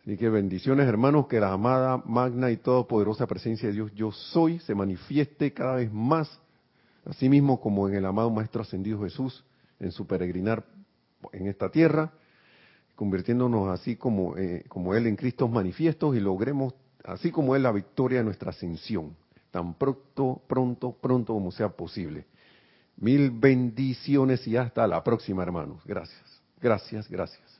Así 0.01 0.17
que 0.17 0.29
bendiciones 0.29 0.87
hermanos, 0.87 1.27
que 1.27 1.39
la 1.39 1.51
amada, 1.51 2.01
magna 2.05 2.49
y 2.49 2.57
todopoderosa 2.57 3.27
presencia 3.27 3.67
de 3.67 3.75
Dios 3.75 3.91
yo 3.93 4.11
soy 4.11 4.59
se 4.59 4.73
manifieste 4.73 5.53
cada 5.53 5.75
vez 5.75 5.91
más, 5.91 6.41
así 7.05 7.29
mismo 7.29 7.59
como 7.59 7.87
en 7.87 7.95
el 7.95 8.05
amado 8.05 8.31
Maestro 8.31 8.61
Ascendido 8.61 9.01
Jesús, 9.01 9.43
en 9.79 9.91
su 9.91 10.07
peregrinar 10.07 10.65
en 11.33 11.47
esta 11.47 11.69
tierra, 11.69 12.13
convirtiéndonos 12.95 13.69
así 13.69 13.95
como, 13.95 14.37
eh, 14.37 14.63
como 14.67 14.93
Él 14.93 15.07
en 15.07 15.15
Cristo 15.15 15.47
manifiestos 15.47 16.15
y 16.15 16.19
logremos, 16.19 16.73
así 17.03 17.31
como 17.31 17.55
Él, 17.55 17.63
la 17.63 17.71
victoria 17.71 18.19
de 18.19 18.25
nuestra 18.25 18.51
ascensión, 18.51 19.15
tan 19.51 19.73
pronto, 19.73 20.41
pronto, 20.47 20.95
pronto 20.99 21.33
como 21.33 21.51
sea 21.51 21.69
posible. 21.69 22.25
Mil 22.97 23.31
bendiciones 23.31 24.47
y 24.47 24.57
hasta 24.57 24.85
la 24.87 25.03
próxima, 25.03 25.43
hermanos. 25.43 25.81
Gracias, 25.85 26.41
gracias, 26.61 27.09
gracias. 27.09 27.50